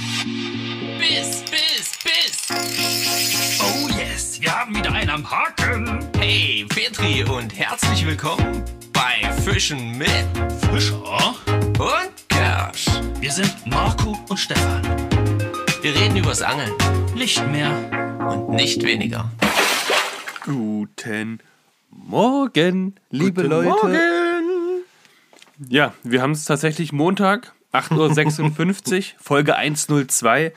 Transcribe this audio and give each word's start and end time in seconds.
Biss, 0.00 1.44
Biss, 1.50 1.92
Biss. 2.02 3.58
Oh 3.60 3.88
yes, 3.98 4.40
wir 4.40 4.50
haben 4.58 4.74
wieder 4.74 4.90
einen 4.92 5.10
am 5.10 5.30
Haken. 5.30 5.98
Hey, 6.18 6.64
Petri 6.68 7.22
und 7.24 7.54
herzlich 7.58 8.06
willkommen 8.06 8.64
bei 8.94 9.30
Fischen 9.42 9.98
mit 9.98 10.08
Fischer. 10.72 11.34
und 11.78 12.28
Kersch. 12.30 12.86
Wir 13.20 13.30
sind 13.30 13.54
Marco 13.66 14.18
und 14.30 14.38
Stefan. 14.38 14.82
Wir 15.82 15.94
reden 15.94 16.16
übers 16.16 16.40
Angeln 16.40 16.72
Nicht 17.14 17.46
mehr. 17.48 17.70
und 18.26 18.54
nicht 18.56 18.82
weniger. 18.82 19.30
Guten 20.46 21.40
Morgen, 21.90 22.94
liebe 23.10 23.42
Guten 23.42 23.48
Leute. 23.50 23.68
Morgen. 23.68 23.98
Ja, 25.68 25.92
wir 26.04 26.22
haben 26.22 26.32
es 26.32 26.46
tatsächlich 26.46 26.90
Montag, 26.92 27.52
8.56 27.72 28.96
Uhr, 28.98 29.04
Folge 29.20 29.56
102. 29.56 30.52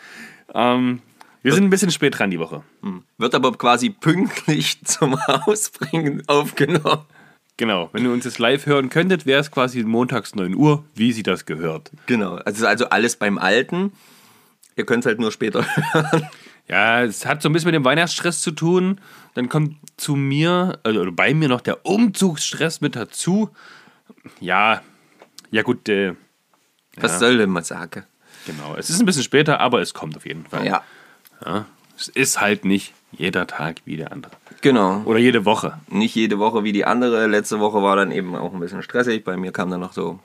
Ähm, 0.54 1.02
wir 1.42 1.54
sind 1.54 1.66
ein 1.66 1.70
bisschen 1.70 1.92
spät 1.92 2.18
dran 2.18 2.32
die 2.32 2.40
Woche. 2.40 2.64
Wird 3.18 3.36
aber 3.36 3.52
quasi 3.54 3.90
pünktlich 3.90 4.82
zum 4.86 5.16
Ausbringen 5.16 6.24
aufgenommen. 6.28 7.06
Genau, 7.58 7.90
wenn 7.94 8.04
ihr 8.06 8.12
uns 8.12 8.26
jetzt 8.26 8.40
live 8.40 8.66
hören 8.66 8.90
könntet, 8.90 9.26
wäre 9.26 9.40
es 9.40 9.52
quasi 9.52 9.84
montags 9.84 10.34
9 10.34 10.56
Uhr, 10.56 10.84
wie 10.96 11.12
sie 11.12 11.22
das 11.22 11.46
gehört. 11.46 11.92
Genau, 12.08 12.36
also, 12.36 12.66
also 12.66 12.90
alles 12.90 13.16
beim 13.16 13.38
Alten. 13.38 13.92
Ihr 14.76 14.86
könnt 14.86 15.04
es 15.04 15.06
halt 15.06 15.20
nur 15.20 15.32
später 15.32 15.66
hören. 15.94 16.28
Ja, 16.68 17.04
es 17.04 17.26
hat 17.26 17.42
so 17.42 17.50
ein 17.50 17.54
bisschen 17.54 17.68
mit 17.68 17.76
dem 17.76 17.86
Weihnachtsstress 17.86 18.42
zu 18.42 18.52
tun. 18.52 19.00
Dann 19.36 19.50
kommt 19.50 19.76
zu 19.98 20.16
mir, 20.16 20.80
also 20.84 21.12
bei 21.12 21.34
mir 21.34 21.50
noch 21.50 21.62
der 21.62 21.86
Umzugsstress 21.86 22.82
mit 22.82 22.96
dazu. 22.96 23.50
Ja, 24.40 24.82
ja 25.52 25.62
gut, 25.62 25.88
äh, 25.90 26.16
Was 26.98 27.20
soll 27.20 27.38
denn 27.38 27.50
man 27.50 27.64
sagen? 27.64 28.04
genau. 28.46 28.76
Es 28.78 28.90
ist 28.90 29.00
ein 29.00 29.06
bisschen 29.06 29.24
später, 29.24 29.60
aber 29.60 29.82
es 29.82 29.94
kommt 29.94 30.16
auf 30.18 30.26
jeden 30.26 30.46
Fall. 30.46 30.66
Ja, 30.66 30.84
Ja, 31.46 31.66
es 31.98 32.08
ist 32.10 32.42
halt 32.42 32.66
nicht 32.66 32.94
jeder 33.12 33.48
Tag 33.48 33.78
wie 33.86 33.96
der 33.98 34.12
andere. 34.12 34.34
genau. 34.62 35.02
Oder 35.06 35.20
jede 35.20 35.46
Woche. 35.46 35.80
nicht 35.90 36.16
jede 36.16 36.40
Woche 36.40 36.64
wie 36.64 36.72
die 36.72 36.84
andere. 36.86 37.28
Letzte 37.28 37.60
Woche 37.60 37.82
war 37.84 37.96
dann 37.96 38.12
eben 38.12 38.36
auch 38.36 38.54
ein 38.54 38.60
bisschen 38.60 38.82
stressig. 38.84 39.24
Bei 39.24 39.38
mir 39.38 39.52
kamen 39.52 39.72
dann 39.72 39.80
noch 39.82 39.94
so 39.94 40.20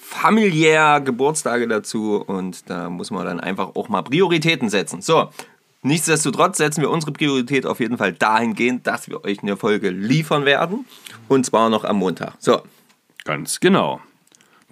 familiär 0.00 1.00
Geburtstage 1.00 1.66
dazu 1.68 2.16
und 2.26 2.68
da 2.68 2.90
muss 2.90 3.10
man 3.10 3.24
dann 3.24 3.40
einfach 3.40 3.74
auch 3.74 3.88
mal 3.88 4.02
Prioritäten 4.02 4.68
setzen. 4.68 5.00
So, 5.00 5.30
nichtsdestotrotz 5.82 6.58
setzen 6.58 6.82
wir 6.82 6.90
unsere 6.90 7.12
Priorität 7.12 7.64
auf 7.64 7.80
jeden 7.80 7.96
Fall 7.96 8.12
dahingehend, 8.12 8.86
dass 8.86 9.08
wir 9.08 9.24
euch 9.24 9.42
eine 9.42 9.56
Folge 9.56 9.88
liefern 9.90 10.44
werden 10.44 10.84
und 11.28 11.46
zwar 11.46 11.70
noch 11.70 11.84
am 11.84 11.96
Montag. 11.96 12.34
So, 12.38 12.62
Ganz 13.24 13.60
genau. 13.60 14.00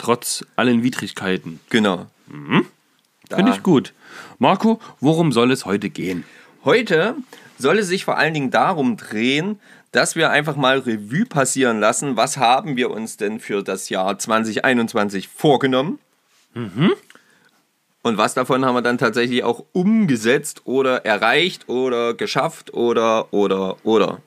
Trotz 0.01 0.45
allen 0.57 0.83
Widrigkeiten. 0.83 1.61
genau. 1.69 2.07
Finde 3.29 3.53
ich 3.53 3.63
gut. 3.63 3.93
Marco, 4.39 4.81
worum 4.99 5.31
soll 5.31 5.53
es 5.53 5.67
heute 5.67 5.91
gehen? 5.91 6.25
Heute 6.65 7.15
soll 7.59 7.79
es 7.79 7.89
sich 7.89 8.07
vor 8.07 8.17
allen 8.17 8.33
Dingen 8.33 8.51
darum 8.51 8.97
drehen, 8.97 9.61
dass 9.93 10.17
wir 10.17 10.31
einfach 10.31 10.57
mal 10.57 10.79
Revue 10.79 11.27
passieren 11.27 11.81
lassen. 11.81 12.17
Was 12.17 12.39
haben 12.39 12.77
wir 12.77 12.91
uns 12.91 13.19
denn 13.19 13.41
für 13.41 13.63
das 13.63 13.91
Jahr 13.91 14.19
2021 14.19 15.29
vorgenommen? 15.29 15.99
Und 18.03 18.17
was 18.17 18.33
davon 18.33 18.65
haben 18.65 18.75
wir 18.75 18.83
dann 18.83 18.99
tatsächlich 18.99 19.45
auch 19.45 19.65
umgesetzt 19.73 20.63
oder 20.65 21.05
erreicht 21.05 21.69
oder 21.69 22.15
geschafft 22.15 22.73
oder, 22.73 23.33
oder, 23.35 23.77
oder. 23.85 24.23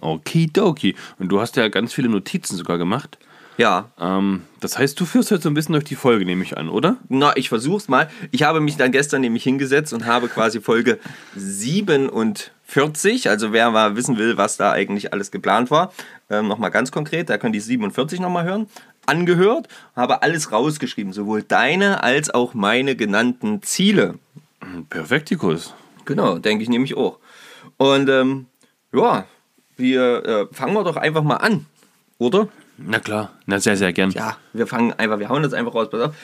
Okidoki. 0.00 0.94
Und 1.18 1.28
du 1.30 1.40
hast 1.40 1.56
ja 1.56 1.68
ganz 1.68 1.94
viele 1.94 2.10
Notizen 2.10 2.56
sogar 2.56 2.76
gemacht. 2.76 3.18
Ja, 3.60 3.90
Ähm, 4.00 4.42
das 4.60 4.78
heißt, 4.78 4.98
du 4.98 5.04
führst 5.04 5.30
heute 5.30 5.42
so 5.42 5.50
ein 5.50 5.54
bisschen 5.54 5.74
durch 5.74 5.84
die 5.84 5.94
Folge, 5.94 6.24
nehme 6.24 6.42
ich 6.42 6.56
an, 6.56 6.70
oder? 6.70 6.96
na, 7.10 7.36
ich 7.36 7.50
versuch's 7.50 7.88
mal. 7.88 8.08
Ich 8.30 8.42
habe 8.42 8.58
mich 8.58 8.78
dann 8.78 8.90
gestern 8.90 9.20
nämlich 9.20 9.42
hingesetzt 9.42 9.92
und 9.92 10.06
habe 10.06 10.28
quasi 10.28 10.62
Folge 10.62 10.98
47, 11.36 13.28
also 13.28 13.52
wer 13.52 13.70
mal 13.70 13.96
wissen 13.96 14.16
will, 14.16 14.38
was 14.38 14.56
da 14.56 14.72
eigentlich 14.72 15.12
alles 15.12 15.30
geplant 15.30 15.70
war, 15.70 15.92
ähm, 16.30 16.48
nochmal 16.48 16.70
ganz 16.70 16.90
konkret, 16.90 17.28
da 17.28 17.36
könnt 17.36 17.54
ihr 17.54 17.60
47 17.60 18.18
nochmal 18.18 18.44
hören, 18.44 18.66
angehört, 19.04 19.68
habe 19.94 20.22
alles 20.22 20.52
rausgeschrieben, 20.52 21.12
sowohl 21.12 21.42
deine 21.42 22.02
als 22.02 22.30
auch 22.30 22.54
meine 22.54 22.96
genannten 22.96 23.60
Ziele. 23.60 24.14
Perfektikus. 24.88 25.74
Genau, 26.06 26.38
denke 26.38 26.62
ich 26.62 26.70
nämlich 26.70 26.96
auch. 26.96 27.18
Und 27.76 28.08
ähm, 28.08 28.46
ja, 28.94 29.26
wir 29.76 30.24
äh, 30.24 30.46
fangen 30.54 30.72
wir 30.72 30.82
doch 30.82 30.96
einfach 30.96 31.22
mal 31.22 31.36
an, 31.36 31.66
oder? 32.16 32.48
Na 32.86 32.98
klar, 32.98 33.32
na 33.46 33.60
sehr, 33.60 33.76
sehr 33.76 33.92
gern. 33.92 34.10
Ja, 34.10 34.36
wir 34.52 34.66
fangen 34.66 34.92
einfach, 34.94 35.18
wir 35.18 35.28
hauen 35.28 35.42
das 35.42 35.52
einfach 35.52 35.74
raus. 35.74 35.88
Pass 35.90 36.00
auf. 36.00 36.14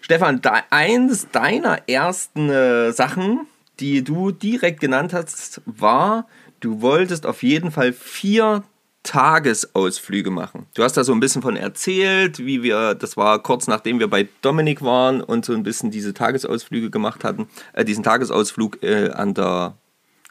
Stefan, 0.00 0.40
da, 0.40 0.62
eins 0.70 1.28
deiner 1.30 1.88
ersten 1.88 2.48
äh, 2.48 2.92
Sachen, 2.92 3.46
die 3.80 4.02
du 4.02 4.30
direkt 4.30 4.80
genannt 4.80 5.12
hast, 5.12 5.60
war, 5.66 6.26
du 6.60 6.80
wolltest 6.80 7.26
auf 7.26 7.42
jeden 7.42 7.70
Fall 7.70 7.92
vier 7.92 8.62
Tagesausflüge 9.02 10.30
machen. 10.30 10.66
Du 10.74 10.82
hast 10.82 10.96
da 10.96 11.04
so 11.04 11.12
ein 11.12 11.20
bisschen 11.20 11.42
von 11.42 11.56
erzählt, 11.56 12.38
wie 12.38 12.62
wir, 12.62 12.94
das 12.94 13.16
war 13.16 13.42
kurz 13.42 13.66
nachdem 13.66 13.98
wir 13.98 14.08
bei 14.08 14.28
Dominik 14.42 14.82
waren 14.82 15.22
und 15.22 15.44
so 15.44 15.54
ein 15.54 15.62
bisschen 15.62 15.90
diese 15.90 16.12
Tagesausflüge 16.12 16.90
gemacht 16.90 17.24
hatten, 17.24 17.48
äh, 17.72 17.84
diesen 17.84 18.04
Tagesausflug 18.04 18.82
äh, 18.82 19.10
an 19.10 19.34
der 19.34 19.74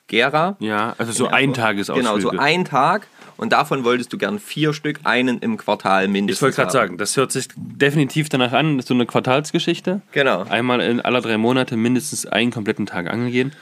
Gera. 0.07 0.55
Ja, 0.59 0.93
also 0.97 1.11
so 1.11 1.25
Ja, 1.25 1.31
Eintagesausflüge. 1.31 2.09
Genau, 2.09 2.19
so 2.19 2.37
ein 2.37 2.65
Tag. 2.65 3.07
Und 3.39 3.53
davon 3.53 3.85
wolltest 3.85 4.11
du 4.11 4.17
gern 4.17 4.37
vier 4.37 4.73
Stück, 4.73 4.99
einen 5.05 5.39
im 5.39 5.55
Quartal 5.57 6.03
ich 6.05 6.09
mindestens. 6.11 6.41
wollte 6.41 6.57
gerade 6.57 6.71
sagen, 6.71 6.97
das 6.97 7.15
hört 7.15 7.31
sich 7.31 7.47
definitiv 7.55 8.27
danach 8.27 8.51
an, 8.51 8.81
so 8.81 8.93
eine 8.93 9.05
Quartalsgeschichte. 9.05 10.01
Genau. 10.11 10.43
Einmal 10.43 10.81
in 10.81 10.99
aller 10.99 11.21
drei 11.21 11.37
Monate 11.37 11.77
mindestens 11.77 12.25
einen 12.25 12.51
kompletten 12.51 12.85
Tag 12.85 13.09
angeln 13.09 13.31
gehen. 13.31 13.53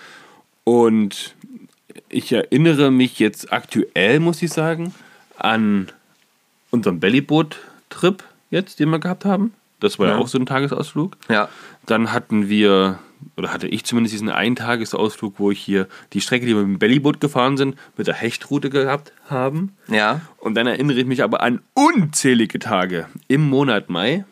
Und 0.63 1.35
ich 2.09 2.31
erinnere 2.31 2.89
mich 2.91 3.19
jetzt 3.19 3.53
aktuell, 3.53 4.19
muss 4.19 4.41
ich 4.41 4.51
sagen, 4.51 4.95
an 5.38 5.89
unseren 6.71 6.99
Bellyboot-Trip 6.99 8.23
jetzt, 8.49 8.79
den 8.79 8.89
wir 8.89 8.99
gehabt 8.99 9.25
haben. 9.25 9.53
Das 9.79 9.99
war 9.99 10.07
ja, 10.07 10.13
Ja. 10.13 10.19
auch 10.19 10.27
so 10.27 10.39
ein 10.39 10.47
Tagesausflug. 10.47 11.15
Ja. 11.29 11.49
Dann 11.85 12.11
hatten 12.11 12.49
wir, 12.49 12.97
oder 13.35 13.53
hatte 13.53 13.67
ich 13.67 13.85
zumindest 13.85 14.13
diesen 14.13 14.29
Eintagesausflug, 14.29 15.35
wo 15.38 15.51
ich 15.51 15.59
hier 15.59 15.88
die 16.13 16.22
Strecke, 16.22 16.45
die 16.45 16.55
wir 16.55 16.63
mit 16.63 16.78
dem 16.78 16.79
Bellyboot 16.79 17.19
gefahren 17.19 17.57
sind, 17.57 17.75
mit 17.95 18.07
der 18.07 18.16
Hechtroute 18.16 18.69
gehabt 18.69 19.13
haben. 19.29 19.75
Ja. 19.88 20.22
Und 20.38 20.55
dann 20.55 20.67
erinnere 20.67 21.00
ich 21.00 21.05
mich 21.05 21.23
aber 21.23 21.41
an 21.41 21.61
unzählige 21.73 22.59
Tage 22.59 23.07
im 23.27 23.50
Monat 23.50 23.89
Mai, 23.89 24.25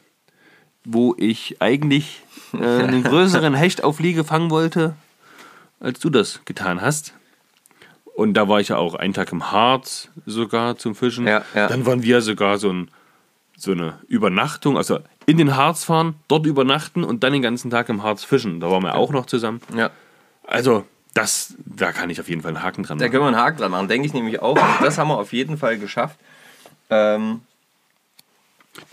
wo 0.84 1.16
ich 1.18 1.58
eigentlich 1.62 2.22
äh, 2.54 2.58
einen 2.58 3.04
größeren 3.04 3.54
Hecht 3.54 3.84
auf 3.84 4.00
Liege 4.00 4.24
fangen 4.24 4.50
wollte, 4.50 4.96
als 5.80 6.00
du 6.00 6.10
das 6.10 6.42
getan 6.46 6.82
hast. 6.82 7.14
Und 8.16 8.34
da 8.36 8.48
war 8.48 8.62
ich 8.62 8.70
ja 8.70 8.78
auch 8.78 8.96
einen 8.96 9.14
Tag 9.14 9.32
im 9.34 9.52
Harz 9.52 10.10
sogar 10.26 10.78
zum 10.78 10.96
Fischen. 10.96 11.28
Ja, 11.28 11.44
ja. 11.54 11.68
Dann 11.68 11.86
waren 11.86 12.02
wir 12.02 12.22
sogar 12.22 12.58
so, 12.58 12.72
ein, 12.72 12.90
so 13.58 13.72
eine 13.72 14.00
Übernachtung, 14.08 14.78
also 14.78 15.00
in 15.26 15.38
den 15.38 15.56
Harz 15.56 15.84
fahren, 15.84 16.16
dort 16.28 16.46
übernachten 16.46 17.04
und 17.04 17.24
dann 17.24 17.34
den 17.34 17.42
ganzen 17.42 17.72
Tag 17.72 17.90
im 17.90 18.04
Harz 18.04 18.24
fischen. 18.24 18.60
Da 18.60 18.70
waren 18.70 18.84
wir 18.84 18.96
auch 18.96 19.12
noch 19.12 19.26
zusammen. 19.26 19.62
Ja. 19.76 19.90
Also, 20.46 20.86
das, 21.14 21.56
da 21.66 21.92
kann 21.92 22.10
ich 22.10 22.20
auf 22.20 22.30
jeden 22.30 22.42
Fall 22.42 22.56
einen 22.56 22.64
Haken 22.64 22.84
dran 22.84 22.98
Da 23.00 23.06
machen. 23.06 23.12
können 23.12 23.24
wir 23.24 23.28
einen 23.30 23.38
Haken 23.38 23.58
dran 23.58 23.72
machen, 23.72 23.88
denke 23.88 24.06
ich 24.08 24.14
nämlich 24.14 24.42
auch. 24.42 24.58
Also 24.58 24.84
das 24.84 24.98
haben 24.98 25.08
wir 25.08 25.18
auf 25.18 25.34
jeden 25.34 25.58
Fall 25.58 25.78
geschafft. 25.80 26.18
Ähm, 26.90 27.42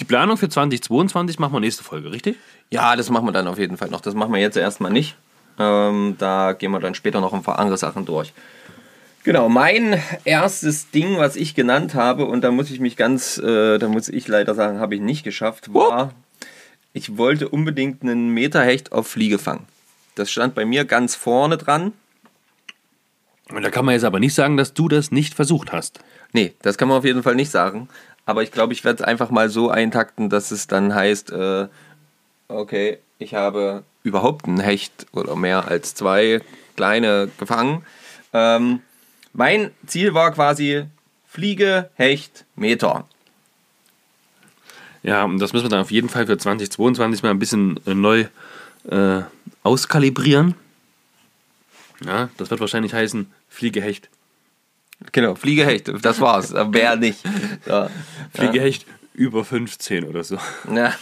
Die 0.00 0.04
Planung 0.04 0.36
für 0.38 0.48
2022 0.48 1.38
machen 1.38 1.52
wir 1.52 1.60
nächste 1.60 1.84
Folge, 1.84 2.10
richtig? 2.12 2.36
ja, 2.70 2.96
das 2.96 3.10
machen 3.10 3.26
wir 3.26 3.32
dann 3.32 3.48
auf 3.48 3.58
jeden 3.58 3.76
Fall 3.76 3.90
noch. 3.90 4.00
Das 4.00 4.14
machen 4.14 4.32
wir 4.32 4.40
jetzt 4.40 4.56
erstmal 4.56 4.90
nicht. 4.90 5.16
Ähm, 5.58 6.16
da 6.18 6.54
gehen 6.54 6.70
wir 6.70 6.80
dann 6.80 6.94
später 6.94 7.20
noch 7.20 7.34
ein 7.34 7.42
paar 7.42 7.58
andere 7.58 7.76
Sachen 7.76 8.06
durch. 8.06 8.32
Genau, 9.24 9.48
mein 9.50 10.02
erstes 10.24 10.90
Ding, 10.90 11.18
was 11.18 11.36
ich 11.36 11.54
genannt 11.54 11.94
habe, 11.94 12.24
und 12.24 12.40
da 12.42 12.50
muss 12.50 12.70
ich 12.70 12.80
mich 12.80 12.96
ganz, 12.96 13.36
äh, 13.38 13.78
da 13.78 13.88
muss 13.88 14.08
ich 14.08 14.26
leider 14.26 14.54
sagen, 14.54 14.80
habe 14.80 14.94
ich 14.94 15.00
nicht 15.02 15.22
geschafft, 15.22 15.72
war, 15.74 16.12
ich 16.92 17.16
wollte 17.16 17.48
unbedingt 17.48 18.02
einen 18.02 18.30
Meterhecht 18.30 18.92
auf 18.92 19.08
Fliege 19.08 19.38
fangen. 19.38 19.66
Das 20.14 20.30
stand 20.30 20.54
bei 20.54 20.64
mir 20.64 20.84
ganz 20.84 21.14
vorne 21.14 21.56
dran. 21.56 21.92
Und 23.50 23.62
da 23.62 23.70
kann 23.70 23.84
man 23.84 23.94
jetzt 23.94 24.04
aber 24.04 24.20
nicht 24.20 24.34
sagen, 24.34 24.56
dass 24.56 24.74
du 24.74 24.88
das 24.88 25.10
nicht 25.10 25.34
versucht 25.34 25.72
hast. 25.72 26.00
Nee, 26.32 26.54
das 26.62 26.78
kann 26.78 26.88
man 26.88 26.98
auf 26.98 27.04
jeden 27.04 27.22
Fall 27.22 27.34
nicht 27.34 27.50
sagen. 27.50 27.88
Aber 28.24 28.42
ich 28.42 28.52
glaube, 28.52 28.72
ich 28.72 28.84
werde 28.84 29.02
es 29.02 29.08
einfach 29.08 29.30
mal 29.30 29.48
so 29.48 29.68
eintakten, 29.70 30.30
dass 30.30 30.50
es 30.50 30.66
dann 30.66 30.94
heißt, 30.94 31.32
äh, 31.32 31.66
okay, 32.48 32.98
ich 33.18 33.34
habe 33.34 33.84
überhaupt 34.02 34.46
einen 34.46 34.60
Hecht 34.60 35.06
oder 35.12 35.36
mehr 35.36 35.68
als 35.68 35.94
zwei 35.94 36.40
kleine 36.76 37.30
gefangen. 37.38 37.84
Ähm, 38.32 38.80
mein 39.32 39.70
Ziel 39.86 40.14
war 40.14 40.32
quasi 40.32 40.84
Fliege, 41.26 41.90
Hecht, 41.94 42.44
Meter. 42.54 43.06
Ja, 45.02 45.24
und 45.24 45.38
das 45.38 45.52
müssen 45.52 45.64
wir 45.64 45.70
dann 45.70 45.80
auf 45.80 45.90
jeden 45.90 46.08
Fall 46.08 46.26
für 46.26 46.38
2022 46.38 47.22
mal 47.22 47.30
ein 47.30 47.38
bisschen 47.38 47.80
äh, 47.86 47.94
neu 47.94 48.26
äh, 48.88 49.22
auskalibrieren. 49.62 50.54
Ja, 52.04 52.28
das 52.36 52.50
wird 52.50 52.60
wahrscheinlich 52.60 52.94
heißen 52.94 53.30
Fliegehecht. 53.48 54.08
Genau, 55.10 55.34
Fliege, 55.34 55.66
Hecht, 55.66 55.90
das 56.02 56.20
war's. 56.20 56.52
Mehr 56.70 56.96
nicht. 56.96 57.18
So. 57.66 57.88
Fliegehecht 58.34 58.86
über 59.14 59.44
15 59.44 60.04
oder 60.04 60.22
so. 60.22 60.38
Ja. 60.72 60.94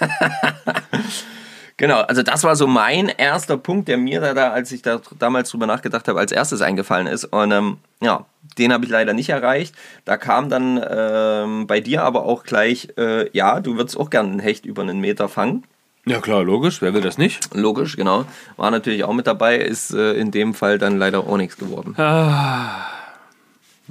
Genau, 1.76 2.02
also 2.02 2.22
das 2.22 2.44
war 2.44 2.54
so 2.54 2.68
mein 2.68 3.08
erster 3.08 3.56
Punkt, 3.56 3.88
der 3.88 3.98
mir 3.98 4.20
da, 4.20 4.32
da 4.32 4.50
als 4.52 4.70
ich 4.70 4.82
da 4.82 5.00
damals 5.18 5.50
drüber 5.50 5.66
nachgedacht 5.66 6.06
habe, 6.06 6.20
als 6.20 6.30
erstes 6.30 6.60
eingefallen 6.60 7.08
ist. 7.08 7.24
Und 7.24 7.50
ähm, 7.50 7.78
ja, 8.00 8.26
den 8.58 8.72
habe 8.72 8.84
ich 8.84 8.90
leider 8.90 9.12
nicht 9.12 9.30
erreicht. 9.30 9.74
Da 10.04 10.16
kam 10.16 10.48
dann 10.48 10.80
ähm, 10.88 11.66
bei 11.66 11.80
dir 11.80 12.04
aber 12.04 12.26
auch 12.26 12.44
gleich, 12.44 12.90
äh, 12.96 13.28
ja, 13.36 13.58
du 13.58 13.76
würdest 13.76 13.98
auch 13.98 14.10
gerne 14.10 14.30
einen 14.30 14.38
Hecht 14.38 14.66
über 14.66 14.82
einen 14.82 15.00
Meter 15.00 15.28
fangen. 15.28 15.64
Ja 16.06 16.20
klar, 16.20 16.44
logisch. 16.44 16.80
Wer 16.80 16.94
will 16.94 17.00
das 17.00 17.18
nicht? 17.18 17.54
Logisch, 17.54 17.96
genau. 17.96 18.24
War 18.56 18.70
natürlich 18.70 19.02
auch 19.04 19.14
mit 19.14 19.26
dabei, 19.26 19.56
ist 19.56 19.92
äh, 19.92 20.12
in 20.12 20.30
dem 20.30 20.54
Fall 20.54 20.78
dann 20.78 20.98
leider 20.98 21.20
auch 21.20 21.36
nichts 21.36 21.56
geworden. 21.56 21.94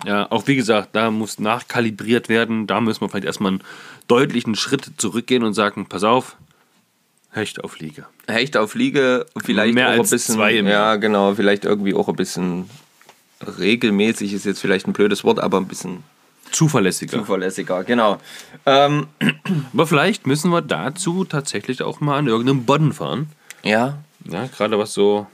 Ja, 0.06 0.27
auch 0.30 0.47
wie 0.47 0.56
gesagt, 0.56 0.89
da 0.94 1.12
muss 1.12 1.39
nachkalibriert 1.39 2.30
werden. 2.30 2.65
Da 2.65 2.81
müssen 2.81 3.01
wir 3.01 3.09
vielleicht 3.09 3.25
erstmal 3.25 3.53
einen 3.53 3.63
deutlichen 4.07 4.56
Schritt 4.56 4.91
zurückgehen 4.97 5.44
und 5.44 5.53
sagen, 5.53 5.85
pass 5.88 6.03
auf, 6.03 6.35
Hecht 7.33 7.63
auf 7.63 7.80
Liege. 7.80 8.06
Hecht 8.27 8.56
auf 8.57 8.75
Liege, 8.75 9.25
vielleicht 9.44 9.74
Mehr 9.75 9.88
auch 9.88 9.91
als 9.94 10.09
ein 10.12 10.15
bisschen. 10.15 10.35
zwei 10.35 10.53
im 10.56 10.68
ja, 10.68 10.95
genau, 10.97 11.33
vielleicht 11.35 11.65
irgendwie 11.65 11.94
auch 11.94 12.07
ein 12.09 12.15
bisschen 12.15 12.69
regelmäßig 13.59 14.33
ist 14.33 14.45
jetzt 14.45 14.59
vielleicht 14.62 14.88
ein 14.88 14.94
blödes 14.94 15.24
Wort, 15.24 15.39
aber 15.39 15.57
ein 15.57 15.68
bisschen 15.68 16.03
Zuverlässiger. 16.51 17.18
zuverlässiger, 17.19 17.83
genau. 17.83 18.19
Ähm, 18.65 19.07
Aber 19.74 19.88
vielleicht 19.88 20.27
müssen 20.27 20.51
wir 20.51 20.62
dazu 20.62 21.25
tatsächlich 21.25 21.81
auch 21.81 22.00
mal 22.00 22.18
an 22.19 22.27
irgendeinem 22.27 22.65
Bodden 22.65 22.94
fahren. 22.94 23.27
ja, 23.63 23.97
Ja, 24.30 24.45
gerade 24.47 24.77
was 24.77 24.94
so 24.94 25.27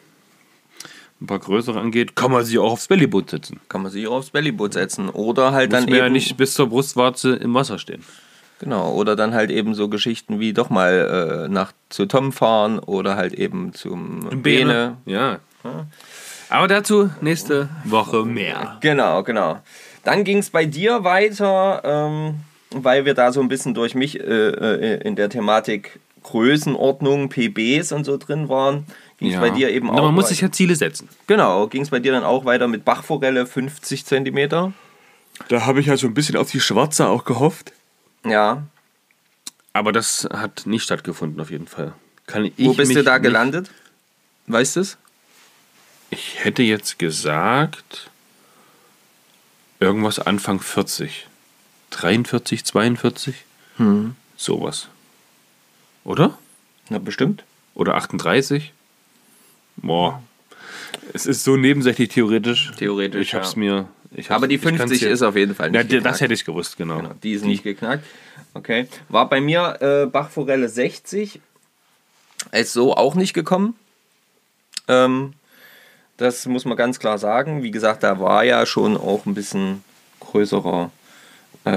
ein 1.21 1.27
paar 1.27 1.39
größere 1.39 1.77
angeht, 1.79 2.15
kann 2.15 2.31
man 2.31 2.45
sich 2.45 2.57
auch 2.57 2.71
aufs 2.71 2.87
Bellyboot 2.87 3.29
setzen. 3.29 3.59
kann 3.67 3.81
man 3.83 3.91
sich 3.91 4.07
auch 4.07 4.13
aufs 4.19 4.29
Bellyboot 4.29 4.73
setzen. 4.73 5.09
Oder 5.09 5.51
halt 5.51 5.71
Muss 5.71 5.81
dann 5.81 5.89
man 5.89 5.99
ja 5.99 6.05
eben. 6.05 6.13
nicht 6.13 6.37
bis 6.37 6.53
zur 6.53 6.67
Brustwarze 6.69 7.35
im 7.35 7.53
Wasser 7.53 7.77
stehen. 7.77 8.03
Genau, 8.59 8.91
oder 8.93 9.15
dann 9.15 9.33
halt 9.33 9.51
eben 9.51 9.73
so 9.73 9.87
Geschichten 9.87 10.39
wie 10.39 10.51
doch 10.53 10.69
mal 10.69 11.45
äh, 11.45 11.49
nach 11.49 11.71
zu 11.87 12.05
Tom 12.05 12.33
fahren 12.33 12.79
oder 12.79 13.15
halt 13.15 13.33
eben 13.33 13.73
zum 13.73 14.41
Bene. 14.41 14.97
Ja. 15.05 15.39
Aber 16.49 16.67
dazu 16.67 17.09
nächste 17.21 17.69
Woche 17.85 18.25
mehr. 18.25 18.77
Genau, 18.81 19.23
genau. 19.23 19.59
Dann 20.03 20.23
ging 20.23 20.39
es 20.39 20.49
bei 20.49 20.65
dir 20.65 21.03
weiter, 21.03 21.81
ähm, 21.85 22.35
weil 22.71 23.05
wir 23.05 23.13
da 23.13 23.31
so 23.31 23.41
ein 23.41 23.47
bisschen 23.47 23.73
durch 23.73 23.95
mich 23.95 24.19
äh, 24.19 24.23
äh, 24.23 25.01
in 25.07 25.15
der 25.15 25.29
Thematik 25.29 25.99
Größenordnung, 26.23 27.29
PBs 27.29 27.91
und 27.91 28.03
so 28.03 28.17
drin 28.17 28.49
waren. 28.49 28.85
Ging 29.17 29.33
es 29.33 29.39
bei 29.39 29.49
dir 29.49 29.69
eben 29.69 29.89
auch 29.89 29.97
Aber 29.97 30.07
man 30.07 30.15
muss 30.15 30.29
sich 30.29 30.41
ja 30.41 30.51
Ziele 30.51 30.75
setzen. 30.75 31.09
Genau, 31.27 31.67
ging 31.67 31.81
es 31.81 31.89
bei 31.89 31.99
dir 31.99 32.11
dann 32.11 32.23
auch 32.23 32.45
weiter 32.45 32.67
mit 32.67 32.85
Bachforelle 32.85 33.45
50 33.45 34.05
Zentimeter. 34.05 34.71
Da 35.47 35.65
habe 35.65 35.79
ich 35.79 35.87
ja 35.87 35.97
so 35.97 36.07
ein 36.07 36.13
bisschen 36.13 36.37
auf 36.37 36.51
die 36.51 36.59
Schwarze 36.59 37.07
auch 37.07 37.25
gehofft. 37.25 37.73
Ja. 38.25 38.63
Aber 39.73 39.91
das 39.91 40.27
hat 40.31 40.65
nicht 40.65 40.83
stattgefunden 40.83 41.39
auf 41.39 41.51
jeden 41.51 41.67
Fall. 41.67 41.93
Wo 42.57 42.73
bist 42.73 42.95
du 42.95 43.03
da 43.03 43.17
gelandet? 43.17 43.69
Weißt 44.47 44.75
du 44.75 44.81
es? 44.81 44.97
Ich 46.11 46.43
hätte 46.43 46.63
jetzt 46.63 46.99
gesagt, 46.99 48.09
irgendwas 49.79 50.19
Anfang 50.19 50.59
40. 50.59 51.27
43, 51.91 52.65
42? 52.65 53.35
Hm. 53.77 54.15
Sowas. 54.35 54.87
Oder? 56.03 56.37
Na, 56.89 56.97
bestimmt. 56.97 57.43
Oder 57.75 57.95
38? 57.95 58.73
Boah. 59.77 60.21
Es 61.13 61.25
ist 61.25 61.43
so 61.43 61.55
nebensächlich 61.57 62.09
theoretisch. 62.09 62.71
Theoretisch, 62.77 63.21
Ich 63.21 63.33
hab's 63.33 63.53
ja. 63.53 63.59
mir. 63.59 63.87
Ich 64.11 64.31
Aber 64.31 64.47
die 64.47 64.55
ich 64.55 64.61
kann's 64.61 64.77
50 64.77 64.99
hier- 64.99 65.11
ist 65.11 65.21
auf 65.21 65.35
jeden 65.35 65.53
Fall 65.55 65.67
Ja, 65.73 65.81
nicht 65.81 65.91
die- 65.91 65.95
das 65.97 66.03
geknackt. 66.03 66.21
hätte 66.21 66.33
ich 66.33 66.45
gewusst, 66.45 66.77
genau. 66.77 66.97
Genau, 66.97 67.11
die 67.21 67.33
ist 67.33 67.45
nicht 67.45 67.63
geknackt. 67.63 68.03
Okay. 68.53 68.87
War 69.09 69.29
bei 69.29 69.39
mir 69.41 69.77
äh, 69.81 70.05
Bachforelle 70.07 70.67
60. 70.69 71.39
Ist 72.51 72.73
so 72.73 72.95
auch 72.95 73.15
nicht 73.15 73.33
gekommen. 73.33 73.75
Ähm, 74.87 75.33
das 76.17 76.45
muss 76.47 76.65
man 76.65 76.75
ganz 76.75 76.99
klar 76.99 77.17
sagen. 77.19 77.61
Wie 77.63 77.71
gesagt, 77.71 78.01
da 78.03 78.19
war 78.19 78.43
ja 78.43 78.65
schon 78.65 78.97
auch 78.97 79.25
ein 79.25 79.35
bisschen 79.35 79.83
größerer, 80.21 80.89
äh, 81.65 81.69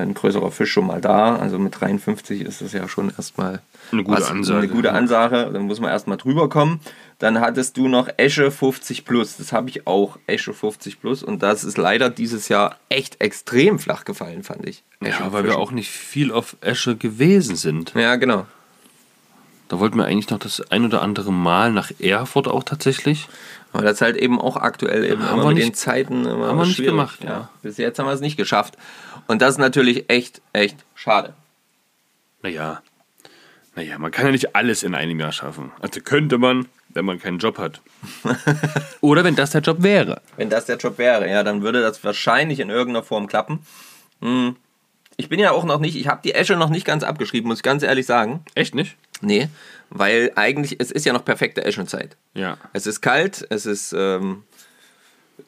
ein 0.00 0.14
größerer 0.14 0.50
Fisch 0.50 0.72
schon 0.72 0.86
mal 0.86 1.00
da. 1.00 1.36
Also 1.36 1.58
mit 1.58 1.80
53 1.80 2.40
ist 2.42 2.60
das 2.62 2.72
ja 2.72 2.88
schon 2.88 3.10
erstmal 3.16 3.60
Eine 3.92 4.02
gute 4.04 4.20
was- 4.20 4.30
Ansage, 4.30 4.58
Eine 4.58 4.68
gute. 4.68 4.92
Ansage. 4.92 5.50
Dann 5.52 5.62
muss 5.62 5.80
man 5.80 5.90
erstmal 5.90 6.16
drüber 6.16 6.48
kommen. 6.48 6.80
Dann 7.18 7.40
hattest 7.40 7.76
du 7.76 7.88
noch 7.88 8.08
Esche 8.16 8.50
50 8.50 9.04
Plus. 9.04 9.36
Das 9.36 9.52
habe 9.52 9.68
ich 9.68 9.86
auch, 9.86 10.18
Esche 10.26 10.54
50 10.54 11.00
Plus. 11.00 11.22
Und 11.22 11.42
das 11.42 11.64
ist 11.64 11.76
leider 11.78 12.08
dieses 12.10 12.48
Jahr 12.48 12.76
echt 12.88 13.20
extrem 13.20 13.78
flach 13.78 14.04
gefallen, 14.04 14.42
fand 14.42 14.66
ich. 14.66 14.82
Ja, 15.02 15.32
weil 15.32 15.44
wir 15.44 15.58
auch 15.58 15.70
nicht 15.72 15.90
viel 15.90 16.32
auf 16.32 16.56
Esche 16.60 16.96
gewesen 16.96 17.56
sind. 17.56 17.92
Ja, 17.94 18.16
genau. 18.16 18.46
Da 19.70 19.78
wollten 19.78 19.96
wir 19.98 20.04
eigentlich 20.04 20.28
noch 20.30 20.40
das 20.40 20.60
ein 20.72 20.84
oder 20.84 21.00
andere 21.00 21.32
Mal 21.32 21.72
nach 21.72 21.92
Erfurt 22.00 22.48
auch 22.48 22.64
tatsächlich. 22.64 23.28
Aber 23.72 23.84
das 23.84 23.92
ist 23.94 24.00
halt 24.00 24.16
eben 24.16 24.40
auch 24.40 24.56
aktuell 24.56 25.04
eben 25.04 25.22
Haben 25.22 25.38
immer 25.40 25.48
mit 25.50 25.58
den 25.58 25.66
nicht- 25.68 25.76
Zeiten 25.76 26.26
immer 26.26 26.48
haben 26.48 26.58
wir 26.58 26.64
nicht 26.66 26.74
schwierig. 26.74 26.90
gemacht, 26.90 27.18
ja. 27.22 27.48
Bis 27.62 27.76
jetzt 27.76 28.00
haben 28.00 28.06
wir 28.06 28.12
es 28.12 28.20
nicht 28.20 28.36
geschafft. 28.36 28.76
Und 29.28 29.40
das 29.40 29.50
ist 29.52 29.58
natürlich 29.58 30.10
echt, 30.10 30.42
echt 30.52 30.76
schade. 30.96 31.34
Naja. 32.42 32.82
Naja, 33.76 33.96
man 33.98 34.10
kann 34.10 34.26
ja 34.26 34.32
nicht 34.32 34.56
alles 34.56 34.82
in 34.82 34.96
einem 34.96 35.20
Jahr 35.20 35.30
schaffen. 35.30 35.70
Also 35.80 36.00
könnte 36.00 36.38
man, 36.38 36.66
wenn 36.88 37.04
man 37.04 37.20
keinen 37.20 37.38
Job 37.38 37.56
hat. 37.58 37.80
oder 39.00 39.22
wenn 39.22 39.36
das 39.36 39.50
der 39.50 39.60
Job 39.60 39.84
wäre. 39.84 40.20
Wenn 40.36 40.50
das 40.50 40.64
der 40.66 40.78
Job 40.78 40.98
wäre, 40.98 41.30
ja, 41.30 41.44
dann 41.44 41.62
würde 41.62 41.80
das 41.80 42.02
wahrscheinlich 42.02 42.58
in 42.58 42.70
irgendeiner 42.70 43.04
Form 43.04 43.28
klappen. 43.28 43.60
Hm. 44.20 44.56
Ich 45.16 45.28
bin 45.28 45.38
ja 45.38 45.52
auch 45.52 45.62
noch 45.64 45.78
nicht, 45.78 45.94
ich 45.94 46.08
habe 46.08 46.22
die 46.24 46.34
Esche 46.34 46.56
noch 46.56 46.70
nicht 46.70 46.84
ganz 46.86 47.04
abgeschrieben, 47.04 47.46
muss 47.46 47.58
ich 47.58 47.62
ganz 47.62 47.84
ehrlich 47.84 48.06
sagen. 48.06 48.42
Echt 48.56 48.74
nicht? 48.74 48.96
Nee, 49.20 49.48
weil 49.90 50.32
eigentlich, 50.36 50.76
es 50.78 50.90
ist 50.90 51.04
ja 51.04 51.12
noch 51.12 51.24
perfekte 51.24 51.64
Eschenzeit. 51.64 52.16
Ja. 52.34 52.56
Es 52.72 52.86
ist 52.86 53.00
kalt, 53.00 53.46
es 53.50 53.66
ist 53.66 53.92
ähm, 53.96 54.44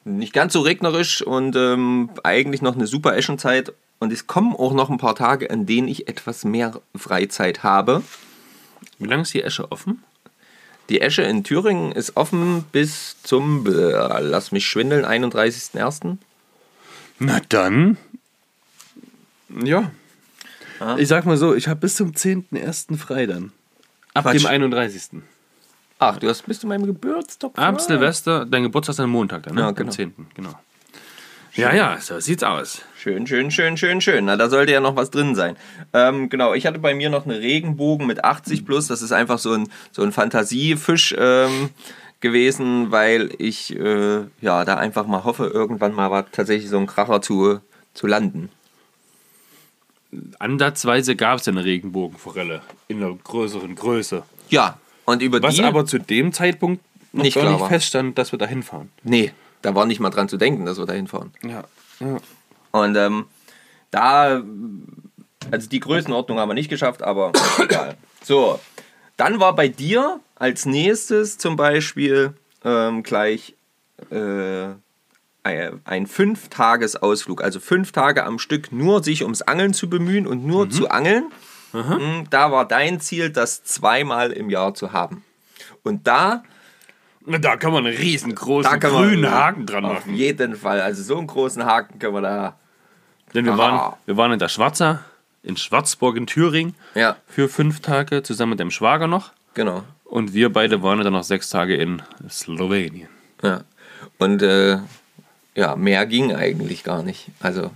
nicht 0.05 0.33
ganz 0.33 0.53
so 0.53 0.61
regnerisch 0.61 1.23
und 1.23 1.57
ähm, 1.57 2.11
eigentlich 2.25 2.61
noch 2.61 2.75
eine 2.75 2.87
super 2.87 3.17
Eschenzeit. 3.17 3.73
Und 4.01 4.13
es 4.13 4.27
kommen 4.27 4.57
auch 4.57 4.73
noch 4.73 4.91
ein 4.91 4.99
paar 4.99 5.15
Tage, 5.15 5.49
an 5.51 5.65
denen 5.65 5.87
ich 5.87 6.09
etwas 6.09 6.45
mehr 6.45 6.81
Freizeit 6.97 7.63
habe. 7.63 8.03
Wie 8.99 9.07
lange 9.07 9.23
ist 9.23 9.33
die 9.33 9.43
Esche 9.43 9.71
offen? 9.71 10.03
Die 10.89 11.01
Esche 11.01 11.23
in 11.23 11.45
Thüringen 11.45 11.93
ist 11.93 12.17
offen 12.17 12.65
bis 12.73 13.23
zum, 13.23 13.65
äh, 13.67 14.21
lass 14.21 14.51
mich 14.51 14.67
schwindeln, 14.67 15.05
31.01. 15.05 16.19
Na 17.21 17.41
dann. 17.49 17.97
Ja. 19.65 19.93
Ah. 20.81 20.97
Ich 20.99 21.07
sag 21.07 21.25
mal 21.25 21.37
so, 21.37 21.55
ich 21.55 21.69
habe 21.69 21.81
bis 21.81 21.95
zum 21.95 22.11
10.01. 22.11 22.97
frei 22.97 23.27
dann. 23.27 23.53
Ab 24.15 24.25
Quatsch. 24.25 24.43
dem 24.43 24.47
31. 24.47 25.23
Ach, 25.99 26.19
du 26.19 26.29
hast 26.29 26.43
bis 26.47 26.61
zu 26.61 26.67
meinem 26.67 26.87
Geburtstag. 26.87 27.53
Ab. 27.57 27.81
Silvester, 27.81 28.45
dein 28.45 28.65
Geburtstag 28.65 28.95
ist 28.95 29.01
am 29.01 29.11
Montag 29.11 29.45
dann, 29.45 29.55
ne? 29.55 29.61
Ja, 29.61 29.69
Am 29.69 29.75
genau. 29.75 29.91
10. 29.93 30.13
Genau. 30.35 30.51
Ja, 31.55 31.75
ja, 31.75 31.99
so 32.01 32.19
sieht's 32.19 32.43
aus. 32.43 32.83
Schön, 32.97 33.27
schön, 33.27 33.51
schön, 33.51 33.77
schön, 33.77 34.01
schön. 34.01 34.25
Na, 34.25 34.37
da 34.37 34.49
sollte 34.49 34.73
ja 34.73 34.81
noch 34.81 34.97
was 34.97 35.11
drin 35.11 35.35
sein. 35.35 35.57
Ähm, 35.93 36.31
genau, 36.31 36.55
ich 36.55 36.67
hatte 36.67 36.79
bei 36.79 36.95
mir 36.95 37.11
noch 37.11 37.27
eine 37.27 37.41
Regenbogen 37.41 38.07
mit 38.07 38.25
80 38.25 38.65
plus. 38.65 38.87
Das 38.87 39.03
ist 39.03 39.13
einfach 39.13 39.39
so 39.39 39.53
ein, 39.53 39.69
so 39.93 40.03
ein 40.03 40.13
Fantasiefisch 40.13 41.15
ähm, 41.19 41.69
gewesen, 42.21 42.91
weil 42.91 43.31
ich 43.37 43.79
äh, 43.79 44.23
ja 44.41 44.65
da 44.65 44.77
einfach 44.77 45.07
mal 45.07 45.25
hoffe, 45.25 45.47
irgendwann 45.47 45.93
mal 45.95 46.11
war 46.11 46.31
tatsächlich 46.31 46.71
so 46.71 46.79
ein 46.79 46.87
Kracher 46.87 47.21
zu, 47.21 47.61
zu 47.93 48.07
landen. 48.07 48.49
Ansatzweise 50.39 51.17
gab 51.17 51.39
es 51.41 51.49
eine 51.49 51.65
Regenbogenforelle 51.65 52.63
in 52.89 53.03
einer 53.03 53.15
größeren 53.15 53.75
Größe. 53.75 54.23
Ja, 54.49 54.79
und 55.05 55.23
über 55.23 55.43
Was 55.43 55.57
die. 55.57 55.65
aber 55.65 55.87
zu 55.87 55.99
dem 55.99 56.33
Zeitpunkt 56.33 56.83
noch 57.13 57.25
Nicht 57.25 57.35
gar 57.35 57.51
nicht 57.51 57.67
feststand, 57.67 58.19
dass 58.19 58.33
wir 58.33 58.39
da 58.39 58.47
hinfahren. 58.47 58.91
nee, 59.03 59.33
da 59.63 59.75
war 59.75 59.87
nicht 59.87 60.01
mal 60.01 60.11
dran 60.11 60.29
zu 60.29 60.37
denken, 60.39 60.67
dass 60.67 60.79
wir 60.79 60.87
da 60.87 60.93
hinfahren. 60.93 61.33
Ja. 61.43 61.65
ja. 62.01 62.17
Und 62.73 62.97
ähm, 62.97 63.27
da, 63.91 64.43
also 65.51 65.69
die 65.69 65.81
Größenordnung 65.81 66.39
haben 66.39 66.49
wir 66.49 66.55
nicht 66.55 66.69
geschafft, 66.69 67.03
aber 67.03 67.33
egal. 67.59 67.97
So, 68.25 68.59
dann 69.17 69.41
war 69.41 69.55
bei 69.55 69.69
dir 69.69 70.21
als 70.35 70.67
nächstes 70.67 71.39
zum 71.39 71.57
Beispiel 71.57 72.35
ähm, 72.65 73.03
gleich 73.03 73.55
äh, 74.11 74.71
ein 75.45 75.81
ein 75.85 76.07
Fünf-Tages-Ausflug, 76.07 77.43
also 77.43 77.59
fünf 77.61 77.93
Tage 77.93 78.25
am 78.25 78.39
Stück 78.39 78.71
nur 78.73 79.03
sich 79.03 79.23
ums 79.23 79.43
Angeln 79.43 79.75
zu 79.75 79.89
bemühen 79.91 80.27
und 80.27 80.47
nur 80.47 80.71
zu 80.71 80.89
angeln. 80.91 81.27
Mm, 81.73 82.25
Da 82.31 82.53
war 82.53 82.67
dein 82.69 83.01
Ziel, 83.01 83.31
das 83.31 83.65
zweimal 83.65 84.31
im 84.33 84.51
Jahr 84.51 84.75
zu 84.75 84.93
haben. 84.93 85.25
Und 85.83 86.07
da 86.07 86.43
Da 87.27 87.57
kann 87.57 87.73
man 87.73 87.87
einen 87.87 87.97
riesengroßen 87.97 88.81
grünen 88.81 89.31
Haken 89.31 89.65
dran 89.67 89.85
Auf 89.85 89.95
machen. 90.01 90.15
jeden 90.15 90.57
Fall. 90.57 90.81
Also 90.81 91.03
so 91.03 91.17
einen 91.19 91.27
großen 91.29 91.65
Haken 91.65 91.99
können 91.99 92.15
wir 92.15 92.21
da. 92.21 92.59
Denn 93.33 93.45
wir 93.45 93.53
Ah. 93.55 93.59
waren, 93.59 93.95
wir 94.07 94.17
waren 94.17 94.33
in 94.33 94.39
der 94.39 94.49
Schwarzer, 94.49 95.05
in 95.43 95.57
Schwarzburg 95.57 96.17
in 96.17 96.27
Thüringen 96.27 96.75
Ja, 96.95 97.17
für 97.27 97.49
fünf 97.49 97.81
Tage 97.81 98.23
zusammen 98.23 98.51
mit 98.51 98.61
dem 98.61 98.71
Schwager 98.71 99.07
noch. 99.07 99.33
genau. 99.55 99.83
Und 100.05 100.35
wir 100.35 100.53
beide 100.53 100.83
waren 100.83 100.99
dann 101.03 101.15
noch 101.15 101.25
sechs 101.25 101.49
Tage 101.49 101.75
in 101.75 102.03
Slowenien. 102.29 103.09
Ja. 103.43 103.63
Und 104.19 104.43
äh, 104.43 104.77
ja, 105.55 105.77
mehr 105.77 106.07
ging 106.07 106.35
eigentlich 106.35 106.85
gar 106.85 107.03
nicht. 107.03 107.27
Also, 107.41 107.71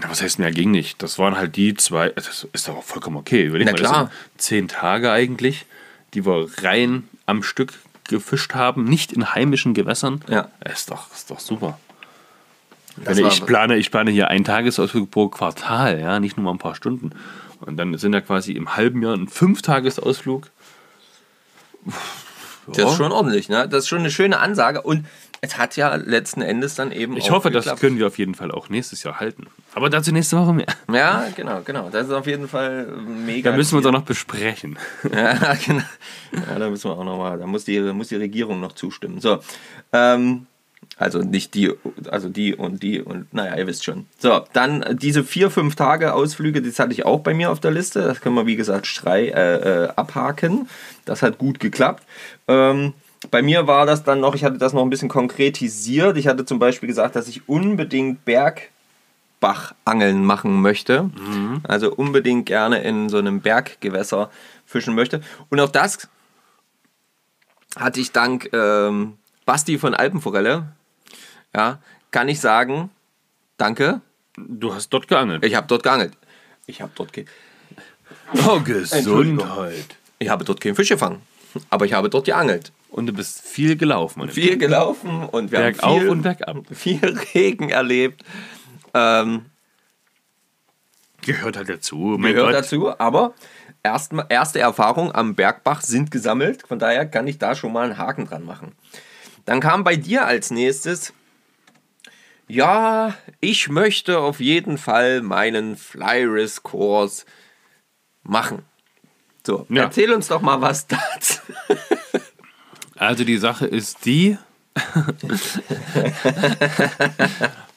Ja, 0.00 0.10
was 0.10 0.22
heißt 0.22 0.38
mehr 0.38 0.50
ging 0.50 0.70
nicht? 0.70 1.02
Das 1.02 1.18
waren 1.18 1.36
halt 1.36 1.56
die 1.56 1.74
zwei, 1.74 2.10
das 2.10 2.46
ist 2.52 2.68
doch 2.68 2.82
vollkommen 2.82 3.16
okay. 3.16 3.44
Überleg 3.44 3.66
Na 3.66 3.72
mal, 3.72 3.78
klar. 3.78 4.10
zehn 4.36 4.68
Tage 4.68 5.10
eigentlich, 5.10 5.66
die 6.14 6.26
wir 6.26 6.48
rein 6.62 7.08
am 7.24 7.42
Stück 7.42 7.72
gefischt 8.04 8.54
haben, 8.54 8.84
nicht 8.84 9.12
in 9.12 9.34
heimischen 9.34 9.74
Gewässern. 9.74 10.22
Ja. 10.28 10.50
Ist 10.64 10.90
doch, 10.90 11.12
ist 11.12 11.30
doch 11.30 11.40
super. 11.40 11.78
Das 13.04 13.18
ich 13.18 13.44
plane, 13.44 13.76
ich 13.76 13.90
plane 13.90 14.10
hier 14.10 14.28
einen 14.28 14.44
Tagesausflug 14.44 15.10
pro 15.10 15.28
Quartal, 15.28 16.00
ja, 16.00 16.18
nicht 16.20 16.36
nur 16.36 16.44
mal 16.44 16.52
ein 16.52 16.58
paar 16.58 16.74
Stunden. 16.74 17.10
Und 17.60 17.76
dann 17.76 17.96
sind 17.98 18.12
ja 18.12 18.20
quasi 18.20 18.52
im 18.52 18.76
halben 18.76 19.02
Jahr 19.02 19.14
ein 19.14 19.28
Fünftagesausflug. 19.28 20.50
Das 22.68 22.90
ist 22.90 22.96
schon 22.96 23.12
ordentlich, 23.12 23.48
ne? 23.48 23.68
Das 23.68 23.84
ist 23.84 23.88
schon 23.88 24.00
eine 24.00 24.10
schöne 24.10 24.38
Ansage 24.38 24.82
und 24.82 25.06
es 25.40 25.58
hat 25.58 25.76
ja 25.76 25.94
letzten 25.94 26.42
Endes 26.42 26.74
dann 26.74 26.92
eben 26.92 27.16
Ich 27.16 27.30
hoffe, 27.30 27.50
das 27.50 27.64
geklappt. 27.64 27.80
können 27.80 27.98
wir 27.98 28.06
auf 28.06 28.18
jeden 28.18 28.34
Fall 28.34 28.50
auch 28.50 28.68
nächstes 28.68 29.02
Jahr 29.02 29.20
halten. 29.20 29.46
Aber 29.74 29.90
dazu 29.90 30.12
nächste 30.12 30.38
Woche 30.38 30.52
mehr. 30.52 30.66
Ja, 30.92 31.26
genau, 31.34 31.60
genau. 31.64 31.88
Das 31.90 32.06
ist 32.06 32.12
auf 32.12 32.26
jeden 32.26 32.48
Fall 32.48 32.86
mega. 33.26 33.50
Da 33.50 33.56
müssen 33.56 33.72
wir 33.72 33.78
uns 33.78 33.86
auch 33.86 33.92
noch 33.92 34.02
besprechen. 34.02 34.78
Ja, 35.12 35.54
genau. 35.54 35.82
Ja, 36.32 36.58
da 36.58 36.68
müssen 36.70 36.90
wir 36.90 36.98
auch 36.98 37.04
nochmal, 37.04 37.38
da 37.38 37.46
muss 37.46 37.64
die, 37.64 37.80
muss 37.80 38.08
die 38.08 38.16
Regierung 38.16 38.60
noch 38.60 38.72
zustimmen. 38.72 39.20
So, 39.20 39.38
ähm, 39.92 40.46
also 40.98 41.18
nicht 41.20 41.54
die, 41.54 41.72
also 42.10 42.28
die 42.28 42.54
und 42.54 42.82
die 42.82 43.02
und 43.02 43.32
naja, 43.34 43.56
ihr 43.56 43.66
wisst 43.66 43.84
schon. 43.84 44.06
So, 44.18 44.44
dann 44.52 44.82
äh, 44.82 44.94
diese 44.94 45.24
vier, 45.24 45.50
fünf 45.50 45.76
Tage 45.76 46.14
Ausflüge, 46.14 46.62
das 46.62 46.78
hatte 46.78 46.92
ich 46.92 47.04
auch 47.04 47.20
bei 47.20 47.34
mir 47.34 47.50
auf 47.50 47.60
der 47.60 47.70
Liste. 47.70 48.00
Das 48.02 48.20
können 48.20 48.34
wir, 48.34 48.46
wie 48.46 48.56
gesagt, 48.56 48.86
strei, 48.86 49.28
äh, 49.28 49.84
äh, 49.84 49.88
abhaken. 49.96 50.68
Das 51.04 51.22
hat 51.22 51.38
gut 51.38 51.60
geklappt. 51.60 52.02
Ähm, 52.48 52.94
bei 53.30 53.42
mir 53.42 53.66
war 53.66 53.86
das 53.86 54.04
dann 54.04 54.20
noch, 54.20 54.34
ich 54.34 54.44
hatte 54.44 54.58
das 54.58 54.72
noch 54.72 54.82
ein 54.82 54.90
bisschen 54.90 55.08
konkretisiert. 55.08 56.16
Ich 56.16 56.28
hatte 56.28 56.44
zum 56.44 56.58
Beispiel 56.58 56.86
gesagt, 56.86 57.16
dass 57.16 57.28
ich 57.28 57.48
unbedingt 57.48 58.24
Bergbachangeln 58.24 60.24
machen 60.24 60.60
möchte. 60.62 61.10
Also 61.64 61.92
unbedingt 61.92 62.46
gerne 62.46 62.82
in 62.82 63.08
so 63.08 63.18
einem 63.18 63.40
Berggewässer 63.40 64.30
fischen 64.64 64.94
möchte. 64.94 65.20
Und 65.50 65.60
auch 65.60 65.70
das 65.70 66.08
hatte 67.76 68.00
ich 68.00 68.12
dank 68.12 68.50
ähm, 68.52 69.14
Basti 69.44 69.78
von 69.78 69.94
Alpenforelle, 69.94 70.66
ja, 71.54 71.78
kann 72.10 72.28
ich 72.28 72.40
sagen, 72.40 72.90
danke, 73.56 74.00
Du 74.38 74.74
hast 74.74 74.90
dort 74.90 75.08
geangelt. 75.08 75.42
ich 75.46 75.54
habe 75.54 75.66
dort 75.66 75.82
geangelt. 75.82 76.12
Ich 76.66 76.82
habe 76.82 76.92
dort, 76.94 77.10
ge 77.14 77.24
Oh. 78.46 78.60
Gesundheit. 78.60 79.96
ich 80.18 80.28
habe 80.28 80.44
dort 80.44 80.60
keinen 80.60 80.74
Fisch 80.74 80.90
gefangen, 80.90 81.22
aber 81.70 81.86
ich 81.86 81.94
habe 81.94 82.10
dort 82.10 82.26
geangelt. 82.26 82.70
Und 82.88 83.06
du 83.06 83.12
bist 83.12 83.42
viel 83.42 83.76
gelaufen. 83.76 84.28
Viel 84.30 84.56
gelaufen 84.56 85.24
und 85.26 85.50
wir 85.52 85.58
Bergauf 85.58 85.82
haben 85.82 86.00
viel, 86.00 86.08
und 86.10 86.22
bergab. 86.22 86.56
viel 86.72 87.18
Regen 87.34 87.68
erlebt. 87.70 88.22
Ähm, 88.94 89.46
Gehört 91.22 91.56
halt 91.56 91.68
dazu. 91.68 92.16
Mein 92.18 92.34
gehört 92.34 92.52
Gott. 92.52 92.62
dazu, 92.64 92.98
aber 93.00 93.34
erst, 93.82 94.12
erste 94.28 94.60
Erfahrungen 94.60 95.12
am 95.14 95.34
Bergbach 95.34 95.80
sind 95.82 96.10
gesammelt. 96.10 96.62
Von 96.66 96.78
daher 96.78 97.04
kann 97.06 97.26
ich 97.26 97.38
da 97.38 97.54
schon 97.56 97.72
mal 97.72 97.84
einen 97.86 97.98
Haken 97.98 98.26
dran 98.26 98.44
machen. 98.44 98.72
Dann 99.44 99.60
kam 99.60 99.82
bei 99.84 99.96
dir 99.96 100.24
als 100.26 100.50
nächstes, 100.50 101.12
ja, 102.48 103.14
ich 103.40 103.68
möchte 103.68 104.20
auf 104.20 104.38
jeden 104.40 104.78
Fall 104.78 105.20
meinen 105.20 105.76
Fly-Risk-Kurs 105.76 107.26
machen. 108.22 108.62
So, 109.44 109.66
Ja. 109.68 109.82
erzähl 109.84 110.12
uns 110.12 110.28
doch 110.28 110.40
mal 110.42 110.60
was 110.60 110.86
dazu. 110.88 111.40
Also 112.96 113.24
die 113.24 113.36
Sache 113.38 113.66
ist 113.66 114.04
die. 114.06 114.38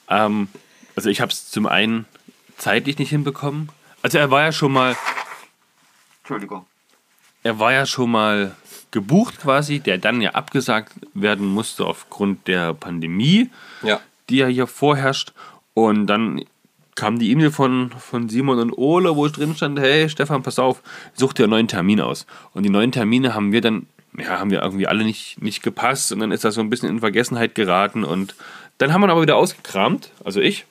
ähm, 0.10 0.48
also 0.96 1.10
ich 1.10 1.22
habe 1.22 1.32
es 1.32 1.50
zum 1.50 1.66
einen 1.66 2.06
zeitlich 2.58 2.98
nicht 2.98 3.10
hinbekommen. 3.10 3.70
Also 4.02 4.18
er 4.18 4.32
war 4.32 4.42
ja 4.44 4.52
schon 4.52 4.72
mal, 4.72 4.96
Entschuldigung. 6.22 6.66
er 7.44 7.60
war 7.60 7.74
ja 7.74 7.86
schon 7.86 8.12
mal 8.12 8.56
gebucht 8.92 9.40
quasi, 9.42 9.80
der 9.80 9.98
dann 9.98 10.22
ja 10.22 10.32
abgesagt 10.32 10.94
werden 11.14 11.48
musste 11.48 11.86
aufgrund 11.86 12.48
der 12.48 12.74
Pandemie, 12.74 13.50
Ja. 13.84 14.00
die 14.30 14.38
ja 14.38 14.48
hier 14.48 14.68
vorherrscht. 14.68 15.34
Und 15.74 16.08
dann 16.08 16.44
kam 16.96 17.20
die 17.20 17.32
E-Mail 17.32 17.52
von, 17.52 17.92
von 17.92 18.30
Simon 18.30 18.60
und 18.60 18.78
Ole, 18.78 19.16
wo 19.16 19.28
drin 19.28 19.56
stand, 19.56 19.80
hey 19.80 20.10
Stefan, 20.10 20.44
pass 20.44 20.60
auf, 20.60 20.82
such 21.14 21.34
dir 21.34 21.44
einen 21.44 21.52
neuen 21.52 21.68
Termin 21.68 22.02
aus. 22.02 22.26
Und 22.54 22.64
die 22.64 22.70
neuen 22.70 22.92
Termine 22.92 23.34
haben 23.36 23.52
wir 23.52 23.62
dann, 23.62 23.86
ja, 24.18 24.39
haben 24.39 24.51
wir 24.51 24.62
irgendwie 24.62 24.88
alle 24.88 25.04
nicht, 25.04 25.42
nicht 25.42 25.63
gepasst 25.63 26.12
und 26.12 26.20
dann 26.20 26.32
ist 26.32 26.44
das 26.44 26.56
so 26.56 26.62
ein 26.62 26.70
bisschen 26.70 26.89
in 26.89 27.00
Vergessenheit 27.00 27.56
geraten 27.56 28.04
und 28.04 28.36
dann 28.78 28.94
haben 28.94 29.01
wir 29.01 29.08
ihn 29.08 29.12
aber 29.12 29.22
wieder 29.22 29.36
ausgekramt, 29.36 30.12
also 30.24 30.39
ich. 30.39 30.66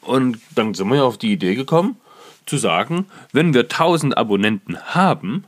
Und 0.00 0.38
dann 0.54 0.74
sind 0.74 0.88
wir 0.88 0.96
ja 0.96 1.02
auf 1.02 1.18
die 1.18 1.32
Idee 1.32 1.54
gekommen, 1.54 1.96
zu 2.46 2.58
sagen, 2.58 3.06
wenn 3.32 3.54
wir 3.54 3.62
1000 3.62 4.16
Abonnenten 4.16 4.78
haben, 4.78 5.44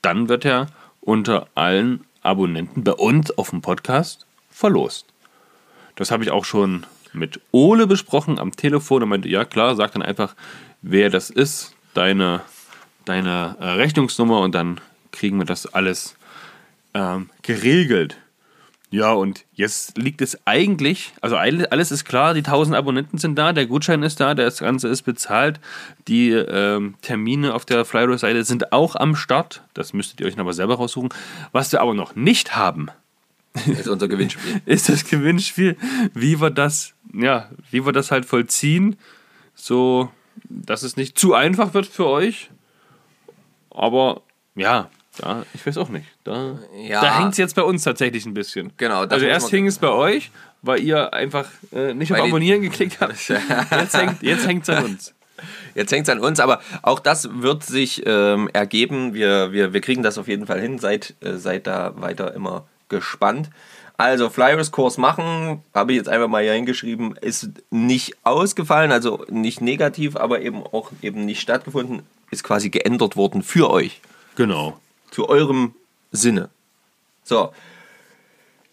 dann 0.00 0.28
wird 0.28 0.44
er 0.44 0.68
unter 1.00 1.48
allen 1.54 2.04
Abonnenten 2.22 2.84
bei 2.84 2.92
uns 2.92 3.36
auf 3.36 3.50
dem 3.50 3.62
Podcast 3.62 4.26
verlost. 4.50 5.06
Das 5.96 6.10
habe 6.10 6.22
ich 6.22 6.30
auch 6.30 6.44
schon 6.44 6.86
mit 7.12 7.40
Ole 7.50 7.86
besprochen 7.86 8.38
am 8.38 8.54
Telefon. 8.54 9.02
Er 9.02 9.06
meinte, 9.06 9.28
ja 9.28 9.44
klar, 9.44 9.74
sag 9.74 9.92
dann 9.92 10.02
einfach, 10.02 10.34
wer 10.82 11.10
das 11.10 11.30
ist, 11.30 11.74
deine, 11.94 12.42
deine 13.04 13.56
äh, 13.58 13.64
Rechnungsnummer 13.64 14.40
und 14.40 14.54
dann 14.54 14.80
kriegen 15.16 15.38
wir 15.38 15.44
das 15.46 15.66
alles 15.66 16.16
ähm, 16.94 17.30
geregelt. 17.42 18.16
Ja, 18.90 19.12
und 19.12 19.44
jetzt 19.52 19.98
liegt 19.98 20.22
es 20.22 20.38
eigentlich, 20.46 21.12
also 21.20 21.36
alle- 21.36 21.72
alles 21.72 21.90
ist 21.90 22.04
klar, 22.04 22.34
die 22.34 22.42
1000 22.44 22.76
Abonnenten 22.76 23.18
sind 23.18 23.34
da, 23.36 23.52
der 23.52 23.66
Gutschein 23.66 24.02
ist 24.04 24.20
da, 24.20 24.34
das 24.34 24.58
Ganze 24.60 24.86
ist 24.88 25.02
bezahlt, 25.02 25.58
die 26.06 26.30
ähm, 26.30 26.94
Termine 27.02 27.52
auf 27.54 27.64
der 27.64 27.84
Flyro-Seite 27.84 28.44
sind 28.44 28.72
auch 28.72 28.94
am 28.94 29.16
Start, 29.16 29.62
das 29.74 29.92
müsstet 29.92 30.20
ihr 30.20 30.26
euch 30.28 30.38
aber 30.38 30.52
selber 30.54 30.76
raussuchen. 30.76 31.08
Was 31.50 31.72
wir 31.72 31.80
aber 31.80 31.94
noch 31.94 32.14
nicht 32.14 32.54
haben, 32.54 32.88
ist 33.66 33.88
unser 33.88 34.06
Gewinnspiel. 34.06 34.62
ist 34.66 34.88
das 34.88 35.04
Gewinnspiel, 35.04 35.76
wie 36.14 36.40
wir 36.40 36.50
das, 36.50 36.94
ja, 37.12 37.50
wie 37.72 37.84
wir 37.84 37.92
das 37.92 38.12
halt 38.12 38.24
vollziehen, 38.24 38.96
so, 39.56 40.10
dass 40.44 40.84
es 40.84 40.96
nicht 40.96 41.18
zu 41.18 41.34
einfach 41.34 41.74
wird 41.74 41.86
für 41.86 42.06
euch. 42.06 42.50
Aber 43.70 44.22
ja, 44.54 44.90
da, 45.18 45.44
ich 45.54 45.66
weiß 45.66 45.76
auch 45.78 45.88
nicht. 45.88 46.06
Da, 46.24 46.58
Ja. 46.86 47.00
da 47.00 47.18
hängt 47.18 47.32
es 47.32 47.38
jetzt 47.38 47.54
bei 47.56 47.62
uns 47.62 47.82
tatsächlich 47.84 48.26
ein 48.26 48.34
bisschen. 48.34 48.72
Genau, 48.76 49.04
das 49.04 49.12
Also 49.14 49.26
erst 49.26 49.50
hing 49.50 49.66
es 49.66 49.78
bei 49.78 49.88
euch, 49.88 50.30
weil 50.62 50.80
ihr 50.80 51.12
einfach 51.14 51.48
äh, 51.72 51.94
nicht 51.94 52.12
auf 52.12 52.18
Weil 52.18 52.24
die- 52.24 52.30
Abonnieren 52.30 52.62
geklickt 52.62 52.98
habt. 53.00 53.16
Jetzt 53.70 53.96
hängt 53.96 54.22
jetzt 54.22 54.46
hängt's 54.46 54.68
an 54.68 54.84
uns. 54.84 55.14
Jetzt 55.74 55.92
hängt 55.92 56.08
es 56.08 56.12
an 56.12 56.20
uns, 56.20 56.40
aber 56.40 56.60
auch 56.82 56.98
das 56.98 57.28
wird 57.42 57.62
sich 57.62 58.02
ähm, 58.06 58.48
ergeben. 58.52 59.12
Wir, 59.14 59.52
wir, 59.52 59.72
wir 59.74 59.80
kriegen 59.82 60.02
das 60.02 60.16
auf 60.18 60.28
jeden 60.28 60.46
Fall 60.46 60.60
hin. 60.60 60.78
Seid, 60.78 61.14
äh, 61.20 61.34
seid 61.34 61.66
da 61.66 61.92
weiter 61.96 62.34
immer 62.34 62.66
gespannt. 62.88 63.50
Also 63.98 64.28
Flyers-Kurs 64.28 64.98
machen, 64.98 65.62
habe 65.74 65.92
ich 65.92 65.96
jetzt 65.96 66.08
einfach 66.08 66.28
mal 66.28 66.42
hier 66.42 66.52
hingeschrieben, 66.52 67.16
ist 67.16 67.48
nicht 67.70 68.14
ausgefallen, 68.24 68.92
also 68.92 69.24
nicht 69.30 69.62
negativ, 69.62 70.16
aber 70.16 70.42
eben 70.42 70.62
auch 70.64 70.90
eben 71.00 71.24
nicht 71.24 71.40
stattgefunden, 71.40 72.02
ist 72.30 72.44
quasi 72.44 72.68
geändert 72.68 73.16
worden 73.16 73.42
für 73.42 73.70
euch, 73.70 74.02
Genau. 74.34 74.78
Zu 75.16 75.30
eurem 75.30 75.74
Sinne. 76.12 76.50
So, 77.24 77.52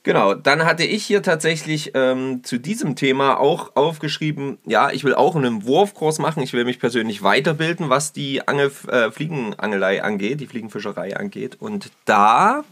Genau, 0.05 0.33
dann 0.33 0.65
hatte 0.65 0.83
ich 0.83 1.05
hier 1.05 1.23
tatsächlich 1.23 1.91
ähm, 1.93 2.43
zu 2.43 2.57
diesem 2.57 2.97
Thema 2.97 3.39
auch 3.39 3.77
aufgeschrieben, 3.77 4.57
ja, 4.65 4.91
ich 4.91 5.05
will 5.05 5.15
auch 5.15 5.38
einen 5.38 5.63
Wurfkurs 5.63 6.19
machen, 6.19 6.43
ich 6.43 6.51
will 6.51 6.65
mich 6.65 6.77
persönlich 6.77 7.23
weiterbilden, 7.23 7.89
was 7.89 8.12
die 8.12 8.45
Angel, 8.45 8.69
äh, 8.89 9.12
Fliegenangelei 9.12 10.03
angeht, 10.03 10.41
die 10.41 10.47
Fliegenfischerei 10.47 11.15
angeht. 11.15 11.55
Und 11.62 11.89
da 12.03 12.65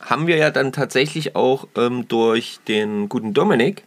haben 0.00 0.26
wir 0.26 0.36
ja 0.36 0.50
dann 0.50 0.72
tatsächlich 0.72 1.36
auch 1.36 1.68
ähm, 1.76 2.08
durch 2.08 2.60
den 2.66 3.10
guten 3.10 3.34
Dominik 3.34 3.84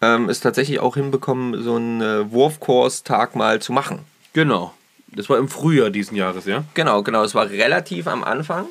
ähm, 0.00 0.28
es 0.28 0.38
tatsächlich 0.38 0.78
auch 0.78 0.94
hinbekommen, 0.94 1.64
so 1.64 1.74
einen 1.74 2.00
äh, 2.00 2.30
Wurfkurs-Tag 2.30 3.34
mal 3.34 3.60
zu 3.60 3.72
machen. 3.72 3.98
Genau. 4.34 4.72
Das 5.16 5.28
war 5.28 5.38
im 5.38 5.48
Frühjahr 5.48 5.90
diesen 5.90 6.16
Jahres, 6.16 6.44
ja? 6.46 6.64
Genau, 6.74 7.02
genau. 7.02 7.22
Es 7.22 7.34
war 7.34 7.48
relativ 7.48 8.06
am 8.06 8.24
Anfang. 8.24 8.66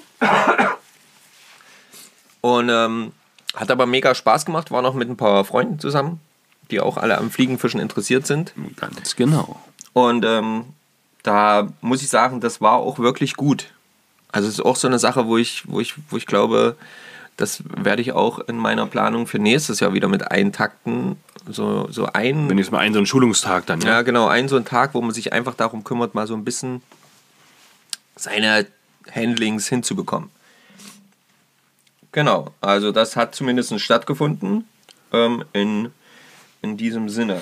Und 2.41 2.69
ähm, 2.69 3.13
hat 3.55 3.71
aber 3.71 3.85
mega 3.85 4.13
Spaß 4.13 4.45
gemacht. 4.45 4.71
War 4.71 4.81
noch 4.81 4.93
mit 4.93 5.09
ein 5.09 5.17
paar 5.17 5.45
Freunden 5.45 5.79
zusammen, 5.79 6.19
die 6.71 6.81
auch 6.81 6.97
alle 6.97 7.17
am 7.17 7.31
Fliegenfischen 7.31 7.79
interessiert 7.79 8.27
sind. 8.27 8.53
Ganz 8.75 9.15
genau. 9.15 9.59
Und 9.93 10.25
ähm, 10.25 10.65
da 11.23 11.69
muss 11.81 12.01
ich 12.01 12.09
sagen, 12.09 12.41
das 12.41 12.59
war 12.59 12.73
auch 12.73 12.99
wirklich 12.99 13.35
gut. 13.35 13.71
Also 14.31 14.47
es 14.47 14.55
ist 14.55 14.65
auch 14.65 14.75
so 14.75 14.87
eine 14.87 14.99
Sache, 14.99 15.27
wo 15.27 15.37
ich, 15.37 15.63
wo 15.67 15.79
ich, 15.79 15.93
wo 16.09 16.17
ich 16.17 16.25
glaube, 16.25 16.75
das 17.37 17.63
werde 17.65 18.01
ich 18.01 18.11
auch 18.11 18.39
in 18.39 18.57
meiner 18.57 18.85
Planung 18.87 19.27
für 19.27 19.39
nächstes 19.39 19.79
Jahr 19.79 19.93
wieder 19.93 20.07
mit 20.07 20.31
eintakten. 20.31 21.17
So, 21.49 21.87
so 21.91 22.05
ein 22.05 22.49
Wenn 22.49 22.57
jetzt 22.57 22.71
mal 22.71 22.79
ein 22.79 22.93
so 22.93 22.99
ein 22.99 23.05
Schulungstag 23.05 23.65
dann, 23.65 23.81
ja, 23.81 23.89
ja? 23.89 24.01
genau. 24.01 24.27
Ein 24.27 24.47
so 24.47 24.55
ein 24.55 24.65
Tag, 24.65 24.93
wo 24.93 25.01
man 25.01 25.11
sich 25.11 25.33
einfach 25.33 25.55
darum 25.55 25.83
kümmert, 25.83 26.15
mal 26.15 26.25
so 26.25 26.35
ein 26.35 26.45
bisschen 26.45 26.81
seine 28.15 28.65
Handlings 29.13 29.67
hinzubekommen. 29.67 30.29
Genau, 32.11 32.53
also 32.61 32.91
das 32.91 33.15
hat 33.15 33.33
zumindest 33.33 33.77
stattgefunden 33.79 34.67
ähm, 35.11 35.43
in, 35.51 35.91
in 36.61 36.77
diesem 36.77 37.09
Sinne. 37.09 37.41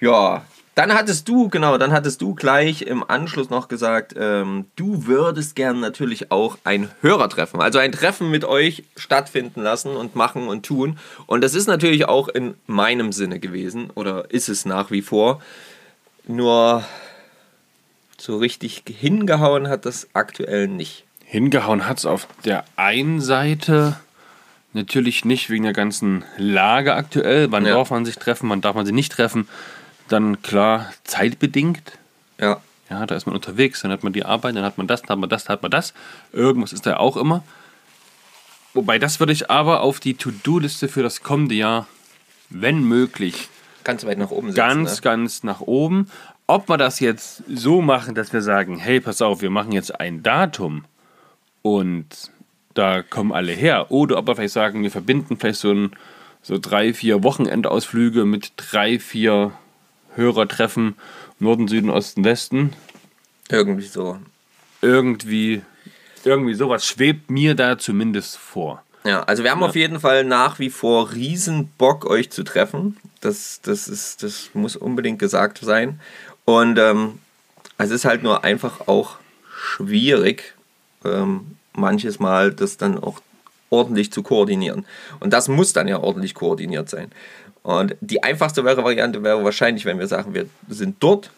Ja, 0.00 0.44
Dann 0.74 0.94
hattest 0.94 1.28
du, 1.28 1.50
genau, 1.50 1.76
dann 1.76 1.92
hattest 1.92 2.22
du 2.22 2.34
gleich 2.34 2.80
im 2.82 3.04
Anschluss 3.08 3.50
noch 3.50 3.68
gesagt, 3.68 4.14
ähm, 4.16 4.64
du 4.74 5.06
würdest 5.06 5.54
gern 5.54 5.80
natürlich 5.80 6.30
auch 6.30 6.56
ein 6.64 6.88
Hörertreffen, 7.02 7.60
also 7.60 7.78
ein 7.78 7.92
Treffen 7.92 8.30
mit 8.30 8.44
euch 8.46 8.84
stattfinden 8.96 9.60
lassen 9.62 9.94
und 9.94 10.16
machen 10.16 10.48
und 10.48 10.64
tun. 10.64 10.98
Und 11.26 11.44
das 11.44 11.54
ist 11.54 11.66
natürlich 11.66 12.06
auch 12.08 12.28
in 12.28 12.54
meinem 12.66 13.12
Sinne 13.12 13.38
gewesen 13.38 13.90
oder 13.94 14.30
ist 14.30 14.48
es 14.48 14.64
nach 14.64 14.90
wie 14.90 15.02
vor. 15.02 15.42
Nur 16.26 16.84
so 18.16 18.38
richtig 18.38 18.82
hingehauen 18.86 19.68
hat 19.68 19.84
das 19.84 20.08
aktuell 20.14 20.68
nicht. 20.68 21.04
Hingehauen 21.26 21.86
hat 21.86 21.98
es 21.98 22.06
auf 22.06 22.26
der 22.46 22.64
einen 22.76 23.20
Seite 23.20 23.96
natürlich 24.72 25.26
nicht 25.26 25.50
wegen 25.50 25.64
der 25.64 25.72
ganzen 25.74 26.24
Lage 26.38 26.94
aktuell. 26.94 27.52
Wann 27.52 27.66
Ja. 27.66 27.74
darf 27.74 27.90
man 27.90 28.06
sich 28.06 28.16
treffen, 28.16 28.48
wann 28.48 28.62
darf 28.62 28.74
man 28.74 28.86
sich 28.86 28.94
nicht 28.94 29.12
treffen. 29.12 29.48
Dann 30.08 30.42
klar 30.42 30.92
zeitbedingt. 31.04 31.98
Ja, 32.38 32.60
Ja, 32.90 33.06
da 33.06 33.14
ist 33.14 33.26
man 33.26 33.34
unterwegs, 33.34 33.80
dann 33.80 33.90
hat 33.90 34.02
man 34.02 34.12
die 34.12 34.24
Arbeit, 34.24 34.54
dann 34.56 34.64
hat 34.64 34.76
man 34.76 34.86
das, 34.86 35.02
dann 35.02 35.10
hat 35.10 35.18
man 35.18 35.30
das, 35.30 35.44
dann 35.44 35.54
hat 35.54 35.62
man 35.62 35.70
das. 35.70 35.94
Irgendwas 36.32 36.72
ist 36.72 36.84
da 36.84 36.98
auch 36.98 37.16
immer. 37.16 37.42
Wobei, 38.74 38.98
das 38.98 39.20
würde 39.20 39.32
ich 39.32 39.50
aber 39.50 39.80
auf 39.80 40.00
die 40.00 40.14
To-Do-Liste 40.14 40.88
für 40.88 41.02
das 41.02 41.22
kommende 41.22 41.54
Jahr, 41.54 41.86
wenn 42.50 42.82
möglich, 42.84 43.48
ganz 43.84 44.04
weit 44.04 44.18
nach 44.18 44.30
oben 44.30 44.48
setzen. 44.48 44.56
ganz, 44.56 44.96
ne? 44.96 45.00
ganz 45.02 45.42
nach 45.42 45.60
oben. 45.60 46.10
Ob 46.46 46.68
wir 46.68 46.76
das 46.76 47.00
jetzt 47.00 47.42
so 47.48 47.80
machen, 47.82 48.14
dass 48.14 48.32
wir 48.32 48.42
sagen, 48.42 48.78
hey, 48.78 49.00
pass 49.00 49.22
auf, 49.22 49.42
wir 49.42 49.50
machen 49.50 49.72
jetzt 49.72 49.98
ein 50.00 50.22
Datum 50.22 50.84
und 51.62 52.06
da 52.74 53.02
kommen 53.02 53.32
alle 53.32 53.52
her. 53.52 53.90
Oder 53.90 54.18
ob 54.18 54.26
wir 54.26 54.36
vielleicht 54.36 54.54
sagen, 54.54 54.82
wir 54.82 54.90
verbinden 54.90 55.36
vielleicht 55.36 55.60
so, 55.60 55.72
ein, 55.72 55.92
so 56.42 56.58
drei, 56.58 56.94
vier 56.94 57.22
Wochenendausflüge 57.22 58.24
mit 58.24 58.52
drei, 58.56 58.98
vier 58.98 59.52
Hörertreffen 60.14 60.96
Norden, 61.38 61.66
Süden, 61.66 61.90
Osten, 61.90 62.24
Westen. 62.24 62.72
Irgendwie 63.50 63.86
so. 63.86 64.18
Irgendwie, 64.80 65.62
irgendwie 66.24 66.54
sowas 66.54 66.86
schwebt 66.86 67.30
mir 67.30 67.54
da 67.54 67.78
zumindest 67.78 68.38
vor. 68.38 68.82
Ja, 69.04 69.24
also 69.24 69.42
wir 69.42 69.50
haben 69.50 69.62
auf 69.64 69.74
jeden 69.74 69.98
Fall 69.98 70.24
nach 70.24 70.60
wie 70.60 70.70
vor 70.70 71.12
riesen 71.12 71.68
Bock, 71.76 72.06
euch 72.06 72.30
zu 72.30 72.44
treffen. 72.44 72.96
Das, 73.20 73.60
das, 73.62 73.88
ist, 73.88 74.22
das 74.22 74.50
muss 74.54 74.76
unbedingt 74.76 75.18
gesagt 75.18 75.58
sein. 75.58 76.00
Und 76.44 76.78
ähm, 76.78 77.18
es 77.78 77.90
ist 77.90 78.04
halt 78.04 78.22
nur 78.22 78.44
einfach 78.44 78.86
auch 78.86 79.16
schwierig, 79.56 80.54
ähm, 81.04 81.56
manches 81.72 82.20
Mal 82.20 82.52
das 82.52 82.76
dann 82.76 83.02
auch 83.02 83.20
ordentlich 83.70 84.12
zu 84.12 84.22
koordinieren. 84.22 84.86
Und 85.18 85.32
das 85.32 85.48
muss 85.48 85.72
dann 85.72 85.88
ja 85.88 85.98
ordentlich 85.98 86.34
koordiniert 86.34 86.88
sein. 86.88 87.10
Und 87.62 87.96
die 88.00 88.22
einfachste 88.22 88.64
wäre 88.64 88.82
Variante 88.82 89.22
wäre 89.22 89.44
wahrscheinlich, 89.44 89.84
wenn 89.84 89.98
wir 89.98 90.08
sagen, 90.08 90.34
wir 90.34 90.46
sind 90.68 90.96
dort, 91.00 91.30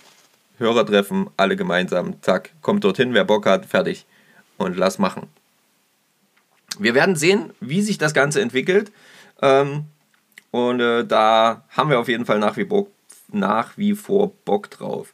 Hörertreffen, 0.59 1.29
alle 1.37 1.57
gemeinsam, 1.57 2.23
zack, 2.23 2.51
kommt 2.63 2.85
dorthin, 2.85 3.13
wer 3.13 3.25
Bock 3.25 3.47
hat, 3.47 3.67
fertig. 3.67 4.07
Und 4.57 4.77
lass 4.77 4.99
machen. 4.99 5.29
Wir 6.79 6.95
werden 6.95 7.17
sehen, 7.17 7.51
wie 7.61 7.83
sich 7.83 7.99
das 7.99 8.15
Ganze 8.15 8.41
entwickelt. 8.41 8.93
Ähm, 9.43 9.85
und 10.53 10.81
äh, 10.81 11.05
da 11.05 11.65
haben 11.71 11.91
wir 11.91 11.99
auf 11.99 12.09
jeden 12.09 12.25
Fall 12.25 12.39
nach 12.39 12.57
wie, 12.57 12.65
Bock, 12.65 12.91
nach 13.33 13.77
wie 13.77 13.95
vor 13.95 14.33
Bock 14.45 14.71
drauf. 14.71 15.13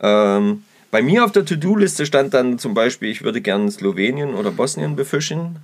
Ähm, 0.00 0.64
bei 0.90 1.02
mir 1.02 1.24
auf 1.24 1.32
der 1.32 1.44
To-Do-Liste 1.44 2.06
stand 2.06 2.32
dann 2.32 2.58
zum 2.58 2.72
Beispiel, 2.72 3.10
ich 3.10 3.22
würde 3.22 3.42
gerne 3.42 3.70
Slowenien 3.70 4.34
oder 4.34 4.50
Bosnien 4.50 4.96
befischen. 4.96 5.56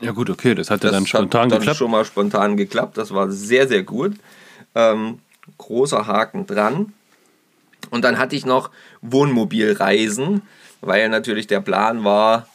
Ja 0.00 0.12
gut, 0.12 0.30
okay, 0.30 0.54
das 0.54 0.70
hat 0.70 0.84
ja 0.84 0.90
dann 0.90 1.06
spontan 1.06 1.44
hat 1.44 1.52
dann 1.52 1.58
geklappt. 1.60 1.78
schon 1.78 1.90
mal 1.90 2.04
spontan 2.04 2.56
geklappt. 2.56 2.98
Das 2.98 3.12
war 3.12 3.30
sehr, 3.30 3.68
sehr 3.68 3.82
gut. 3.82 4.14
Ähm, 4.74 5.18
großer 5.58 6.06
Haken 6.06 6.46
dran. 6.46 6.92
Und 7.90 8.02
dann 8.02 8.18
hatte 8.18 8.34
ich 8.36 8.46
noch 8.46 8.70
Wohnmobilreisen, 9.02 10.42
weil 10.80 11.08
natürlich 11.08 11.46
der 11.46 11.60
Plan 11.60 12.04
war, 12.04 12.48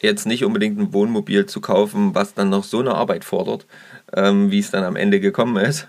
jetzt 0.00 0.26
nicht 0.26 0.44
unbedingt 0.44 0.78
ein 0.78 0.92
Wohnmobil 0.92 1.46
zu 1.46 1.60
kaufen, 1.60 2.14
was 2.14 2.34
dann 2.34 2.50
noch 2.50 2.64
so 2.64 2.80
eine 2.80 2.94
Arbeit 2.94 3.24
fordert, 3.24 3.66
ähm, 4.12 4.50
wie 4.50 4.58
es 4.58 4.70
dann 4.70 4.84
am 4.84 4.96
Ende 4.96 5.20
gekommen 5.20 5.56
ist. 5.56 5.88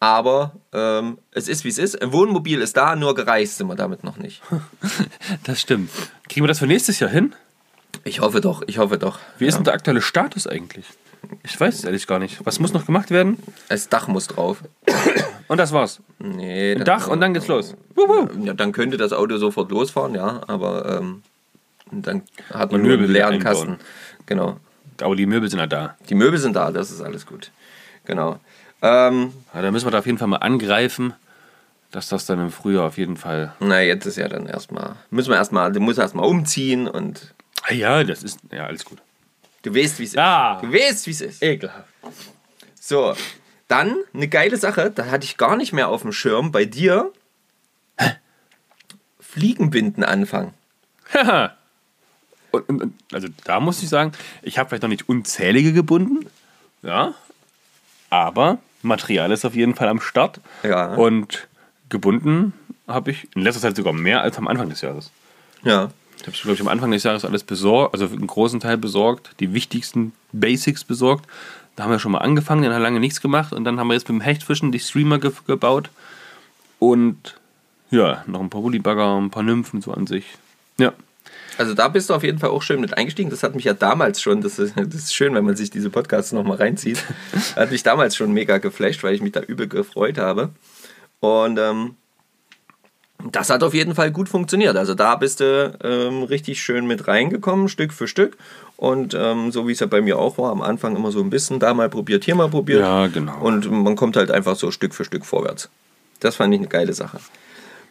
Aber 0.00 0.56
ähm, 0.72 1.18
es 1.30 1.46
ist, 1.46 1.64
wie 1.64 1.68
es 1.68 1.78
ist. 1.78 2.02
Ein 2.02 2.12
Wohnmobil 2.12 2.60
ist 2.60 2.76
da, 2.76 2.96
nur 2.96 3.14
gereist 3.14 3.58
sind 3.58 3.68
wir 3.68 3.76
damit 3.76 4.02
noch 4.04 4.16
nicht. 4.16 4.42
Das 5.44 5.60
stimmt. 5.60 5.90
Kriegen 6.28 6.42
wir 6.44 6.48
das 6.48 6.58
für 6.58 6.66
nächstes 6.66 6.98
Jahr 6.98 7.10
hin? 7.10 7.34
Ich 8.04 8.20
hoffe 8.20 8.40
doch, 8.40 8.62
ich 8.66 8.78
hoffe 8.78 8.98
doch. 8.98 9.18
Wie 9.38 9.46
ist 9.46 9.56
denn 9.56 9.64
der 9.64 9.74
aktuelle 9.74 10.02
Status 10.02 10.46
eigentlich? 10.46 10.86
Ich 11.44 11.58
weiß 11.58 11.74
es 11.74 11.84
ehrlich 11.84 12.06
gar 12.06 12.18
nicht. 12.18 12.44
Was 12.44 12.58
muss 12.58 12.72
noch 12.72 12.84
gemacht 12.86 13.10
werden? 13.10 13.38
Das 13.68 13.88
Dach 13.88 14.08
muss 14.08 14.26
drauf. 14.26 14.58
Und 15.48 15.58
das 15.58 15.72
war's. 15.72 16.00
Nee, 16.18 16.74
Ein 16.74 16.84
Dach 16.84 17.06
und 17.08 17.20
dann 17.20 17.32
geht's 17.34 17.46
los. 17.48 17.76
Wuhu. 17.94 18.28
Ja, 18.44 18.54
dann 18.54 18.72
könnte 18.72 18.96
das 18.96 19.12
Auto 19.12 19.36
sofort 19.36 19.70
losfahren, 19.70 20.14
ja, 20.14 20.40
aber 20.48 20.98
ähm, 20.98 21.22
dann 21.92 22.22
hat 22.52 22.72
man 22.72 22.82
nur 22.82 22.94
einen 22.94 23.10
leeren. 23.10 23.38
Kasten. 23.38 23.78
Genau. 24.26 24.56
Aber 25.00 25.14
die 25.16 25.26
Möbel 25.26 25.48
sind 25.48 25.60
ja 25.60 25.66
da. 25.66 25.96
Die 26.08 26.14
Möbel 26.14 26.38
sind 26.38 26.56
da, 26.56 26.70
das 26.72 26.90
ist 26.90 27.00
alles 27.00 27.26
gut. 27.26 27.50
Genau. 28.04 28.40
Ähm, 28.82 29.32
Ja, 29.54 29.62
da 29.62 29.70
müssen 29.70 29.86
wir 29.86 29.90
da 29.92 29.98
auf 30.00 30.06
jeden 30.06 30.18
Fall 30.18 30.28
mal 30.28 30.38
angreifen, 30.38 31.12
dass 31.92 32.08
das 32.08 32.26
dann 32.26 32.40
im 32.40 32.50
Frühjahr 32.50 32.84
auf 32.86 32.98
jeden 32.98 33.16
Fall. 33.16 33.52
na, 33.60 33.80
jetzt 33.80 34.06
ist 34.06 34.16
ja 34.16 34.26
dann 34.28 34.46
erstmal, 34.46 34.96
müssen 35.10 35.30
wir 35.30 35.36
erstmal, 35.36 35.70
du 35.72 35.78
musst 35.80 35.98
erstmal 35.98 36.26
umziehen 36.26 36.88
und 36.88 37.32
Ah 37.62 37.72
ja, 37.74 38.04
das 38.04 38.22
ist. 38.22 38.40
Ja, 38.52 38.66
alles 38.66 38.84
gut. 38.84 38.98
du 39.62 39.74
weißt, 39.74 39.98
wie 39.98 40.04
es 40.04 40.12
Ja. 40.14 40.56
ist. 40.56 40.62
Du 40.64 40.72
weißt, 40.72 41.06
wie 41.06 41.10
es 41.12 41.20
ist. 41.20 41.42
Ekelhaft. 41.42 41.88
So, 42.80 43.14
dann 43.68 43.96
eine 44.12 44.28
geile 44.28 44.56
Sache, 44.56 44.90
da 44.90 45.06
hatte 45.06 45.24
ich 45.24 45.36
gar 45.36 45.56
nicht 45.56 45.72
mehr 45.72 45.88
auf 45.88 46.02
dem 46.02 46.12
Schirm 46.12 46.50
bei 46.52 46.64
dir. 46.64 47.12
Fliegenbinden 49.20 50.04
anfangen. 50.04 50.52
Und, 52.50 52.68
und, 52.68 52.94
also 53.12 53.28
da 53.44 53.60
muss 53.60 53.82
ich 53.82 53.88
sagen, 53.88 54.12
ich 54.42 54.58
habe 54.58 54.68
vielleicht 54.68 54.82
noch 54.82 54.90
nicht 54.90 55.08
unzählige 55.08 55.72
gebunden. 55.72 56.26
Ja. 56.82 57.14
Aber 58.10 58.58
Material 58.82 59.30
ist 59.32 59.44
auf 59.44 59.54
jeden 59.54 59.74
Fall 59.74 59.88
am 59.88 60.00
Start. 60.00 60.40
Ja. 60.62 60.94
Und 60.94 61.48
gebunden 61.88 62.52
habe 62.86 63.10
ich 63.12 63.28
in 63.34 63.42
letzter 63.42 63.60
Zeit 63.62 63.76
sogar 63.76 63.92
mehr 63.94 64.20
als 64.22 64.36
am 64.36 64.48
Anfang 64.48 64.68
des 64.68 64.80
Jahres. 64.82 65.10
Ja. 65.62 65.90
Ich 66.22 66.26
habe, 66.28 66.36
glaube 66.36 66.54
ich, 66.54 66.60
am 66.60 66.68
Anfang 66.68 66.90
des 66.90 67.02
Jahres 67.02 67.24
alles 67.24 67.42
besorgt, 67.44 67.94
also 67.94 68.06
einen 68.06 68.26
großen 68.26 68.60
Teil 68.60 68.78
besorgt, 68.78 69.30
die 69.40 69.52
wichtigsten 69.54 70.12
Basics 70.32 70.84
besorgt. 70.84 71.26
Da 71.76 71.84
haben 71.84 71.90
wir 71.90 71.98
schon 71.98 72.12
mal 72.12 72.18
angefangen, 72.18 72.62
dann 72.62 72.74
hat 72.74 72.82
lange 72.82 73.00
nichts 73.00 73.20
gemacht 73.20 73.52
und 73.52 73.64
dann 73.64 73.80
haben 73.80 73.88
wir 73.88 73.94
jetzt 73.94 74.08
mit 74.08 74.20
dem 74.20 74.20
Hechtfischen 74.20 74.72
die 74.72 74.78
Streamer 74.78 75.18
ge 75.18 75.32
gebaut 75.46 75.90
und 76.78 77.38
ja, 77.90 78.24
noch 78.26 78.40
ein 78.40 78.50
paar 78.50 78.62
Woolly-Bagger, 78.62 79.20
ein 79.20 79.30
paar 79.30 79.42
Nymphen 79.42 79.80
so 79.82 79.92
an 79.92 80.06
sich. 80.06 80.24
Ja, 80.78 80.92
Also 81.58 81.74
da 81.74 81.88
bist 81.88 82.08
du 82.10 82.14
auf 82.14 82.22
jeden 82.22 82.38
Fall 82.38 82.50
auch 82.50 82.62
schön 82.62 82.80
mit 82.80 82.96
eingestiegen. 82.96 83.30
Das 83.30 83.42
hat 83.42 83.54
mich 83.54 83.64
ja 83.64 83.74
damals 83.74 84.20
schon, 84.20 84.40
das 84.40 84.58
ist, 84.58 84.74
das 84.76 84.94
ist 84.94 85.14
schön, 85.14 85.34
wenn 85.34 85.44
man 85.44 85.56
sich 85.56 85.70
diese 85.70 85.90
Podcasts 85.90 86.32
nochmal 86.32 86.56
reinzieht, 86.58 87.04
hat 87.56 87.70
mich 87.70 87.82
damals 87.82 88.16
schon 88.16 88.32
mega 88.32 88.58
geflasht, 88.58 89.02
weil 89.02 89.14
ich 89.14 89.22
mich 89.22 89.32
da 89.32 89.40
übel 89.40 89.68
gefreut 89.68 90.18
habe. 90.18 90.50
Und 91.20 91.58
ähm, 91.58 91.96
das 93.30 93.50
hat 93.50 93.62
auf 93.62 93.74
jeden 93.74 93.94
Fall 93.94 94.10
gut 94.10 94.28
funktioniert. 94.28 94.76
Also 94.76 94.94
da 94.94 95.16
bist 95.16 95.40
du 95.40 95.78
ähm, 95.82 96.22
richtig 96.24 96.62
schön 96.62 96.86
mit 96.86 97.06
reingekommen, 97.06 97.68
Stück 97.68 97.92
für 97.92 98.08
Stück. 98.08 98.36
Und 98.76 99.14
ähm, 99.14 99.52
so 99.52 99.68
wie 99.68 99.72
es 99.72 99.80
ja 99.80 99.86
bei 99.86 100.00
mir 100.00 100.18
auch 100.18 100.38
war, 100.38 100.50
am 100.50 100.62
Anfang 100.62 100.96
immer 100.96 101.12
so 101.12 101.20
ein 101.20 101.30
bisschen, 101.30 101.60
da 101.60 101.72
mal 101.72 101.88
probiert, 101.88 102.24
hier 102.24 102.34
mal 102.34 102.48
probiert. 102.48 102.80
Ja, 102.80 103.06
genau. 103.06 103.38
Und 103.40 103.70
man 103.70 103.94
kommt 103.94 104.16
halt 104.16 104.30
einfach 104.30 104.56
so 104.56 104.70
Stück 104.70 104.94
für 104.94 105.04
Stück 105.04 105.24
vorwärts. 105.24 105.68
Das 106.20 106.36
fand 106.36 106.52
ich 106.54 106.60
eine 106.60 106.68
geile 106.68 106.92
Sache. 106.92 107.18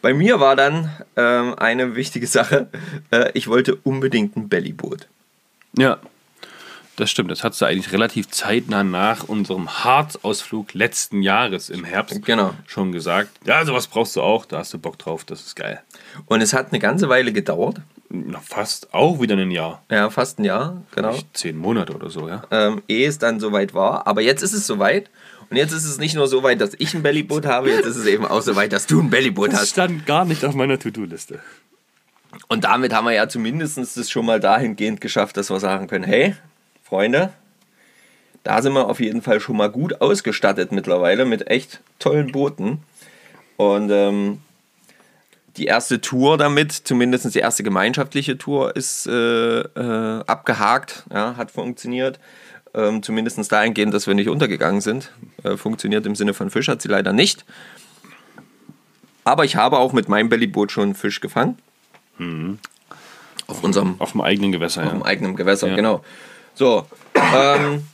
Bei 0.02 0.12
mir 0.12 0.40
war 0.40 0.56
dann 0.56 0.90
ähm, 1.16 1.54
eine 1.56 1.94
wichtige 1.96 2.26
Sache. 2.38 2.68
Äh, 3.10 3.30
ich 3.34 3.48
wollte 3.48 3.76
unbedingt 3.76 4.36
ein 4.36 4.48
Bellyboot. 4.48 5.06
ja, 5.78 5.98
das 7.02 7.10
stimmt. 7.10 7.30
Das 7.30 7.44
hat 7.44 7.60
du 7.60 7.64
eigentlich 7.66 7.92
relativ 7.92 8.28
zeitnah 8.30 8.82
nach 8.84 9.24
unserem 9.24 9.68
Harz-Ausflug 9.84 10.72
letzten 10.74 11.22
Jahres 11.22 11.68
im 11.70 11.84
Herbst 11.84 12.24
Genau. 12.24 12.54
schon 12.66 12.92
gesagt. 12.92 13.30
Ja, 13.44 13.64
sowas 13.64 13.86
brauchst 13.86 14.16
du 14.16 14.22
auch, 14.22 14.46
da 14.46 14.58
hast 14.58 14.72
du 14.72 14.78
Bock 14.78 14.98
drauf, 14.98 15.24
das 15.24 15.40
ist 15.42 15.56
geil. 15.56 15.80
Und 16.26 16.40
es 16.40 16.52
hat 16.54 16.68
eine 16.70 16.78
ganze 16.78 17.08
Weile 17.08 17.32
gedauert. 17.32 17.80
Na, 18.08 18.40
fast 18.40 18.92
auch 18.94 19.20
wieder 19.20 19.36
ein 19.36 19.50
Jahr. 19.50 19.82
Ja, 19.90 20.10
fast 20.10 20.38
ein 20.38 20.44
Jahr, 20.44 20.82
genau. 20.94 21.12
Vielleicht 21.12 21.36
Zehn 21.36 21.56
Monate 21.56 21.94
oder 21.94 22.10
so, 22.10 22.28
ja. 22.28 22.42
Ähm, 22.50 22.82
ehe 22.88 23.08
es 23.08 23.18
dann 23.18 23.40
soweit 23.40 23.72
war. 23.74 24.06
Aber 24.06 24.20
jetzt 24.20 24.42
ist 24.42 24.52
es 24.52 24.66
soweit. 24.66 25.10
Und 25.50 25.56
jetzt 25.56 25.72
ist 25.72 25.84
es 25.84 25.98
nicht 25.98 26.14
nur 26.14 26.26
so 26.28 26.42
weit, 26.42 26.60
dass 26.60 26.72
ich 26.78 26.94
ein 26.94 27.02
Bellyboot 27.02 27.44
habe, 27.46 27.70
jetzt 27.70 27.86
ist 27.86 27.96
es 27.96 28.06
eben 28.06 28.24
auch 28.26 28.40
so 28.42 28.54
weit, 28.56 28.72
dass 28.72 28.86
du 28.86 29.00
ein 29.00 29.10
Bellyboot 29.10 29.52
Das 29.52 29.60
hast. 29.62 29.70
stand 29.70 30.06
gar 30.06 30.24
nicht 30.24 30.44
auf 30.44 30.54
meiner 30.54 30.78
To-Do-Liste. 30.78 31.40
Und 32.48 32.64
damit 32.64 32.94
haben 32.94 33.04
wir 33.06 33.12
ja 33.12 33.28
zumindest 33.28 33.78
das 33.96 34.10
schon 34.10 34.24
mal 34.24 34.40
dahingehend 34.40 35.00
geschafft, 35.02 35.36
dass 35.36 35.50
wir 35.50 35.60
sagen 35.60 35.86
können, 35.88 36.04
hey, 36.04 36.34
Freunde, 36.92 37.32
da 38.44 38.60
sind 38.60 38.74
wir 38.74 38.86
auf 38.86 39.00
jeden 39.00 39.22
Fall 39.22 39.40
schon 39.40 39.56
mal 39.56 39.70
gut 39.70 40.02
ausgestattet 40.02 40.72
mittlerweile 40.72 41.24
mit 41.24 41.46
echt 41.46 41.80
tollen 41.98 42.32
Booten. 42.32 42.82
Und 43.56 43.90
ähm, 43.90 44.42
die 45.56 45.64
erste 45.64 46.02
Tour 46.02 46.36
damit, 46.36 46.70
zumindest 46.70 47.34
die 47.34 47.38
erste 47.38 47.62
gemeinschaftliche 47.62 48.36
Tour, 48.36 48.76
ist 48.76 49.06
äh, 49.06 49.60
äh, 49.60 50.24
abgehakt, 50.26 51.04
ja, 51.10 51.34
hat 51.38 51.50
funktioniert. 51.50 52.20
Ähm, 52.74 53.02
zumindest 53.02 53.50
dahingehend, 53.50 53.94
dass 53.94 54.06
wir 54.06 54.12
nicht 54.12 54.28
untergegangen 54.28 54.82
sind. 54.82 55.12
Äh, 55.44 55.56
funktioniert 55.56 56.04
im 56.04 56.14
Sinne 56.14 56.34
von 56.34 56.50
Fisch, 56.50 56.68
hat 56.68 56.82
sie 56.82 56.88
leider 56.88 57.14
nicht. 57.14 57.46
Aber 59.24 59.46
ich 59.46 59.56
habe 59.56 59.78
auch 59.78 59.94
mit 59.94 60.10
meinem 60.10 60.28
Bellyboot 60.28 60.70
schon 60.70 60.94
Fisch 60.94 61.22
gefangen. 61.22 61.56
Auf 63.46 63.64
unserem 63.64 63.94
Auf 63.98 64.12
dem 64.12 64.20
eigenen 64.20 64.52
Gewässer, 64.52 64.84
auf 64.84 64.90
dem 64.90 65.00
ja. 65.00 65.06
eigenen 65.06 65.36
Gewässer, 65.36 65.68
Ja. 65.68 65.76
genau. 65.76 66.04
So, 66.54 66.86
ähm, 67.34 67.86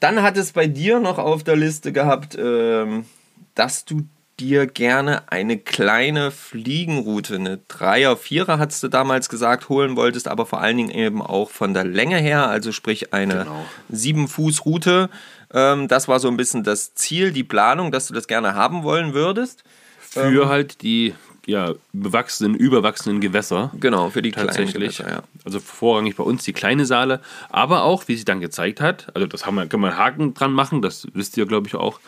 dann 0.00 0.22
hat 0.22 0.36
es 0.36 0.52
bei 0.52 0.66
dir 0.66 0.98
noch 1.00 1.18
auf 1.18 1.44
der 1.44 1.56
Liste 1.56 1.92
gehabt, 1.92 2.36
ähm, 2.38 3.06
dass 3.54 3.84
du 3.84 4.02
dir 4.40 4.66
gerne 4.66 5.30
eine 5.30 5.58
kleine 5.58 6.30
Fliegenroute, 6.30 7.36
eine 7.36 7.58
Dreier, 7.68 8.16
Vierer, 8.16 8.58
hast 8.58 8.82
du 8.82 8.88
damals 8.88 9.28
gesagt, 9.28 9.68
holen 9.68 9.94
wolltest, 9.94 10.26
aber 10.26 10.46
vor 10.46 10.60
allen 10.60 10.76
Dingen 10.78 10.90
eben 10.90 11.22
auch 11.22 11.50
von 11.50 11.74
der 11.74 11.84
Länge 11.84 12.16
her, 12.16 12.48
also 12.48 12.72
sprich 12.72 13.12
eine 13.12 13.44
Genau. 13.44 13.64
sieben 13.90 14.26
Fuß 14.26 14.64
Route. 14.64 15.10
Ähm, 15.52 15.86
das 15.86 16.08
war 16.08 16.18
so 16.18 16.28
ein 16.28 16.36
bisschen 16.36 16.64
das 16.64 16.94
Ziel, 16.94 17.30
die 17.30 17.44
Planung, 17.44 17.92
dass 17.92 18.08
du 18.08 18.14
das 18.14 18.26
gerne 18.26 18.54
haben 18.54 18.82
wollen 18.82 19.14
würdest. 19.14 19.62
Für 20.00 20.48
halt 20.48 20.82
die 20.82 21.14
ja, 21.46 21.74
bewachsenen, 21.92 22.54
überwachsenen 22.54 23.20
Gewässer. 23.20 23.72
Genau, 23.80 24.10
für 24.10 24.22
die 24.22 24.30
Tatsächlich. 24.30 24.98
Gewässer, 24.98 25.10
ja. 25.10 25.22
Also 25.44 25.58
vorrangig 25.60 26.16
bei 26.16 26.22
uns 26.24 26.44
die 26.44 26.52
kleine 26.52 26.86
Saale, 26.86 27.20
aber 27.50 27.82
auch, 27.82 28.06
wie 28.08 28.16
sie 28.16 28.24
dann 28.24 28.40
gezeigt 28.40 28.80
hat, 28.80 29.08
also 29.14 29.26
das 29.26 29.44
haben 29.46 29.56
wir, 29.56 29.66
können 29.66 29.82
wir 29.82 29.88
einen 29.90 29.98
Haken 29.98 30.34
dran 30.34 30.52
machen, 30.52 30.82
das 30.82 31.06
wisst 31.14 31.36
ihr, 31.36 31.46
glaube 31.46 31.66
ich, 31.66 31.74
auch, 31.74 31.98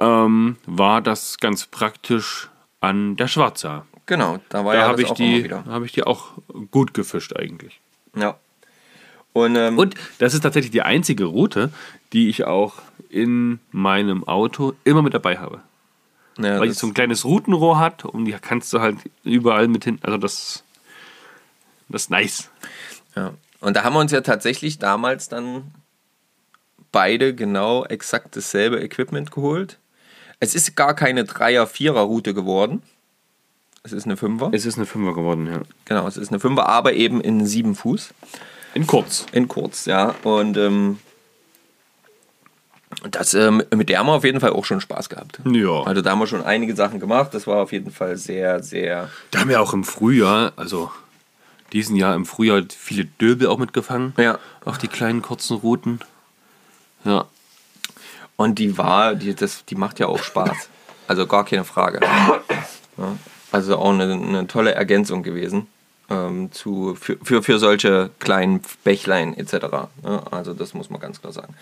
ähm, 0.00 0.56
war 0.66 1.00
das 1.02 1.38
ganz 1.38 1.66
praktisch 1.66 2.48
an 2.80 3.16
der 3.16 3.28
Schwarza. 3.28 3.86
Genau, 4.06 4.38
da 4.50 4.64
war 4.64 4.74
Da 4.74 4.80
ja 4.80 4.86
habe 4.88 5.02
ich, 5.02 5.10
auch 5.10 5.14
die- 5.14 5.50
habe 5.50 5.86
ich 5.86 5.92
die 5.92 6.04
auch 6.04 6.32
gut 6.70 6.92
gefischt 6.94 7.36
eigentlich. 7.36 7.80
Ja. 8.16 8.36
Und, 9.32 9.56
ähm, 9.56 9.78
Und 9.78 9.94
das 10.18 10.32
ist 10.34 10.42
tatsächlich 10.42 10.70
die 10.70 10.82
einzige 10.82 11.24
Route, 11.24 11.70
die 12.12 12.28
ich 12.28 12.44
auch 12.44 12.74
in 13.08 13.58
meinem 13.72 14.24
Auto 14.24 14.74
immer 14.84 15.02
mit 15.02 15.12
dabei 15.14 15.38
habe. 15.38 15.60
Ja, 16.38 16.58
Weil 16.58 16.68
die 16.68 16.74
so 16.74 16.86
ein 16.86 16.94
kleines 16.94 17.24
Routenrohr 17.24 17.78
hat 17.78 18.04
und 18.04 18.24
die 18.24 18.32
kannst 18.32 18.72
du 18.72 18.80
halt 18.80 18.98
überall 19.22 19.68
mit 19.68 19.84
hin. 19.84 19.98
Also 20.02 20.18
das, 20.18 20.64
das 21.88 22.02
ist 22.02 22.10
nice. 22.10 22.50
Ja. 23.14 23.34
Und 23.60 23.76
da 23.76 23.84
haben 23.84 23.94
wir 23.94 24.00
uns 24.00 24.12
ja 24.12 24.20
tatsächlich 24.20 24.78
damals 24.78 25.28
dann 25.28 25.72
beide 26.92 27.34
genau 27.34 27.84
exakt 27.84 28.36
dasselbe 28.36 28.80
Equipment 28.80 29.30
geholt. 29.30 29.78
Es 30.40 30.54
ist 30.54 30.76
gar 30.76 30.94
keine 30.94 31.24
Dreier-Vierer-Route 31.24 32.34
geworden. 32.34 32.82
Es 33.82 33.92
ist 33.92 34.04
eine 34.04 34.16
Fünfer. 34.16 34.50
Es 34.52 34.66
ist 34.66 34.76
eine 34.76 34.86
Fünfer 34.86 35.14
geworden, 35.14 35.46
ja. 35.46 35.60
Genau, 35.84 36.06
es 36.06 36.16
ist 36.16 36.30
eine 36.30 36.40
Fünfer, 36.40 36.68
aber 36.68 36.94
eben 36.94 37.20
in 37.20 37.46
sieben 37.46 37.74
Fuß. 37.74 38.14
In 38.74 38.86
kurz. 38.86 39.26
In 39.32 39.46
kurz, 39.46 39.86
ja. 39.86 40.14
Und 40.24 40.56
ähm, 40.56 40.98
das, 43.10 43.34
ähm, 43.34 43.62
mit 43.74 43.88
der 43.88 43.98
haben 43.98 44.06
wir 44.06 44.12
auf 44.12 44.24
jeden 44.24 44.40
Fall 44.40 44.50
auch 44.50 44.64
schon 44.64 44.80
Spaß 44.80 45.08
gehabt. 45.08 45.40
Ja. 45.44 45.82
Also 45.82 46.02
da 46.02 46.10
haben 46.10 46.18
wir 46.18 46.26
schon 46.26 46.44
einige 46.44 46.74
Sachen 46.74 47.00
gemacht. 47.00 47.32
Das 47.32 47.46
war 47.46 47.62
auf 47.62 47.72
jeden 47.72 47.90
Fall 47.90 48.16
sehr, 48.16 48.62
sehr. 48.62 49.10
Da 49.30 49.40
haben 49.40 49.48
wir 49.48 49.60
auch 49.60 49.72
im 49.72 49.84
Frühjahr, 49.84 50.52
also 50.56 50.90
diesen 51.72 51.96
Jahr 51.96 52.14
im 52.14 52.26
Frühjahr, 52.26 52.62
viele 52.76 53.04
Döbel 53.04 53.48
auch 53.48 53.58
mitgefangen. 53.58 54.14
Ja. 54.16 54.38
Auf 54.64 54.78
die 54.78 54.88
kleinen 54.88 55.22
kurzen 55.22 55.56
Routen. 55.56 56.00
Ja. 57.04 57.26
Und 58.36 58.58
die 58.58 58.78
war, 58.78 59.14
die, 59.14 59.34
das, 59.34 59.64
die 59.64 59.76
macht 59.76 59.98
ja 59.98 60.06
auch 60.06 60.22
Spaß. 60.22 60.68
Also 61.06 61.26
gar 61.26 61.44
keine 61.44 61.64
Frage. 61.64 62.00
Ja, 62.96 63.16
also 63.52 63.76
auch 63.76 63.92
eine, 63.92 64.12
eine 64.12 64.46
tolle 64.46 64.72
Ergänzung 64.74 65.22
gewesen 65.22 65.66
ähm, 66.10 66.52
zu, 66.52 66.94
für, 66.94 67.16
für, 67.22 67.42
für 67.42 67.58
solche 67.58 68.10
kleinen 68.18 68.60
Bächlein 68.84 69.36
etc. 69.36 69.54
Ja, 70.04 70.22
also 70.30 70.52
das 70.52 70.74
muss 70.74 70.90
man 70.90 71.00
ganz 71.00 71.20
klar 71.20 71.32
sagen. 71.32 71.54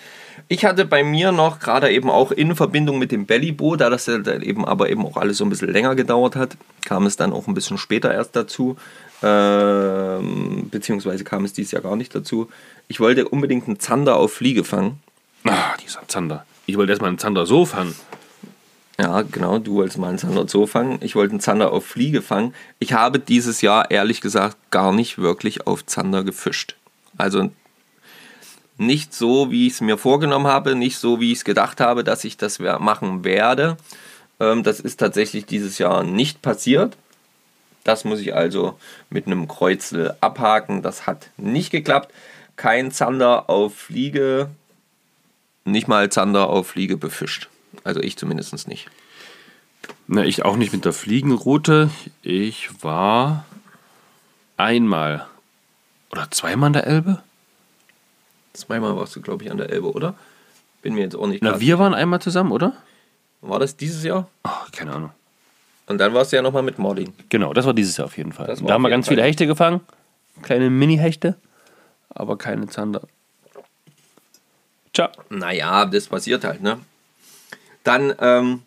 Ich 0.48 0.64
hatte 0.64 0.85
bei 0.85 1.05
mir 1.05 1.33
noch, 1.33 1.61
gerade 1.61 1.90
eben 1.90 2.11
auch 2.11 2.33
in 2.33 2.57
Verbindung 2.57 2.98
mit 2.98 3.12
dem 3.12 3.26
Bellyboot, 3.26 3.81
da 3.81 3.90
das 3.90 4.09
eben 4.09 4.64
aber 4.64 4.90
eben 4.90 5.07
auch 5.07 5.16
alles 5.16 5.38
so 5.38 5.44
ein 5.44 5.50
bisschen 5.50 5.72
länger 5.72 5.94
gedauert 5.94 6.37
hat, 6.37 6.57
kam 6.85 7.07
es 7.07 7.16
dann 7.16 7.33
auch 7.33 7.46
ein 7.46 7.55
bisschen 7.55 7.78
später 7.78 8.12
erst 8.12 8.35
dazu. 8.35 8.76
Ähm, 9.22 10.68
beziehungsweise 10.70 11.22
kam 11.22 11.44
es 11.44 11.52
dieses 11.52 11.72
Jahr 11.72 11.83
gar 11.83 11.94
nicht 11.94 12.14
dazu. 12.14 12.48
Ich 12.88 12.98
wollte 12.98 13.28
unbedingt 13.28 13.68
einen 13.68 13.78
Zander 13.78 14.16
auf 14.16 14.33
Fliege 14.33 14.64
fangen. 14.64 15.00
Ah, 15.44 15.76
dieser 15.83 16.07
Zander. 16.09 16.44
Ich 16.66 16.76
wollte 16.76 16.92
erstmal 16.92 17.09
einen 17.09 17.18
Zander 17.18 17.46
so 17.46 17.64
fangen. 17.64 17.94
Ja, 18.98 19.22
genau, 19.22 19.59
du 19.59 19.74
wolltest 19.74 19.98
mal 19.98 20.11
einen 20.11 20.18
Zander 20.18 20.46
so 20.46 20.66
fangen. 20.66 20.98
Ich 21.00 21.14
wollte 21.14 21.33
einen 21.33 21.40
Zander 21.40 21.72
auf 21.72 21.87
Fliege 21.87 22.22
fangen. 22.22 22.55
Ich 22.78 22.92
habe 22.92 23.18
dieses 23.18 23.62
Jahr 23.62 23.90
ehrlich 23.90 24.20
gesagt 24.20 24.57
gar 24.70 24.92
nicht 24.92 25.18
wirklich 25.18 25.66
auf 25.66 25.87
Zander 25.87 26.24
gefischt. 26.24 26.76
Also 27.16 27.50
nicht 28.78 29.14
so, 29.14 29.50
wie 29.50 29.66
ich 29.66 29.74
es 29.74 29.81
mir 29.81 29.96
vorgenommen 29.98 30.46
habe, 30.46 30.74
nicht 30.74 30.98
so, 30.98 31.20
wie 31.20 31.33
ich 31.33 31.38
es 31.38 31.44
gedacht 31.44 31.81
habe, 31.81 32.05
dass 32.05 32.24
ich 32.24 32.37
das 32.37 32.59
machen 32.59 33.24
werde. 33.24 33.76
Ähm, 34.40 34.62
das 34.62 34.81
ist 34.81 34.98
tatsächlich 34.98 35.46
dieses 35.46 35.78
Jahr 35.78 36.02
nicht 36.02 36.42
passiert. 36.42 36.96
Das 37.85 38.05
muss 38.05 38.20
ich 38.20 38.35
also 38.35 38.78
mit 39.11 39.26
einem 39.26 39.48
Kreuzel 39.48 40.14
abhaken. 40.20 40.83
Das 40.83 41.07
hat 41.07 41.31
nicht 41.37 41.70
geklappt. 41.70 42.12
Kein 42.57 42.92
Zander 42.92 43.48
auf 43.48 43.74
Fliege, 43.74 44.50
nicht 45.64 45.88
mal 45.88 46.11
Zander 46.11 46.48
auf 46.48 46.68
Fliege 46.68 46.96
befischt. 46.96 47.48
Also 47.85 48.00
ich 48.00 48.16
zumindest 48.16 48.68
nicht. 48.68 48.88
Na, 50.06 50.24
ich 50.24 50.44
auch 50.44 50.56
nicht 50.56 50.72
mit 50.72 50.85
der 50.85 50.92
Fliegenroute. 50.92 51.90
Ich 52.22 52.82
war 52.82 53.44
einmal 54.56 55.26
oder 56.11 56.30
zweimal 56.30 56.68
an 56.68 56.72
der 56.74 56.87
Elbe. 56.87 57.22
Zweimal 58.52 58.96
warst 58.96 59.16
du, 59.16 59.22
glaube 59.22 59.44
ich, 59.44 59.50
an 59.50 59.56
der 59.56 59.70
Elbe, 59.70 59.90
oder? 59.92 60.14
Bin 60.82 60.94
mir 60.94 61.00
jetzt 61.02 61.16
auch 61.16 61.26
nicht 61.26 61.42
Na, 61.42 61.50
klar. 61.50 61.61
wir 61.61 61.78
waren 61.78 61.94
einmal 61.94 62.20
zusammen, 62.20 62.52
oder? 62.52 62.74
War 63.40 63.58
das 63.58 63.76
dieses 63.76 64.04
Jahr? 64.04 64.28
Ach, 64.42 64.70
keine 64.70 64.92
Ahnung. 64.92 65.11
Und 65.87 65.98
dann 65.98 66.12
warst 66.14 66.32
du 66.32 66.37
ja 66.37 66.42
nochmal 66.42 66.62
mit 66.62 66.78
Martin. 66.78 67.12
Genau, 67.28 67.52
das 67.54 67.64
war 67.66 67.74
dieses 67.74 67.96
Jahr 67.96 68.06
auf 68.06 68.16
jeden 68.16 68.32
Fall. 68.32 68.54
Da 68.54 68.72
haben 68.74 68.82
wir 68.82 68.90
ganz 68.90 69.08
viele 69.08 69.22
Fall. 69.22 69.28
Hechte 69.28 69.46
gefangen. 69.46 69.80
Kleine 70.42 70.70
Mini-Hechte. 70.70 71.37
Aber 72.11 72.37
keine 72.37 72.66
Zander. 72.68 73.02
Tja. 74.92 75.11
Naja, 75.30 75.87
das 75.87 76.08
passiert 76.08 76.44
halt, 76.44 76.62
ne? 76.62 76.78
Dann 77.84 78.14
ähm, 78.20 78.62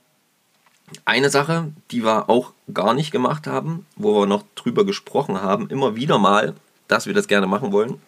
eine 1.06 1.30
Sache, 1.30 1.72
die 1.92 2.04
wir 2.04 2.30
auch 2.30 2.54
gar 2.74 2.94
nicht 2.94 3.12
gemacht 3.12 3.48
haben, 3.48 3.86
wo 3.96 4.22
wir 4.22 4.26
noch 4.26 4.44
drüber 4.56 4.86
gesprochen 4.86 5.42
haben, 5.42 5.70
immer 5.70 5.96
wieder 5.96 6.18
mal, 6.18 6.56
dass 6.88 7.08
wir 7.08 7.14
das 7.14 7.28
gerne 7.28 7.48
machen 7.48 7.72
wollen, 7.72 8.00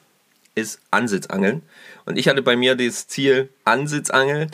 ist 0.55 0.79
Ansitzangeln. 0.91 1.61
Und 2.05 2.17
ich 2.17 2.27
hatte 2.27 2.41
bei 2.41 2.55
mir 2.55 2.75
das 2.75 3.07
Ziel 3.07 3.49
Ansitzangeln 3.63 4.51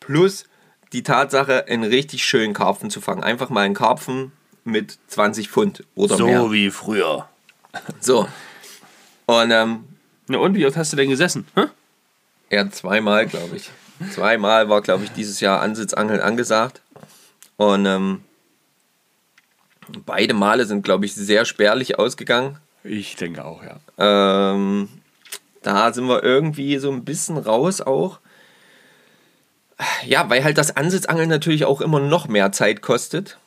plus 0.00 0.44
die 0.92 1.02
Tatsache, 1.02 1.66
einen 1.68 1.84
richtig 1.84 2.24
schönen 2.24 2.54
Karpfen 2.54 2.90
zu 2.90 3.00
fangen. 3.00 3.22
Einfach 3.22 3.50
mal 3.50 3.62
einen 3.62 3.74
Karpfen 3.74 4.32
mit 4.64 4.98
20 5.08 5.48
Pfund 5.48 5.84
oder 5.94 6.18
mehr. 6.18 6.50
wie 6.50 6.70
früher. 6.70 7.28
So. 8.00 8.28
Und 9.26 9.50
ähm, 9.50 9.84
Na 10.26 10.38
und, 10.38 10.54
wie 10.54 10.66
oft 10.66 10.76
hast 10.76 10.92
du 10.92 10.96
denn 10.96 11.10
gesessen? 11.10 11.46
Hä? 11.54 11.66
Ja, 12.50 12.70
zweimal, 12.70 13.26
glaube 13.26 13.56
ich. 13.56 13.70
Zweimal 14.12 14.68
war, 14.68 14.80
glaube 14.80 15.04
ich, 15.04 15.12
dieses 15.12 15.40
Jahr 15.40 15.60
Ansitzangeln 15.60 16.20
angesagt. 16.20 16.82
Und 17.56 17.86
ähm, 17.86 18.22
beide 20.06 20.34
Male 20.34 20.66
sind, 20.66 20.82
glaube 20.82 21.06
ich, 21.06 21.14
sehr 21.14 21.44
spärlich 21.44 21.98
ausgegangen. 21.98 22.58
Ich 22.84 23.16
denke 23.16 23.44
auch, 23.44 23.62
ja. 23.62 23.80
Ähm, 23.98 24.88
da 25.62 25.92
sind 25.92 26.06
wir 26.06 26.22
irgendwie 26.22 26.78
so 26.78 26.90
ein 26.90 27.04
bisschen 27.04 27.36
raus 27.36 27.80
auch. 27.80 28.20
Ja, 30.04 30.28
weil 30.30 30.42
halt 30.44 30.58
das 30.58 30.76
Ansitzangeln 30.76 31.28
natürlich 31.28 31.64
auch 31.64 31.80
immer 31.80 32.00
noch 32.00 32.28
mehr 32.28 32.52
Zeit 32.52 32.82
kostet, 32.82 33.38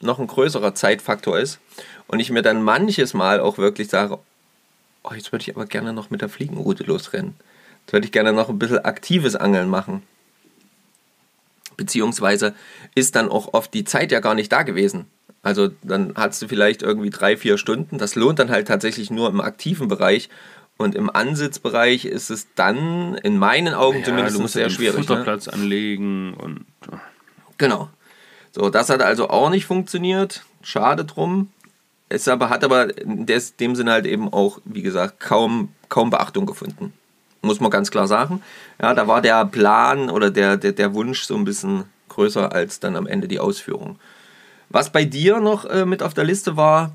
noch 0.00 0.18
ein 0.18 0.26
größerer 0.26 0.74
Zeitfaktor 0.74 1.38
ist. 1.38 1.58
Und 2.06 2.20
ich 2.20 2.30
mir 2.30 2.42
dann 2.42 2.62
manches 2.62 3.14
Mal 3.14 3.40
auch 3.40 3.58
wirklich 3.58 3.88
sage, 3.88 4.18
oh, 5.02 5.14
jetzt 5.14 5.32
würde 5.32 5.42
ich 5.42 5.54
aber 5.54 5.66
gerne 5.66 5.92
noch 5.92 6.10
mit 6.10 6.20
der 6.20 6.28
Fliegenroute 6.28 6.84
losrennen. 6.84 7.34
Jetzt 7.82 7.92
würde 7.92 8.06
ich 8.06 8.12
gerne 8.12 8.32
noch 8.32 8.48
ein 8.48 8.58
bisschen 8.58 8.84
aktives 8.84 9.36
Angeln 9.36 9.68
machen. 9.68 10.02
Beziehungsweise 11.76 12.54
ist 12.94 13.16
dann 13.16 13.28
auch 13.28 13.54
oft 13.54 13.72
die 13.72 13.84
Zeit 13.84 14.12
ja 14.12 14.20
gar 14.20 14.34
nicht 14.34 14.52
da 14.52 14.62
gewesen. 14.62 15.06
Also 15.42 15.70
dann 15.82 16.12
hast 16.16 16.42
du 16.42 16.48
vielleicht 16.48 16.82
irgendwie 16.82 17.10
drei, 17.10 17.36
vier 17.36 17.56
Stunden. 17.56 17.98
Das 17.98 18.14
lohnt 18.14 18.38
dann 18.38 18.50
halt 18.50 18.68
tatsächlich 18.68 19.10
nur 19.10 19.28
im 19.28 19.40
aktiven 19.40 19.88
Bereich. 19.88 20.28
Und 20.76 20.94
im 20.94 21.10
Ansitzbereich 21.10 22.04
ist 22.04 22.30
es 22.30 22.48
dann 22.54 23.14
in 23.16 23.38
meinen 23.38 23.74
Augen 23.74 24.02
zumindest 24.04 24.36
du 24.36 24.40
musst 24.40 24.54
sehr 24.54 24.62
ja 24.62 24.68
den 24.68 24.74
schwierig. 24.74 24.96
Ne? 24.96 25.04
Futterplatz 25.04 25.48
anlegen 25.48 26.34
und 26.34 26.64
Genau. 27.58 27.90
So, 28.52 28.70
das 28.70 28.88
hat 28.88 29.02
also 29.02 29.28
auch 29.28 29.50
nicht 29.50 29.66
funktioniert. 29.66 30.44
Schade 30.62 31.04
drum. 31.04 31.50
Es 32.08 32.26
aber, 32.26 32.48
hat 32.48 32.64
aber 32.64 32.98
in 32.98 33.26
dem 33.26 33.76
Sinne 33.76 33.92
halt 33.92 34.06
eben 34.06 34.32
auch, 34.32 34.60
wie 34.64 34.82
gesagt, 34.82 35.20
kaum, 35.20 35.68
kaum 35.88 36.10
Beachtung 36.10 36.46
gefunden. 36.46 36.92
Muss 37.42 37.60
man 37.60 37.70
ganz 37.70 37.90
klar 37.90 38.06
sagen. 38.06 38.42
Ja, 38.80 38.94
da 38.94 39.06
war 39.06 39.22
der 39.22 39.44
Plan 39.46 40.10
oder 40.10 40.30
der, 40.30 40.56
der, 40.56 40.72
der 40.72 40.94
Wunsch 40.94 41.22
so 41.22 41.36
ein 41.36 41.44
bisschen 41.44 41.84
größer 42.08 42.52
als 42.52 42.80
dann 42.80 42.96
am 42.96 43.06
Ende 43.06 43.28
die 43.28 43.40
Ausführung. 43.40 43.98
Was 44.68 44.92
bei 44.92 45.04
dir 45.04 45.40
noch 45.40 45.64
äh, 45.64 45.84
mit 45.84 46.02
auf 46.02 46.14
der 46.14 46.24
Liste 46.24 46.56
war, 46.56 46.92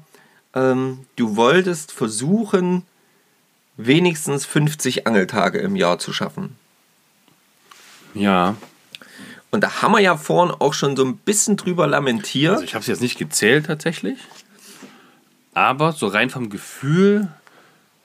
ähm, 0.54 1.06
du 1.16 1.36
wolltest 1.36 1.92
versuchen, 1.92 2.84
wenigstens 3.78 4.46
50 4.46 5.06
Angeltage 5.08 5.60
im 5.60 5.76
Jahr 5.76 6.00
zu 6.00 6.14
schaffen. 6.14 6.56
ja. 8.14 8.56
Und 9.52 9.62
da 9.62 9.82
haben 9.82 9.94
wir 9.94 10.02
ja 10.02 10.18
vorhin 10.18 10.54
auch 10.60 10.74
schon 10.74 10.98
so 10.98 11.06
ein 11.06 11.16
bisschen 11.16 11.56
drüber 11.56 11.88
lamentiert. 11.88 12.56
Also 12.56 12.66
ich 12.66 12.74
habe 12.74 12.82
es 12.82 12.88
jetzt 12.88 13.02
nicht 13.02 13.18
gezählt 13.18 13.68
tatsächlich. 13.68 14.20
Aber 15.54 15.94
so 15.94 16.08
rein 16.08 16.30
vom 16.30 16.50
Gefühl, 16.50 17.30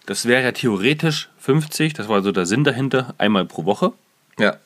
das 0.07 0.26
wäre 0.26 0.44
ja 0.44 0.53
theoretisch 0.53 1.29
50, 1.40 1.94
das 1.94 2.09
war 2.09 2.22
so 2.22 2.33
der 2.33 2.46
Sinn 2.46 2.64
dahinter, 2.64 3.14
einmal 3.18 3.44
pro 3.44 3.64
Woche. 3.64 3.92
ja. 4.38 4.57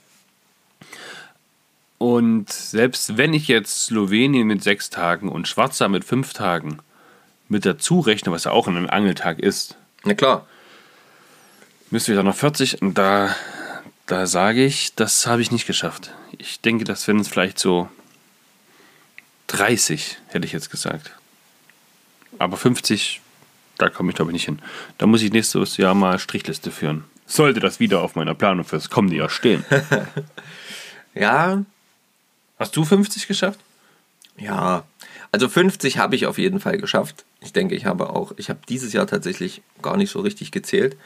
Und 1.99 2.53
selbst 2.53 3.17
wenn 3.17 3.33
ich 3.33 3.49
jetzt 3.49 3.87
Slowenien 3.87 4.47
mit 4.47 4.63
sechs 4.63 4.91
Tagen 4.91 5.29
und 5.31 5.49
Schwarzer 5.49 5.89
mit 5.89 6.05
fünf 6.05 6.35
Tagen 6.35 6.79
mit 7.49 7.65
dazu 7.65 8.01
rechne, 8.01 8.31
was 8.33 8.45
ja 8.45 8.51
auch 8.51 8.67
ein 8.67 8.91
Angeltag 8.91 9.39
ist, 9.39 9.77
Na 10.03 10.13
klar. 10.13 10.47
müsste 11.91 12.13
ich 12.13 12.17
dann 12.17 12.27
noch 12.27 12.37
40 12.37 12.83
und 12.83 12.99
da, 12.99 13.35
da 14.07 14.27
sage 14.27 14.65
ich, 14.67 14.95
das 14.97 15.27
habe 15.27 15.41
ich 15.41 15.51
nicht 15.51 15.67
geschafft. 15.67 16.13
Ich 16.37 16.61
denke, 16.61 16.85
das 16.85 17.07
wären 17.07 17.21
es 17.21 17.29
vielleicht 17.29 17.59
so 17.59 17.89
30, 19.47 20.19
hätte 20.29 20.47
ich 20.47 20.53
jetzt 20.53 20.71
gesagt. 20.71 21.13
Aber 22.39 22.57
50, 22.57 23.21
da 23.79 23.89
komme 23.89 24.11
ich 24.11 24.17
glaube 24.17 24.31
ich 24.31 24.35
nicht 24.35 24.45
hin. 24.45 24.61
Da 24.99 25.07
muss 25.07 25.23
ich 25.23 25.33
nächstes 25.33 25.77
Jahr 25.77 25.95
mal 25.95 26.19
Strichliste 26.19 26.71
führen. 26.71 27.05
Sollte 27.27 27.61
das 27.61 27.81
wieder 27.81 28.03
auf 28.03 28.17
meiner 28.17 28.35
Planung 28.35 28.65
fürs 28.65 28.91
kommende 28.91 29.17
Jahr 29.17 29.31
stehen. 29.31 29.65
Ja, 31.17 31.63
Hast 32.59 32.77
du 32.77 32.85
50 32.85 33.27
geschafft? 33.27 33.61
Ja, 34.37 34.85
also 35.33 35.49
50 35.49 35.99
habe 35.99 36.17
ich 36.17 36.27
auf 36.27 36.39
jeden 36.39 36.61
Fall 36.61 36.79
geschafft. 36.79 37.25
Ich 37.41 37.53
denke, 37.53 37.75
ich 37.75 37.87
habe 37.87 38.11
auch, 38.11 38.33
ich 38.37 38.49
habe 38.49 38.61
dieses 38.69 38.93
Jahr 38.93 39.07
tatsächlich 39.07 39.63
gar 39.83 39.97
nicht 39.97 40.11
so 40.11 40.21
richtig 40.21 40.53
gezählt. 40.53 40.97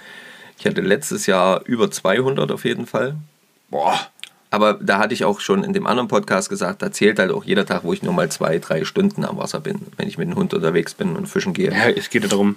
Ich 0.58 0.66
hatte 0.66 0.80
letztes 0.82 1.26
Jahr 1.26 1.64
über 1.64 1.90
200 1.90 2.50
auf 2.52 2.64
jeden 2.64 2.86
Fall. 2.86 3.16
Boah. 3.70 3.98
Aber 4.50 4.74
da 4.74 4.98
hatte 4.98 5.14
ich 5.14 5.24
auch 5.24 5.40
schon 5.40 5.62
in 5.62 5.72
dem 5.72 5.86
anderen 5.86 6.08
Podcast 6.08 6.48
gesagt, 6.48 6.80
da 6.80 6.90
zählt 6.90 7.18
halt 7.18 7.32
auch 7.32 7.44
jeder 7.44 7.66
Tag, 7.66 7.84
wo 7.84 7.92
ich 7.92 8.02
nur 8.02 8.14
mal 8.14 8.30
zwei, 8.30 8.58
drei 8.58 8.84
Stunden 8.84 9.24
am 9.24 9.36
Wasser 9.36 9.60
bin, 9.60 9.80
wenn 9.96 10.08
ich 10.08 10.16
mit 10.16 10.28
dem 10.28 10.36
Hund 10.36 10.54
unterwegs 10.54 10.94
bin 10.94 11.16
und 11.16 11.26
fischen 11.26 11.52
gehe. 11.52 11.70
Ja, 11.70 11.90
es 11.90 12.08
geht 12.08 12.22
ja 12.22 12.28
darum, 12.28 12.56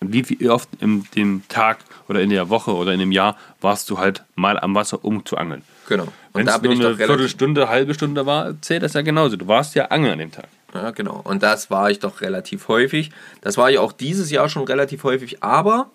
wie, 0.00 0.48
oft 0.48 0.68
in 0.80 1.04
dem 1.16 1.42
Tag 1.48 1.78
oder 2.08 2.20
in 2.20 2.30
der 2.30 2.50
Woche 2.50 2.74
oder 2.74 2.92
in 2.92 3.00
dem 3.00 3.12
Jahr 3.12 3.36
warst 3.60 3.88
du 3.90 3.98
halt 3.98 4.22
mal 4.34 4.58
am 4.58 4.74
Wasser, 4.74 5.04
um 5.04 5.24
zu 5.24 5.36
angeln. 5.36 5.62
Genau. 5.88 6.04
Und 6.04 6.12
Wenn 6.34 6.46
da 6.46 6.58
bin 6.58 6.70
nur 6.70 6.72
ich 6.72 6.80
eine 6.80 6.90
doch 6.90 6.98
relativ. 6.98 7.16
Viertelstunde, 7.16 7.68
halbe 7.68 7.94
Stunde 7.94 8.26
war, 8.26 8.60
zählt 8.60 8.82
das 8.82 8.92
ja 8.92 9.02
genauso. 9.02 9.36
Du 9.36 9.48
warst 9.48 9.74
ja 9.74 9.86
angeln 9.86 10.12
an 10.12 10.18
dem 10.18 10.30
Tag. 10.32 10.48
Ja, 10.74 10.90
genau. 10.90 11.20
Und 11.24 11.42
das 11.42 11.70
war 11.70 11.90
ich 11.90 11.98
doch 11.98 12.20
relativ 12.20 12.68
häufig. 12.68 13.10
Das 13.40 13.56
war 13.56 13.70
ich 13.70 13.78
auch 13.78 13.92
dieses 13.92 14.30
Jahr 14.30 14.48
schon 14.48 14.64
relativ 14.64 15.02
häufig, 15.04 15.42
aber 15.42 15.90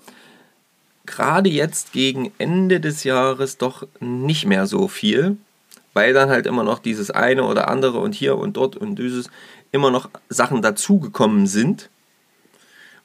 gerade 1.06 1.50
jetzt 1.50 1.92
gegen 1.92 2.32
Ende 2.38 2.80
des 2.80 3.04
Jahres 3.04 3.58
doch 3.58 3.88
nicht 4.00 4.46
mehr 4.46 4.68
so 4.68 4.88
viel, 4.88 5.38
weil 5.94 6.14
dann 6.14 6.30
halt 6.30 6.46
immer 6.46 6.64
noch 6.64 6.80
dieses 6.80 7.12
eine 7.12 7.44
oder 7.44 7.68
andere 7.68 8.00
und 8.00 8.16
hier 8.16 8.38
und 8.38 8.58
dort 8.58 8.76
und 8.76 8.98
dieses 8.98 9.30
immer 9.72 9.92
noch 9.92 10.10
Sachen 10.30 10.62
dazugekommen 10.62 11.48
sind, 11.48 11.90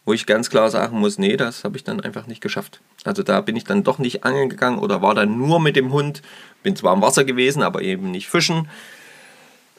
wo 0.04 0.12
ich 0.12 0.26
ganz 0.26 0.48
klar 0.48 0.70
sagen 0.70 0.98
muss, 0.98 1.18
nee, 1.18 1.36
das 1.36 1.64
habe 1.64 1.76
ich 1.76 1.84
dann 1.84 2.00
einfach 2.00 2.26
nicht 2.26 2.40
geschafft. 2.40 2.80
Also 3.04 3.22
da 3.22 3.40
bin 3.40 3.56
ich 3.56 3.64
dann 3.64 3.84
doch 3.84 3.98
nicht 3.98 4.24
angeln 4.24 4.48
gegangen 4.48 4.78
oder 4.78 5.02
war 5.02 5.14
dann 5.14 5.36
nur 5.36 5.60
mit 5.60 5.76
dem 5.76 5.92
Hund, 5.92 6.22
bin 6.62 6.76
zwar 6.76 6.94
im 6.94 7.02
Wasser 7.02 7.24
gewesen, 7.24 7.62
aber 7.62 7.82
eben 7.82 8.10
nicht 8.10 8.28
fischen. 8.28 8.68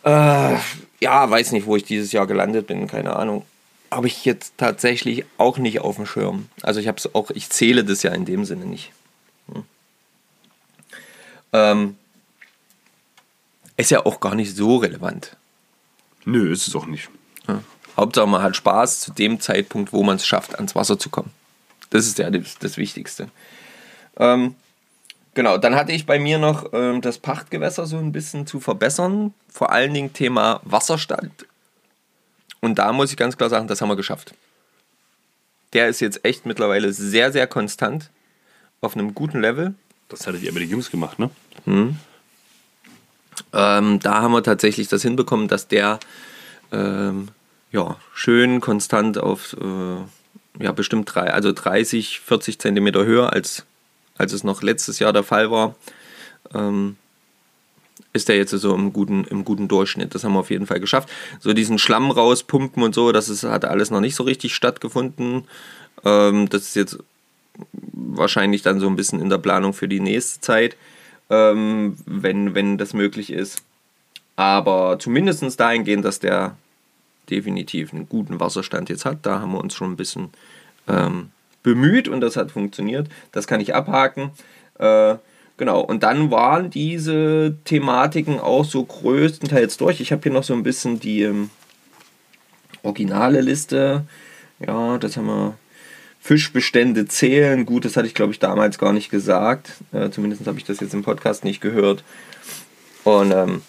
Äh, 0.03 0.55
ja, 0.99 1.29
weiß 1.29 1.51
nicht, 1.51 1.65
wo 1.65 1.75
ich 1.75 1.83
dieses 1.83 2.11
Jahr 2.11 2.27
gelandet 2.27 2.67
bin, 2.67 2.87
keine 2.87 3.15
Ahnung. 3.15 3.45
Habe 3.91 4.07
ich 4.07 4.25
jetzt 4.25 4.53
tatsächlich 4.57 5.25
auch 5.37 5.57
nicht 5.57 5.81
auf 5.81 5.95
dem 5.95 6.05
Schirm. 6.05 6.49
Also 6.61 6.79
ich 6.79 6.87
habe 6.87 6.97
es 6.97 7.15
auch, 7.15 7.31
ich 7.31 7.49
zähle 7.49 7.83
das 7.83 8.03
ja 8.03 8.11
in 8.11 8.25
dem 8.25 8.45
Sinne 8.45 8.65
nicht. 8.65 8.91
Hm. 9.51 9.63
Ähm, 11.53 11.95
ist 13.77 13.91
ja 13.91 14.05
auch 14.05 14.19
gar 14.19 14.35
nicht 14.35 14.55
so 14.55 14.77
relevant. 14.77 15.37
Nö, 16.25 16.51
ist 16.51 16.67
es 16.67 16.75
auch 16.75 16.85
nicht. 16.85 17.09
Ja. 17.47 17.63
Hauptsache 17.97 18.27
man 18.27 18.43
hat 18.43 18.55
Spaß 18.55 18.99
zu 19.01 19.11
dem 19.11 19.39
Zeitpunkt, 19.39 19.93
wo 19.93 20.03
man 20.03 20.17
es 20.17 20.25
schafft, 20.25 20.55
ans 20.55 20.75
Wasser 20.75 20.99
zu 20.99 21.09
kommen. 21.09 21.31
Das 21.89 22.05
ist 22.05 22.19
ja 22.19 22.29
das, 22.29 22.57
das 22.59 22.77
Wichtigste. 22.77 23.29
Ähm, 24.17 24.55
genau, 25.33 25.57
dann 25.57 25.75
hatte 25.75 25.91
ich 25.91 26.05
bei 26.05 26.19
mir 26.19 26.37
noch 26.37 26.71
ähm, 26.73 27.01
das 27.01 27.17
Pachtgewässer 27.17 27.85
so 27.85 27.97
ein 27.97 28.11
bisschen 28.11 28.45
zu 28.45 28.59
verbessern. 28.59 29.33
Vor 29.49 29.71
allen 29.71 29.93
Dingen 29.93 30.13
Thema 30.13 30.61
Wasserstand. 30.63 31.45
Und 32.61 32.75
da 32.75 32.91
muss 32.93 33.11
ich 33.11 33.17
ganz 33.17 33.37
klar 33.37 33.49
sagen, 33.49 33.67
das 33.67 33.81
haben 33.81 33.89
wir 33.89 33.95
geschafft. 33.95 34.33
Der 35.73 35.87
ist 35.87 35.99
jetzt 35.99 36.25
echt 36.25 36.45
mittlerweile 36.45 36.91
sehr, 36.93 37.31
sehr 37.31 37.47
konstant 37.47 38.09
auf 38.81 38.95
einem 38.95 39.13
guten 39.13 39.41
Level. 39.41 39.75
Das 40.07 40.25
hattet 40.25 40.41
ihr 40.41 40.51
mit 40.51 40.63
den 40.63 40.69
Jungs 40.69 40.89
gemacht, 40.89 41.19
ne? 41.19 41.29
Ähm, 43.53 43.99
da 43.99 44.21
haben 44.21 44.31
wir 44.31 44.43
tatsächlich 44.43 44.87
das 44.87 45.01
hinbekommen, 45.01 45.47
dass 45.47 45.67
der 45.67 45.99
ähm, 46.71 47.29
ja, 47.71 47.97
schön 48.13 48.61
konstant 48.61 49.17
auf 49.17 49.55
äh, 49.59 50.63
ja, 50.63 50.71
bestimmt 50.71 51.13
drei, 51.13 51.31
also 51.31 51.51
30, 51.51 52.19
40 52.19 52.59
Zentimeter 52.59 53.05
höher, 53.05 53.31
als, 53.31 53.65
als 54.17 54.33
es 54.33 54.43
noch 54.43 54.61
letztes 54.61 54.99
Jahr 54.99 55.13
der 55.13 55.23
Fall 55.23 55.51
war. 55.51 55.75
Ähm, 56.53 56.97
ist 58.13 58.29
der 58.29 58.37
jetzt 58.37 58.51
so 58.51 58.73
im 58.73 58.91
guten, 58.91 59.23
im 59.25 59.45
guten 59.45 59.67
Durchschnitt. 59.67 60.15
Das 60.15 60.23
haben 60.23 60.33
wir 60.33 60.39
auf 60.39 60.49
jeden 60.49 60.65
Fall 60.65 60.79
geschafft. 60.79 61.09
So 61.39 61.53
diesen 61.53 61.77
Schlamm 61.77 62.11
rauspumpen 62.11 62.83
und 62.83 62.95
so, 62.95 63.11
das 63.11 63.29
ist, 63.29 63.43
hat 63.43 63.65
alles 63.65 63.91
noch 63.91 64.01
nicht 64.01 64.15
so 64.15 64.23
richtig 64.23 64.55
stattgefunden. 64.55 65.45
Ähm, 66.03 66.49
das 66.49 66.63
ist 66.63 66.75
jetzt 66.75 66.97
wahrscheinlich 67.71 68.61
dann 68.61 68.79
so 68.79 68.87
ein 68.87 68.95
bisschen 68.95 69.21
in 69.21 69.29
der 69.29 69.37
Planung 69.37 69.73
für 69.73 69.87
die 69.87 69.99
nächste 69.99 70.41
Zeit, 70.41 70.77
ähm, 71.29 71.97
wenn, 72.05 72.55
wenn 72.55 72.77
das 72.77 72.93
möglich 72.93 73.31
ist. 73.31 73.63
Aber 74.35 74.97
zumindest 74.99 75.59
dahingehend, 75.59 76.05
dass 76.05 76.19
der 76.19 76.55
definitiv 77.29 77.93
einen 77.93 78.09
guten 78.09 78.39
Wasserstand 78.39 78.89
jetzt 78.89 79.05
hat. 79.05 79.19
Da 79.23 79.39
haben 79.41 79.51
wir 79.51 79.59
uns 79.59 79.75
schon 79.75 79.91
ein 79.91 79.97
bisschen 79.97 80.29
ähm, 80.87 81.29
bemüht 81.61 82.07
und 82.07 82.21
das 82.21 82.37
hat 82.37 82.51
funktioniert. 82.51 83.07
Das 83.31 83.47
kann 83.47 83.59
ich 83.59 83.75
abhaken. 83.75 84.31
Äh, 84.79 85.15
genau, 85.59 85.81
und 85.81 86.01
dann 86.01 86.31
waren 86.31 86.71
diese 86.71 87.55
Thematiken 87.65 88.39
auch 88.39 88.65
so 88.65 88.83
größtenteils 88.83 89.77
durch. 89.77 90.01
Ich 90.01 90.11
habe 90.11 90.23
hier 90.23 90.31
noch 90.31 90.43
so 90.43 90.53
ein 90.53 90.63
bisschen 90.63 90.99
die 90.99 91.21
ähm, 91.21 91.51
originale 92.81 93.41
Liste. 93.41 94.05
Ja, 94.65 94.97
das 94.97 95.15
haben 95.15 95.27
wir. 95.27 95.53
Fischbestände 96.21 97.05
zählen. 97.07 97.65
Gut, 97.65 97.85
das 97.85 97.95
hatte 97.95 98.05
ich 98.05 98.13
glaube 98.13 98.33
ich 98.33 98.39
damals 98.39 98.77
gar 98.77 98.91
nicht 98.91 99.09
gesagt. 99.09 99.71
Äh, 99.93 100.09
zumindest 100.09 100.45
habe 100.47 100.57
ich 100.57 100.65
das 100.65 100.79
jetzt 100.81 100.93
im 100.93 101.01
Podcast 101.01 101.43
nicht 101.43 101.61
gehört. 101.61 102.03
Und 103.05 103.31
ähm, 103.31 103.61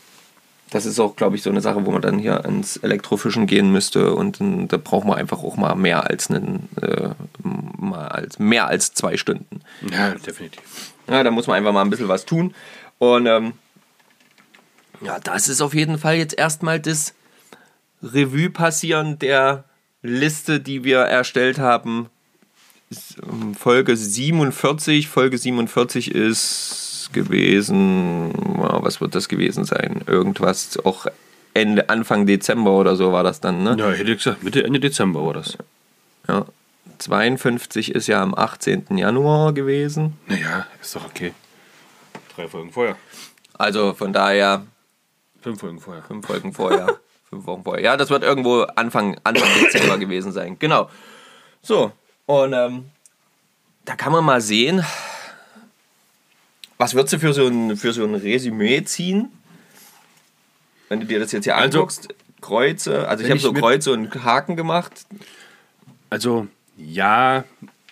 das 0.71 0.87
ist 0.87 1.01
auch, 1.01 1.17
glaube 1.17 1.37
ich, 1.37 1.43
so 1.43 1.51
eine 1.51 1.61
Sache, 1.61 1.85
wo 1.85 1.91
man 1.91 2.03
dann 2.03 2.19
hier 2.19 2.45
ans 2.45 2.77
Elektrofischen 2.77 3.47
gehen 3.47 3.73
müsste 3.73 4.15
und 4.15 4.41
dann, 4.41 4.69
da 4.69 4.77
braucht 4.77 5.07
man 5.07 5.19
einfach 5.19 5.43
auch 5.43 5.57
mal 5.57 5.75
mehr 5.75 6.09
als 6.09 6.31
einen, 6.31 6.69
äh, 6.81 7.11
mal 7.43 8.09
als 8.09 8.39
mehr 8.39 8.67
als 8.67 8.95
zwei 8.95 9.17
Stunden. 9.17 9.61
Ja, 9.91 10.11
definitiv. 10.15 10.63
Ja, 11.11 11.23
da 11.25 11.31
muss 11.31 11.47
man 11.47 11.57
einfach 11.57 11.73
mal 11.73 11.83
ein 11.83 11.91
bisschen 11.91 12.09
was 12.09 12.25
tun. 12.25 12.55
Und 12.99 13.27
ähm, 13.27 13.53
ja, 15.03 15.19
das 15.19 15.49
ist 15.49 15.61
auf 15.61 15.75
jeden 15.75 15.99
Fall 15.99 16.17
jetzt 16.17 16.39
erstmal 16.39 16.79
das 16.79 17.15
Revue 18.03 18.51
passieren 18.51 19.19
der 19.19 19.65
Liste, 20.03 20.61
die 20.61 20.85
wir 20.85 21.01
erstellt 21.01 21.59
haben. 21.59 22.09
Ähm, 23.23 23.55
Folge 23.55 23.97
47. 23.97 25.09
Folge 25.09 25.37
47 25.37 26.15
ist 26.15 27.11
gewesen, 27.13 28.33
was 28.57 29.01
wird 29.01 29.15
das 29.15 29.29
gewesen 29.29 29.65
sein? 29.65 30.03
Irgendwas, 30.07 30.79
auch 30.85 31.07
Ende, 31.55 31.89
Anfang 31.89 32.27
Dezember 32.27 32.73
oder 32.73 32.95
so 32.95 33.13
war 33.13 33.25
das 33.25 33.41
dann, 33.41 33.65
ne? 33.65 33.77
Ja, 33.79 33.91
hätte 33.91 34.13
ich 34.13 34.19
gesagt, 34.19 34.45
Mitte, 34.45 34.63
Ende 34.63 34.79
Dezember 34.79 35.27
war 35.27 35.35
das. 35.35 35.59
Ja. 36.29 36.47
52 37.01 37.95
ist 37.95 38.07
ja 38.07 38.23
am 38.23 38.35
18. 38.35 38.97
Januar 38.97 39.53
gewesen. 39.53 40.19
Naja, 40.27 40.67
ist 40.81 40.95
doch 40.95 41.05
okay. 41.07 41.33
Drei 42.37 42.49
Folgen 42.49 42.73
vorher. 42.73 42.97
Also 43.55 43.95
von 43.95 44.13
daher 44.13 44.67
Fünf 45.43 45.61
Folgen 45.61 45.81
vorher. 45.81 46.03
Fünf 46.03 46.27
Folgen 46.27 46.53
vorher. 46.53 47.01
Fünf 47.31 47.47
Wochen 47.47 47.63
vorher. 47.63 47.83
Ja, 47.83 47.97
das 47.97 48.11
wird 48.11 48.25
irgendwo 48.25 48.63
Anfang, 48.63 49.17
Anfang 49.23 49.49
Dezember 49.61 49.99
gewesen 49.99 50.33
sein. 50.33 50.59
Genau. 50.59 50.91
So, 51.63 51.93
und 52.27 52.53
ähm, 52.53 52.91
da 53.85 53.95
kann 53.95 54.13
man 54.13 54.25
mal 54.25 54.41
sehen, 54.41 54.85
was 56.77 56.95
würdest 56.95 57.15
du 57.15 57.19
für 57.21 57.33
so 57.33 57.47
ein, 57.47 57.77
für 57.77 57.93
so 57.93 58.05
ein 58.05 58.15
Resümee 58.15 58.83
ziehen? 58.85 59.31
Wenn 60.89 61.01
du 61.01 61.07
dir 61.07 61.21
das 61.21 61.31
jetzt 61.33 61.45
hier 61.45 61.57
Also, 61.57 61.79
anguckst, 61.79 62.09
Kreuze, 62.41 63.07
also 63.07 63.23
ich 63.23 63.31
habe 63.31 63.39
so 63.39 63.53
Kreuze 63.53 63.93
und 63.93 64.25
Haken 64.25 64.57
gemacht. 64.57 65.07
Also, 66.09 66.49
ja, 66.85 67.45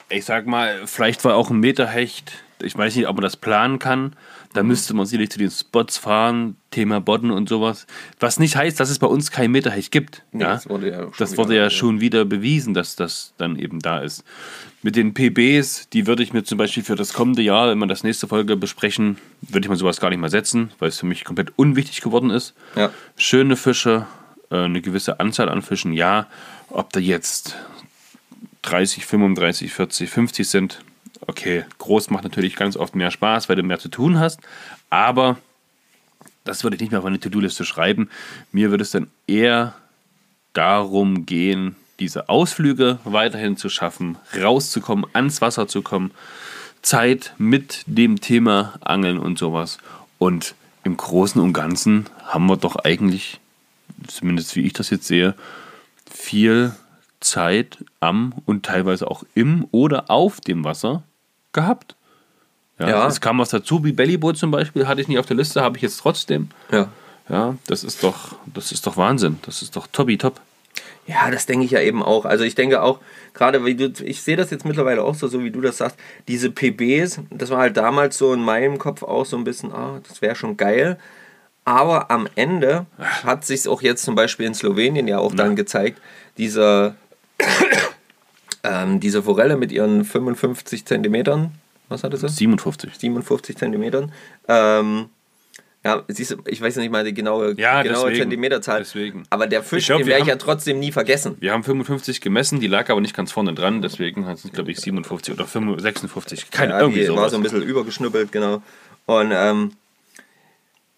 ich 0.09 0.24
sag 0.24 0.46
mal, 0.46 0.87
vielleicht 0.87 1.24
war 1.24 1.35
auch 1.37 1.51
ein 1.51 1.59
Meterhecht 1.61 2.33
Ich 2.61 2.77
weiß 2.77 2.96
nicht, 2.96 3.07
ob 3.07 3.14
man 3.14 3.22
das 3.22 3.37
planen 3.37 3.79
kann. 3.79 4.14
Da 4.53 4.62
Mhm. 4.64 4.68
müsste 4.70 4.92
man 4.92 5.07
sicherlich 5.07 5.31
zu 5.31 5.38
den 5.38 5.48
Spots 5.51 5.96
fahren, 5.96 6.57
Thema 6.72 7.01
Bodden 7.01 7.31
und 7.31 7.48
sowas. 7.48 7.87
Was 8.18 8.40
nicht 8.40 8.57
heißt, 8.57 8.81
dass 8.81 8.90
es 8.90 8.98
bei 8.98 9.07
uns 9.07 9.31
kein 9.31 9.53
Meterhecht 9.53 9.92
gibt. 9.92 10.24
Nee, 10.33 10.42
ja? 10.42 10.55
das 10.55 10.68
wurde 10.68 10.90
ja 10.90 11.03
schon 11.03 11.12
das 11.18 11.31
wieder- 11.33 11.38
wurde 11.44 11.55
ja 11.57 11.70
schon 11.70 12.01
wieder 12.01 12.24
bewiesen, 12.24 12.74
dass 12.74 12.96
das 12.96 13.33
dann 13.38 13.57
eben 13.57 13.79
da 13.79 14.01
ist. 14.01 14.24
Mit 14.83 14.96
den 14.96 15.14
PBs, 15.14 15.88
die 15.92 16.09
würde 16.09 16.24
ich 16.24 16.33
mir 16.33 16.42
zum 16.42 16.59
Beispiel 16.59 16.83
für 16.83 16.96
das 16.96 17.12
kommende 17.12 17.42
Jahr, 17.42 17.68
wenn 17.68 17.79
wir 17.79 17.87
das 17.87 18.03
nächste 18.03 18.27
Folge 18.27 18.57
besprechen, 18.57 19.18
würde 19.42 19.66
ich 19.66 19.70
mir 19.70 19.77
sowas 19.77 20.01
gar 20.01 20.11
nicht 20.11 20.18
mal 20.18 20.29
setzen, 20.29 20.72
weil 20.81 20.88
es 20.88 20.98
für 20.98 21.07
mich 21.07 21.24
komplett 21.24 21.53
unwichtig 21.55 22.01
geworden 22.01 22.31
ist. 22.31 22.55
Ja. 22.74 22.90
Schöne 23.16 23.55
Fische, 23.55 24.09
äh, 24.51 24.57
eine 24.64 24.81
gewisse 24.81 25.20
Anzahl 25.20 25.48
an 25.48 25.62
Fischen, 25.62 25.92
ja. 25.92 26.27
Ob 26.70 26.92
da 26.92 26.98
jetzt 26.98 27.55
30, 28.68 29.07
35, 29.07 29.72
40, 29.72 30.11
50 30.11 30.48
sind, 30.48 30.85
okay, 31.26 31.64
groß 31.78 32.11
macht 32.11 32.24
natürlich 32.24 32.54
ganz 32.54 32.76
oft 32.76 32.94
mehr 32.94 33.11
Spaß, 33.11 33.48
weil 33.48 33.57
du 33.57 33.62
mehr 33.62 33.78
zu 33.78 33.88
tun 33.88 34.18
hast, 34.18 34.40
aber 34.90 35.38
das 36.44 36.64
würde 36.64 36.76
ich 36.76 36.81
nicht 36.81 36.90
mehr 36.90 37.00
auf 37.00 37.07
eine 37.07 37.20
To-Do-Liste 37.20 37.64
schreiben. 37.64 38.09
Mir 38.52 38.70
würde 38.70 38.83
es 38.83 38.90
dann 38.90 39.11
eher 39.26 39.74
darum 40.52 41.26
gehen, 41.26 41.76
diese 41.98 42.28
Ausflüge 42.28 42.98
weiterhin 43.04 43.57
zu 43.57 43.68
schaffen, 43.68 44.16
rauszukommen, 44.38 45.07
ans 45.12 45.40
Wasser 45.40 45.66
zu 45.66 45.83
kommen, 45.83 46.11
Zeit 46.83 47.35
mit 47.38 47.85
dem 47.87 48.20
Thema 48.20 48.74
Angeln 48.81 49.18
und 49.18 49.38
sowas. 49.38 49.78
Und 50.18 50.54
im 50.85 50.96
Großen 50.96 51.40
und 51.40 51.52
Ganzen 51.52 52.07
haben 52.24 52.46
wir 52.46 52.57
doch 52.57 52.76
eigentlich, 52.76 53.40
zumindest 54.07 54.57
wie 54.57 54.62
ich 54.62 54.72
das 54.72 54.90
jetzt 54.90 55.07
sehe, 55.07 55.35
viel 56.11 56.74
Zeit 57.20 57.78
am 58.00 58.33
und 58.46 58.64
teilweise 58.64 59.11
auch 59.11 59.24
im 59.35 59.66
oder 59.70 60.11
auf 60.11 60.40
dem 60.40 60.64
Wasser 60.64 61.02
gehabt. 61.52 61.96
Ja, 62.78 62.88
Ja. 62.88 63.07
Es 63.09 63.20
kam 63.20 63.38
was 63.38 63.48
dazu, 63.50 63.85
wie 63.85 63.92
Bellyboot 63.92 64.37
zum 64.37 64.50
Beispiel, 64.50 64.87
hatte 64.87 65.00
ich 65.00 65.09
nicht 65.09 65.18
auf 65.18 65.26
der 65.26 65.37
Liste, 65.37 65.62
habe 65.62 65.76
ich 65.76 65.83
jetzt 65.83 65.98
trotzdem. 65.98 66.48
Ja. 66.70 66.88
Ja, 67.28 67.57
das 67.66 67.85
ist 67.85 68.02
doch, 68.02 68.37
das 68.46 68.72
ist 68.72 68.87
doch 68.87 68.96
Wahnsinn. 68.96 69.38
Das 69.42 69.61
ist 69.61 69.76
doch 69.76 69.87
toppi 69.87 70.16
top. 70.16 70.40
Ja, 71.07 71.31
das 71.31 71.46
denke 71.46 71.64
ich 71.64 71.70
ja 71.72 71.81
eben 71.81 72.02
auch. 72.02 72.24
Also 72.24 72.44
ich 72.44 72.54
denke 72.54 72.83
auch, 72.83 73.00
gerade 73.35 73.64
wie 73.64 73.74
du, 73.74 73.92
ich 74.04 74.22
sehe 74.22 74.37
das 74.37 74.50
jetzt 74.50 74.64
mittlerweile 74.64 75.02
auch 75.02 75.14
so, 75.14 75.26
so 75.28 75.42
wie 75.42 75.50
du 75.50 75.61
das 75.61 75.78
sagst, 75.78 75.98
diese 76.26 76.50
PBs, 76.50 77.20
das 77.31 77.50
war 77.50 77.59
halt 77.59 77.76
damals 77.76 78.16
so 78.16 78.33
in 78.33 78.42
meinem 78.42 78.78
Kopf 78.78 79.02
auch 79.02 79.26
so 79.26 79.37
ein 79.37 79.44
bisschen, 79.44 79.72
ah, 79.72 80.00
das 80.09 80.22
wäre 80.22 80.37
schon 80.37 80.57
geil. 80.57 80.98
Aber 81.64 82.11
am 82.11 82.28
Ende 82.35 82.87
hat 82.98 83.44
sich 83.44 83.68
auch 83.68 83.83
jetzt 83.83 84.04
zum 84.04 84.14
Beispiel 84.14 84.46
in 84.46 84.54
Slowenien 84.54 85.07
ja 85.07 85.18
auch 85.18 85.35
dann 85.35 85.54
gezeigt, 85.57 86.00
diese, 86.38 86.94
ähm, 88.62 89.00
diese 89.00 89.22
Forelle 89.22 89.56
mit 89.56 89.72
ihren 89.72 90.04
55 90.04 90.84
Zentimetern, 90.84 91.52
was 91.88 92.04
hatte 92.04 92.16
sie? 92.16 92.28
57. 92.28 92.92
57 92.98 93.56
Zentimetern. 93.56 94.12
Ähm, 94.46 95.06
ja, 95.84 96.02
siehst 96.08 96.32
du, 96.32 96.36
ich 96.46 96.60
weiß 96.60 96.76
nicht 96.76 96.90
mal 96.90 97.04
die 97.04 97.14
genaue, 97.14 97.54
Ja, 97.56 97.82
genaue 97.82 98.06
deswegen. 98.10 98.22
Zentimeterzahl. 98.24 98.80
Deswegen. 98.80 99.22
Aber 99.30 99.46
der 99.46 99.60
Ich 99.60 99.66
Fisch, 99.66 99.86
glaub, 99.86 99.98
den 99.98 100.08
werde 100.08 100.22
ich 100.22 100.28
ja 100.28 100.36
trotzdem 100.36 100.80
nie 100.80 100.90
vergessen. 100.92 101.36
Wir 101.40 101.52
haben 101.52 101.62
55 101.62 102.20
gemessen, 102.20 102.60
die 102.60 102.66
lag 102.66 102.90
aber 102.90 103.00
nicht 103.00 103.14
ganz 103.16 103.30
vorne 103.32 103.54
dran, 103.54 103.80
deswegen 103.80 104.26
hat 104.26 104.44
es, 104.44 104.52
glaube 104.52 104.70
ich, 104.72 104.80
57 104.80 105.32
oder 105.32 105.46
55, 105.46 105.82
56. 105.82 106.50
Keine 106.50 106.72
ja, 106.72 106.80
irgendwie 106.80 107.02
die 107.02 107.08
war 107.14 107.30
so 107.30 107.36
ein 107.36 107.42
bisschen 107.42 107.62
übergeschnuppelt, 107.62 108.32
genau. 108.32 108.60
Und 109.06 109.30
ähm, 109.32 109.72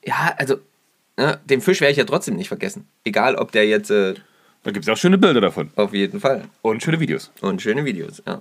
ja, 0.04 0.34
also 0.38 0.56
ne, 1.18 1.38
den 1.44 1.60
Fisch 1.60 1.80
werde 1.80 1.92
ich 1.92 1.98
ja 1.98 2.04
trotzdem 2.04 2.36
nicht 2.36 2.48
vergessen. 2.48 2.88
Egal, 3.04 3.36
ob 3.36 3.52
der 3.52 3.66
jetzt 3.68 3.90
äh, 3.90 4.14
Da 4.62 4.72
gibt 4.72 4.84
es 4.84 4.92
auch 4.92 4.96
schöne 4.96 5.16
Bilder 5.16 5.40
davon. 5.40 5.70
auf 5.76 5.94
jeden 5.94 6.20
Fall. 6.20 6.44
Und 6.60 6.82
schöne 6.82 7.00
Videos. 7.00 7.30
Und 7.40 7.62
schöne 7.62 7.84
Videos, 7.84 8.22
ja. 8.26 8.40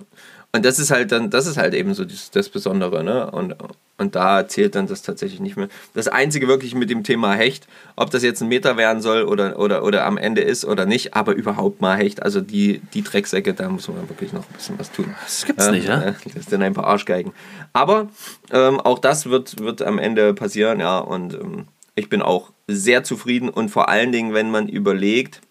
Und 0.52 0.64
das 0.64 0.78
ist 0.80 0.90
halt 0.90 1.12
dann, 1.12 1.30
das 1.30 1.46
ist 1.46 1.56
halt 1.56 1.74
eben 1.74 1.94
so 1.94 2.04
das, 2.04 2.30
das 2.32 2.48
Besondere, 2.48 3.04
ne? 3.04 3.30
Und, 3.30 3.54
und 3.98 4.16
da 4.16 4.48
zählt 4.48 4.74
dann 4.74 4.88
das 4.88 5.02
tatsächlich 5.02 5.38
nicht 5.38 5.56
mehr. 5.56 5.68
Das 5.94 6.08
Einzige 6.08 6.48
wirklich 6.48 6.74
mit 6.74 6.90
dem 6.90 7.04
Thema 7.04 7.34
Hecht, 7.34 7.68
ob 7.94 8.10
das 8.10 8.24
jetzt 8.24 8.42
ein 8.42 8.48
Meter 8.48 8.76
werden 8.76 9.00
soll 9.00 9.22
oder, 9.22 9.58
oder, 9.58 9.84
oder 9.84 10.04
am 10.04 10.18
Ende 10.18 10.40
ist 10.40 10.64
oder 10.64 10.86
nicht, 10.86 11.14
aber 11.14 11.34
überhaupt 11.34 11.80
mal 11.80 11.96
Hecht. 11.96 12.22
Also 12.22 12.40
die, 12.40 12.80
die 12.94 13.02
Drecksäcke, 13.02 13.54
da 13.54 13.68
muss 13.68 13.86
man 13.86 14.08
wirklich 14.08 14.32
noch 14.32 14.42
ein 14.42 14.54
bisschen 14.54 14.78
was 14.78 14.90
tun. 14.90 15.14
Das 15.22 15.46
gibt's 15.46 15.70
nicht, 15.70 15.86
ja? 15.86 16.02
äh, 16.02 16.14
Das 16.34 16.46
sind 16.46 16.62
ein 16.62 16.74
paar 16.74 16.86
Arschgeigen. 16.86 17.32
Aber 17.72 18.08
ähm, 18.50 18.80
auch 18.80 18.98
das 18.98 19.26
wird, 19.26 19.60
wird 19.60 19.82
am 19.82 19.98
Ende 19.98 20.34
passieren, 20.34 20.80
ja. 20.80 20.98
Und 20.98 21.34
ähm, 21.34 21.68
ich 21.94 22.08
bin 22.08 22.22
auch 22.22 22.50
sehr 22.66 23.04
zufrieden 23.04 23.48
und 23.48 23.68
vor 23.68 23.88
allen 23.88 24.10
Dingen, 24.10 24.34
wenn 24.34 24.50
man 24.50 24.68
überlegt, 24.68 25.42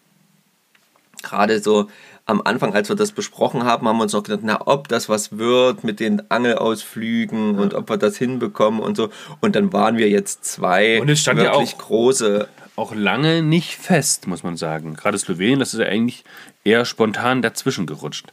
gerade 1.23 1.59
so 1.61 1.89
am 2.25 2.41
Anfang, 2.43 2.73
als 2.75 2.89
wir 2.89 2.95
das 2.95 3.11
besprochen 3.11 3.63
haben, 3.63 3.87
haben 3.87 3.97
wir 3.97 4.03
uns 4.03 4.13
noch 4.13 4.21
gedacht, 4.23 4.41
na, 4.43 4.61
ob 4.67 4.87
das 4.87 5.09
was 5.09 5.37
wird 5.37 5.83
mit 5.83 5.99
den 5.99 6.21
Angelausflügen 6.29 7.57
und 7.57 7.73
ob 7.73 7.89
wir 7.89 7.97
das 7.97 8.17
hinbekommen 8.17 8.79
und 8.79 8.95
so. 8.97 9.09
Und 9.41 9.55
dann 9.55 9.73
waren 9.73 9.97
wir 9.97 10.09
jetzt 10.09 10.45
zwei 10.45 11.01
Und 11.01 11.09
es 11.09 11.19
stand 11.21 11.39
ja 11.39 11.51
wirklich 11.53 11.73
auch- 11.75 11.77
große. 11.79 12.47
Auch 12.75 12.93
lange 12.95 13.41
nicht 13.41 13.75
fest, 13.75 14.27
muss 14.27 14.43
man 14.43 14.55
sagen. 14.57 14.93
Gerade 14.95 15.17
Slowenien, 15.17 15.59
das 15.59 15.73
ist 15.73 15.79
ja 15.81 15.87
eigentlich 15.87 16.23
eher 16.63 16.85
spontan 16.85 17.41
dazwischen 17.41 17.85
gerutscht. 17.87 18.27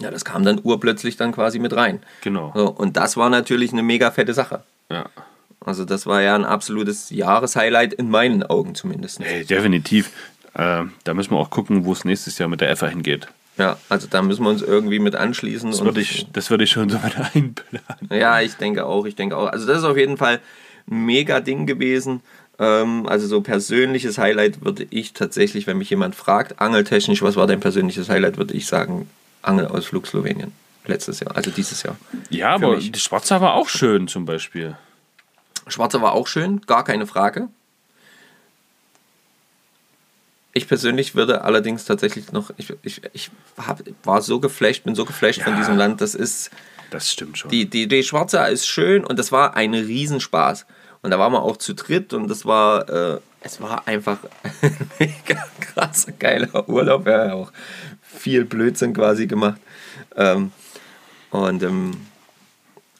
Ja, 0.00 0.10
das 0.10 0.24
kam 0.24 0.44
dann 0.44 0.60
urplötzlich 0.62 1.16
dann 1.16 1.32
quasi 1.32 1.58
mit 1.58 1.74
rein. 1.74 2.00
Genau. 2.20 2.52
So, 2.54 2.68
und 2.70 2.96
das 2.96 3.16
war 3.16 3.30
natürlich 3.30 3.72
eine 3.72 3.82
mega 3.82 4.10
fette 4.10 4.34
Sache. 4.34 4.62
Ja. 4.90 5.06
Also 5.64 5.84
das 5.84 6.06
war 6.06 6.20
ja 6.20 6.34
ein 6.34 6.44
absolutes 6.44 7.10
Jahreshighlight 7.10 7.94
in 7.94 8.10
meinen 8.10 8.42
Augen 8.42 8.74
zumindest. 8.74 9.20
Hey, 9.20 9.44
definitiv. 9.44 10.10
Äh, 10.54 10.84
da 11.04 11.14
müssen 11.14 11.32
wir 11.32 11.38
auch 11.38 11.50
gucken, 11.50 11.84
wo 11.84 11.92
es 11.92 12.04
nächstes 12.04 12.38
Jahr 12.38 12.48
mit 12.48 12.60
der 12.60 12.70
EFA 12.70 12.86
hingeht. 12.86 13.28
Ja, 13.56 13.76
also 13.88 14.08
da 14.08 14.22
müssen 14.22 14.42
wir 14.42 14.50
uns 14.50 14.62
irgendwie 14.62 14.98
mit 14.98 15.14
anschließen. 15.14 15.70
Das 15.70 15.84
würde 15.84 16.00
ich, 16.00 16.26
das 16.32 16.50
würde 16.50 16.64
ich 16.64 16.70
schon 16.70 16.88
so 16.88 16.98
mit 16.98 17.16
einplanen. 17.34 18.10
Ja, 18.10 18.40
ich 18.40 18.54
denke 18.54 18.84
auch, 18.86 19.04
ich 19.04 19.14
denke 19.14 19.36
auch. 19.36 19.48
Also 19.48 19.66
das 19.66 19.78
ist 19.78 19.84
auf 19.84 19.96
jeden 19.96 20.16
Fall 20.16 20.40
ein 20.90 21.06
mega 21.06 21.40
Ding 21.40 21.66
gewesen. 21.66 22.20
Ähm, 22.58 23.06
also 23.06 23.26
so 23.26 23.40
persönliches 23.40 24.18
Highlight 24.18 24.64
würde 24.64 24.86
ich 24.90 25.12
tatsächlich, 25.12 25.66
wenn 25.66 25.78
mich 25.78 25.90
jemand 25.90 26.14
fragt, 26.14 26.60
angeltechnisch, 26.60 27.22
was 27.22 27.36
war 27.36 27.46
dein 27.46 27.60
persönliches 27.60 28.08
Highlight, 28.08 28.38
würde 28.38 28.54
ich 28.54 28.66
sagen, 28.66 29.08
Angelausflug 29.42 30.06
Slowenien. 30.06 30.52
Letztes 30.86 31.20
Jahr, 31.20 31.34
also 31.34 31.50
dieses 31.50 31.82
Jahr. 31.82 31.96
Ja, 32.28 32.50
aber 32.50 32.76
mich. 32.76 32.92
die 32.92 32.98
Schwarzer 32.98 33.40
war 33.40 33.54
auch 33.54 33.68
schön 33.68 34.06
zum 34.06 34.26
Beispiel. 34.26 34.76
Schwarzer 35.66 36.02
war 36.02 36.12
auch 36.12 36.26
schön, 36.26 36.60
gar 36.66 36.84
keine 36.84 37.06
Frage. 37.06 37.48
Ich 40.56 40.68
persönlich 40.68 41.14
würde 41.16 41.42
allerdings 41.42 41.84
tatsächlich 41.84 42.30
noch, 42.32 42.50
ich, 42.56 42.72
ich, 42.82 43.02
ich 43.12 43.30
hab, 43.58 43.80
war 44.04 44.22
so 44.22 44.38
geflasht, 44.40 44.84
bin 44.84 44.94
so 44.94 45.04
geflasht 45.04 45.42
von 45.42 45.54
Ja. 45.54 45.58
diesem 45.58 45.76
Land, 45.76 46.00
das 46.00 46.14
ist, 46.14 46.50
Das 46.90 47.10
stimmt 47.10 47.36
schon. 47.38 47.50
Die, 47.50 47.68
die, 47.68 47.88
die 47.88 48.04
Schwarze 48.04 48.38
ist 48.46 48.66
schön 48.68 49.04
und 49.04 49.18
das 49.18 49.32
war 49.32 49.56
ein 49.56 49.74
Riesenspaß. 49.74 50.64
Und 51.02 51.10
da 51.10 51.18
waren 51.18 51.32
wir 51.32 51.42
auch 51.42 51.56
zu 51.56 51.74
dritt 51.74 52.12
und 52.14 52.28
das 52.28 52.46
war, 52.46 52.88
äh, 52.88 53.18
es 53.42 53.60
war 53.60 53.86
einfach 53.88 54.18
ein 54.62 54.90
mega 55.00 55.44
krasser, 55.60 56.12
geiler 56.12 56.68
Urlaub. 56.68 57.04
Wir 57.04 57.18
haben 57.18 57.28
ja 57.28 57.34
auch 57.34 57.52
viel 58.02 58.44
Blödsinn 58.44 58.94
quasi 58.94 59.26
gemacht. 59.26 59.60
Ähm, 60.16 60.52
und 61.30 61.62
ähm, 61.64 62.06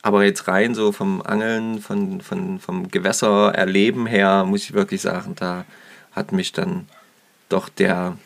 aber 0.02 0.24
jetzt 0.24 0.48
rein 0.48 0.74
so 0.74 0.92
vom 0.92 1.22
Angeln, 1.22 1.80
von, 1.80 2.20
von, 2.20 2.58
vom 2.58 2.88
Gewässererleben 2.90 4.06
her, 4.06 4.44
muss 4.44 4.64
ich 4.64 4.74
wirklich 4.74 5.00
sagen, 5.00 5.34
da 5.36 5.64
hat 6.12 6.32
mich 6.32 6.52
dann 6.52 6.88
doch 7.54 7.68
der 7.68 8.16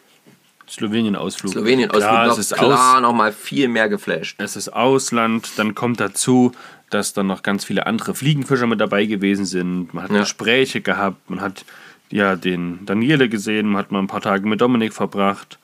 Slowenien-Ausflug. 0.68 1.52
Slowenien-Ausflug 1.52 2.02
Klar, 2.10 2.26
noch 2.26 2.32
es 2.38 2.50
ist 2.50 2.54
klar 2.54 2.96
aus, 2.96 3.02
noch 3.02 3.12
mal 3.14 3.32
viel 3.32 3.68
mehr 3.68 3.88
geflasht. 3.88 4.36
es 4.40 4.56
ist 4.56 4.68
Ausland, 4.70 5.50
dann 5.56 5.74
kommt 5.74 6.00
dazu, 6.00 6.52
dass 6.90 7.12
dann 7.12 7.26
noch 7.26 7.42
ganz 7.42 7.64
viele 7.64 7.86
andere 7.86 8.14
Fliegenfischer 8.14 8.66
mit 8.66 8.80
dabei 8.80 9.04
gewesen 9.06 9.44
sind. 9.46 9.92
Man 9.94 10.04
hat 10.04 10.10
Ja. 10.10 10.20
Gespräche 10.20 10.80
gehabt, 10.80 11.28
man 11.30 11.40
hat 11.40 11.64
ja 12.10 12.36
den 12.36 12.84
Daniele 12.86 13.28
gesehen, 13.28 13.68
man 13.68 13.78
hat 13.78 13.92
mal 13.92 13.98
ein 14.00 14.06
paar 14.06 14.20
Tage 14.22 14.46
mit 14.46 14.60
Dominik 14.60 14.92
verbracht. 14.94 15.58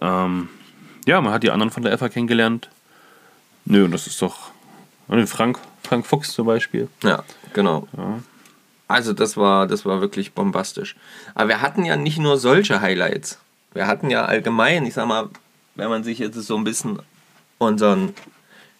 Ähm, 0.00 0.48
ja, 1.06 1.20
man 1.20 1.32
hat 1.32 1.42
die 1.42 1.50
anderen 1.50 1.70
von 1.70 1.82
der 1.82 1.92
EFA 1.92 2.08
kennengelernt. 2.08 2.68
Nö, 3.64 3.84
und 3.84 3.90
das 3.92 4.06
ist 4.06 4.20
doch. 4.20 4.50
und 5.08 5.26
Frank, 5.26 5.58
Frank 5.82 6.06
Fuchs 6.06 6.32
zum 6.32 6.46
Beispiel. 6.46 6.88
Ja, 7.02 7.24
genau. 7.52 7.88
Also 8.88 9.12
das 9.12 9.36
war, 9.36 9.66
das 9.66 9.84
war 9.84 10.00
wirklich 10.00 10.32
bombastisch. 10.32 10.96
Aber 11.34 11.48
wir 11.48 11.60
hatten 11.60 11.84
ja 11.84 11.96
nicht 11.96 12.18
nur 12.18 12.38
solche 12.38 12.80
Highlights. 12.80 13.38
Wir 13.72 13.86
hatten 13.86 14.10
ja 14.10 14.24
allgemein, 14.24 14.86
ich 14.86 14.94
sag 14.94 15.06
mal, 15.06 15.28
wenn 15.74 15.88
man 15.88 16.04
sich 16.04 16.18
jetzt 16.18 16.36
so 16.36 16.56
ein 16.56 16.64
bisschen 16.64 16.98
unseren 17.58 18.14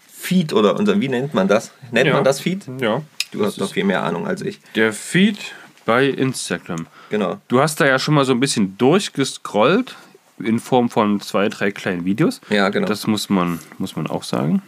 Feed 0.08 0.52
oder 0.52 0.76
unseren, 0.76 1.00
wie 1.00 1.08
nennt 1.08 1.34
man 1.34 1.48
das? 1.48 1.72
Nennt 1.90 2.06
Ja. 2.08 2.14
man 2.14 2.24
das 2.24 2.40
Feed? 2.40 2.66
Ja. 2.80 3.02
Du 3.32 3.44
hast 3.44 3.60
doch 3.60 3.72
viel 3.72 3.84
mehr 3.84 4.02
Ahnung 4.04 4.26
als 4.26 4.40
ich. 4.42 4.60
Der 4.74 4.92
Feed 4.92 5.38
bei 5.84 6.06
Instagram. 6.06 6.86
Genau. 7.10 7.38
Du 7.48 7.60
hast 7.60 7.80
da 7.80 7.86
ja 7.86 7.98
schon 7.98 8.14
mal 8.14 8.24
so 8.24 8.32
ein 8.32 8.40
bisschen 8.40 8.78
durchgescrollt 8.78 9.94
in 10.38 10.58
Form 10.58 10.88
von 10.90 11.20
zwei, 11.20 11.48
drei 11.48 11.70
kleinen 11.70 12.04
Videos. 12.04 12.40
Ja, 12.48 12.68
genau. 12.68 12.86
Das 12.86 13.06
muss 13.06 13.28
man, 13.28 13.58
muss 13.78 13.96
man 13.96 14.06
auch 14.06 14.22
sagen. 14.22 14.62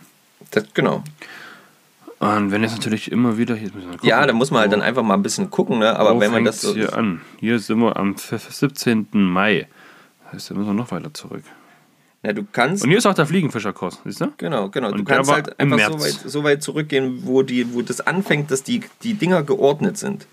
Das, 0.50 0.64
genau. 0.74 1.02
Und 2.20 2.50
wenn 2.50 2.62
jetzt 2.62 2.74
natürlich 2.74 3.12
immer 3.12 3.38
wieder. 3.38 3.54
Hier 3.54 3.68
müssen 3.72 3.86
wir 3.90 3.92
gucken. 3.92 4.08
Ja, 4.08 4.26
da 4.26 4.32
muss 4.32 4.50
man 4.50 4.60
halt 4.62 4.72
dann 4.72 4.82
einfach 4.82 5.02
mal 5.04 5.14
ein 5.14 5.22
bisschen 5.22 5.50
gucken, 5.50 5.78
ne? 5.78 5.96
Aber 5.96 6.16
Wo 6.16 6.20
wenn 6.20 6.32
man 6.32 6.44
das 6.44 6.60
so. 6.60 6.74
hier 6.74 6.96
an. 6.96 7.20
Hier 7.38 7.58
sind 7.60 7.78
wir 7.78 7.96
am 7.96 8.16
17. 8.16 9.06
Mai. 9.12 9.68
Das 10.24 10.32
heißt, 10.34 10.50
da 10.50 10.54
müssen 10.54 10.66
wir 10.68 10.74
noch 10.74 10.90
weiter 10.90 11.14
zurück. 11.14 11.42
Ja, 12.24 12.32
du 12.32 12.44
kannst. 12.50 12.82
Und 12.82 12.90
hier 12.90 12.98
ist 12.98 13.06
auch 13.06 13.14
der 13.14 13.26
Fliegenfischerkurs, 13.26 14.00
siehst 14.04 14.20
du? 14.20 14.32
Genau, 14.38 14.68
genau. 14.70 14.88
Du 14.90 14.98
Und 14.98 15.08
der 15.08 15.16
kannst 15.16 15.30
halt 15.32 15.60
einfach 15.60 15.78
so 15.92 16.00
weit, 16.00 16.12
so 16.26 16.44
weit 16.44 16.62
zurückgehen, 16.64 17.20
wo, 17.22 17.42
die, 17.42 17.72
wo 17.72 17.82
das 17.82 18.00
anfängt, 18.00 18.50
dass 18.50 18.64
die, 18.64 18.80
die 19.04 19.14
Dinger 19.14 19.44
geordnet 19.44 19.96
sind. 19.98 20.26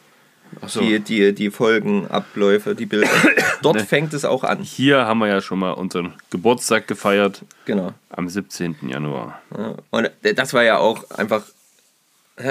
Achso. 0.62 0.80
Die, 0.80 1.00
die, 1.00 1.34
die 1.36 1.52
Folgenabläufe, 1.52 2.74
die 2.76 2.88
Bilder. 2.88 3.08
Dort 3.62 3.76
Ne. 3.78 3.86
fängt 3.86 4.14
es 4.14 4.26
auch 4.26 4.44
an. 4.44 4.60
Hier 4.64 5.06
haben 5.06 5.20
wir 5.20 5.28
ja 5.28 5.42
schon 5.42 5.60
mal 5.60 5.72
unseren 5.72 6.14
Geburtstag 6.32 6.88
gefeiert 6.88 7.44
Genau. 7.66 7.92
am 8.10 8.30
17. 8.30 8.76
Januar. 8.88 9.40
Ja. 9.56 9.76
Und 9.92 10.10
das 10.36 10.54
war 10.56 10.64
ja 10.64 10.78
auch 10.78 11.10
einfach 11.12 11.44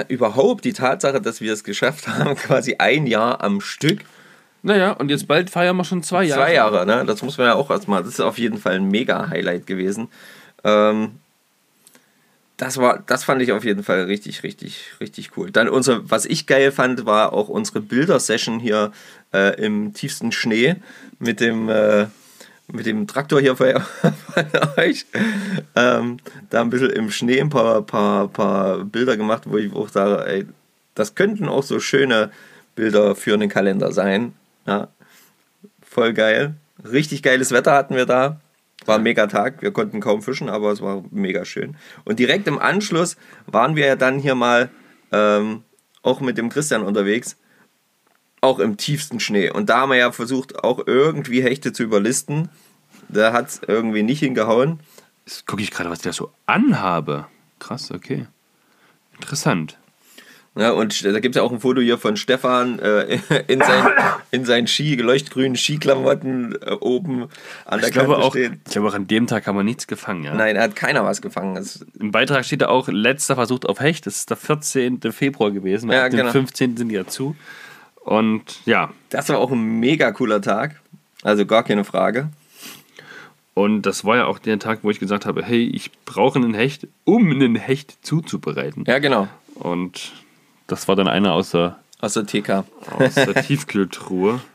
überhaupt 0.07 0.65
die 0.65 0.73
Tatsache, 0.73 1.21
dass 1.21 1.41
wir 1.41 1.53
es 1.53 1.63
geschafft 1.63 2.07
haben, 2.07 2.35
quasi 2.35 2.75
ein 2.79 3.05
Jahr 3.07 3.43
am 3.43 3.61
Stück. 3.61 4.01
Naja, 4.63 4.93
und 4.93 5.09
jetzt 5.09 5.27
bald 5.27 5.51
feiern 5.51 5.77
wir 5.77 5.83
schon 5.83 6.01
zwei 6.01 6.23
Jahre. 6.23 6.41
Zwei 6.41 6.53
Jahre, 6.55 6.85
ne? 6.87 7.05
Das 7.05 7.21
muss 7.21 7.37
man 7.37 7.47
ja 7.47 7.53
auch 7.53 7.69
erstmal. 7.69 8.01
Das 8.01 8.13
ist 8.13 8.19
auf 8.19 8.39
jeden 8.39 8.57
Fall 8.57 8.75
ein 8.75 8.87
Mega-Highlight 8.87 9.67
gewesen. 9.67 10.07
Ähm, 10.63 11.19
das 12.57 12.77
war, 12.77 13.03
das 13.05 13.23
fand 13.23 13.41
ich 13.41 13.51
auf 13.51 13.63
jeden 13.63 13.83
Fall 13.83 14.03
richtig, 14.05 14.41
richtig, 14.41 14.93
richtig 14.99 15.37
cool. 15.37 15.51
Dann 15.51 15.69
unser, 15.69 16.09
was 16.09 16.25
ich 16.25 16.47
geil 16.47 16.71
fand, 16.71 17.05
war 17.05 17.33
auch 17.33 17.49
unsere 17.49 17.81
Bilder-Session 17.81 18.59
hier 18.59 18.91
äh, 19.33 19.61
im 19.63 19.93
tiefsten 19.93 20.31
Schnee 20.31 20.77
mit 21.19 21.41
dem, 21.41 21.69
äh, 21.69 22.07
mit 22.71 22.85
dem 22.85 23.07
Traktor 23.07 23.39
hier 23.39 23.55
von 23.55 23.67
euch. 24.77 25.05
Ähm, 25.75 26.17
da 26.49 26.61
ein 26.61 26.69
bisschen 26.69 26.89
im 26.89 27.11
Schnee 27.11 27.39
ein 27.39 27.49
paar, 27.49 27.81
paar, 27.83 28.27
paar 28.27 28.83
Bilder 28.85 29.17
gemacht, 29.17 29.43
wo 29.45 29.57
ich 29.57 29.73
auch 29.73 29.89
sage, 29.89 30.25
ey, 30.25 30.45
das 30.95 31.15
könnten 31.15 31.47
auch 31.47 31.63
so 31.63 31.79
schöne 31.79 32.31
Bilder 32.75 33.15
für 33.15 33.33
einen 33.33 33.49
Kalender 33.49 33.91
sein. 33.91 34.33
Ja, 34.65 34.89
voll 35.81 36.13
geil. 36.13 36.55
Richtig 36.83 37.23
geiles 37.23 37.51
Wetter 37.51 37.73
hatten 37.73 37.95
wir 37.95 38.05
da. 38.05 38.39
War 38.85 38.97
ein 38.97 39.03
mega 39.03 39.27
Tag. 39.27 39.61
Wir 39.61 39.71
konnten 39.71 39.99
kaum 39.99 40.21
fischen, 40.21 40.49
aber 40.49 40.71
es 40.71 40.81
war 40.81 41.03
mega 41.11 41.45
schön. 41.45 41.75
Und 42.03 42.19
direkt 42.19 42.47
im 42.47 42.59
Anschluss 42.59 43.17
waren 43.47 43.75
wir 43.75 43.85
ja 43.85 43.95
dann 43.95 44.19
hier 44.19 44.35
mal 44.35 44.69
ähm, 45.11 45.63
auch 46.01 46.19
mit 46.19 46.37
dem 46.37 46.49
Christian 46.49 46.83
unterwegs. 46.83 47.37
Auch 48.41 48.59
im 48.59 48.77
tiefsten 48.77 49.19
Schnee. 49.19 49.49
Und 49.49 49.69
da 49.69 49.81
haben 49.81 49.89
wir 49.89 49.97
ja 49.97 50.11
versucht, 50.11 50.63
auch 50.63 50.85
irgendwie 50.85 51.41
Hechte 51.41 51.73
zu 51.73 51.83
überlisten. 51.83 52.49
Da 53.09 53.33
hat 53.33 53.47
es 53.49 53.61
irgendwie 53.67 54.03
nicht 54.03 54.19
hingehauen. 54.19 54.79
Jetzt 55.25 55.47
gucke 55.47 55.61
ich 55.61 55.71
gerade, 55.71 55.89
was 55.89 55.99
ich 55.99 56.03
da 56.03 56.13
so 56.13 56.31
anhabe. 56.45 57.27
Krass, 57.59 57.91
okay. 57.91 58.27
Interessant. 59.13 59.77
Ja, 60.57 60.71
und 60.71 61.03
da 61.03 61.19
gibt 61.19 61.35
es 61.35 61.39
ja 61.39 61.43
auch 61.43 61.51
ein 61.51 61.59
Foto 61.59 61.81
hier 61.81 61.97
von 61.97 62.15
Stefan 62.15 62.79
äh, 62.79 63.19
in, 63.47 63.59
sein, 63.59 63.87
in 64.31 64.45
seinen 64.45 64.67
Ski, 64.67 64.95
leuchtgrünen 64.95 65.57
Skiklamotten 65.57 66.55
äh, 66.61 66.71
oben 66.79 67.27
an 67.65 67.79
der 67.79 67.89
Ich 67.89 67.93
glaube, 67.93 68.13
Kante 68.13 68.25
auch, 68.25 68.31
stehen. 68.31 68.61
ich 68.65 68.71
glaube, 68.71 68.87
auch 68.87 68.93
an 68.93 69.05
dem 69.05 69.27
Tag 69.27 69.47
haben 69.47 69.57
wir 69.57 69.63
nichts 69.63 69.85
gefangen. 69.85 70.23
Ja? 70.23 70.33
Nein, 70.33 70.55
da 70.55 70.61
hat 70.61 70.75
keiner 70.77 71.03
was 71.03 71.21
gefangen. 71.21 71.55
Das, 71.55 71.85
Im 71.99 72.11
Beitrag 72.11 72.45
steht 72.45 72.61
da 72.61 72.69
auch, 72.69 72.87
letzter 72.87 73.35
Versuch 73.35 73.65
auf 73.65 73.81
Hecht. 73.81 74.05
Das 74.05 74.15
ist 74.15 74.29
der 74.29 74.37
14. 74.37 75.01
Februar 75.11 75.51
gewesen. 75.51 75.91
Ja, 75.91 76.05
Ab 76.05 76.11
dem 76.11 76.19
genau. 76.19 76.31
15. 76.31 76.77
sind 76.77 76.87
die 76.87 76.95
ja 76.95 77.05
zu. 77.05 77.35
Und 78.05 78.61
ja, 78.65 78.91
das 79.09 79.29
war 79.29 79.39
auch 79.39 79.51
ein 79.51 79.79
mega 79.79 80.11
cooler 80.11 80.41
Tag. 80.41 80.79
Also 81.23 81.45
gar 81.45 81.63
keine 81.63 81.83
Frage. 81.83 82.29
und 83.55 83.81
das 83.83 84.05
war 84.05 84.17
ja 84.17 84.25
auch 84.25 84.37
der 84.39 84.59
Tag, 84.59 84.79
wo 84.83 84.91
ich 84.91 84.99
gesagt 84.99 85.25
habe, 85.25 85.43
hey, 85.43 85.65
ich 85.65 85.91
brauche 86.05 86.37
einen 86.37 86.53
Hecht, 86.53 86.87
um 87.03 87.29
einen 87.31 87.55
Hecht 87.55 87.97
zuzubereiten. 88.05 88.83
Ja, 88.85 88.99
genau. 88.99 89.27
Und 89.55 90.11
das 90.67 90.87
war 90.87 90.95
dann 90.95 91.07
einer 91.07 91.33
aus 91.33 91.51
der, 91.51 91.79
Aus 91.99 92.13
der 92.13 92.25
TK. 92.27 92.63
aus 92.99 93.15
der 93.15 93.33
Tiefkühltruhe. 93.43 94.39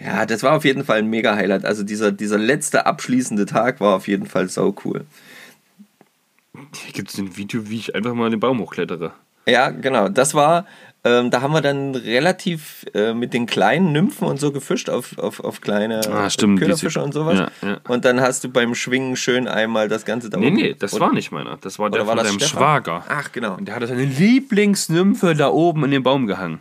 Ja, 0.00 0.26
das 0.26 0.44
war 0.44 0.52
auf 0.52 0.64
jeden 0.64 0.84
Fall 0.84 0.98
ein 1.00 1.10
mega 1.10 1.34
Highlight. 1.34 1.64
Also 1.64 1.82
dieser, 1.82 2.12
dieser 2.12 2.38
letzte 2.38 2.86
abschließende 2.86 3.46
Tag 3.46 3.80
war 3.80 3.96
auf 3.96 4.06
jeden 4.06 4.26
Fall 4.26 4.48
sau 4.48 4.72
cool. 4.84 5.04
Hier 6.54 6.92
gibt 6.92 7.10
es 7.10 7.18
ein 7.18 7.36
Video, 7.36 7.68
wie 7.68 7.78
ich 7.78 7.96
einfach 7.96 8.14
mal 8.14 8.30
den 8.30 8.38
Baum 8.38 8.60
hochklettere. 8.60 9.10
Ja, 9.48 9.70
genau. 9.70 10.08
Das 10.08 10.34
war, 10.34 10.66
ähm, 11.08 11.30
da 11.30 11.40
haben 11.42 11.52
wir 11.52 11.60
dann 11.62 11.94
relativ 11.94 12.84
äh, 12.94 13.14
mit 13.14 13.32
den 13.32 13.46
kleinen 13.46 13.92
Nymphen 13.92 14.26
und 14.28 14.38
so 14.40 14.52
gefischt 14.52 14.90
auf, 14.90 15.16
auf, 15.18 15.40
auf 15.40 15.60
kleine 15.60 16.00
Ah, 16.12 16.28
stimmt, 16.28 16.60
Köderfische 16.60 17.02
und 17.02 17.12
sowas. 17.14 17.38
ja, 17.62 17.68
ja. 17.68 17.78
Und 17.88 18.04
dann 18.04 18.20
hast 18.20 18.44
du 18.44 18.48
beim 18.50 18.74
Schwingen 18.74 19.16
schön 19.16 19.48
einmal 19.48 19.88
das 19.88 20.04
Ganze 20.04 20.28
da 20.30 20.38
Nee, 20.38 20.48
oben- 20.48 20.56
nee, 20.56 20.74
das 20.78 20.92
und- 20.92 21.00
war 21.00 21.12
nicht 21.12 21.30
meiner. 21.32 21.56
Das 21.60 21.78
war 21.78 21.90
der 21.90 22.06
war 22.06 22.16
von 22.16 22.24
deinem 22.26 22.38
Stefan? 22.38 22.58
Schwager. 22.58 23.04
Ach, 23.08 23.32
genau. 23.32 23.54
Und 23.56 23.66
der 23.66 23.74
hatte 23.76 23.86
seine 23.86 24.04
Lieblingsnymphe 24.04 25.34
da 25.34 25.48
oben 25.48 25.84
in 25.84 25.90
den 25.92 26.02
Baum 26.02 26.26
gehangen. 26.26 26.58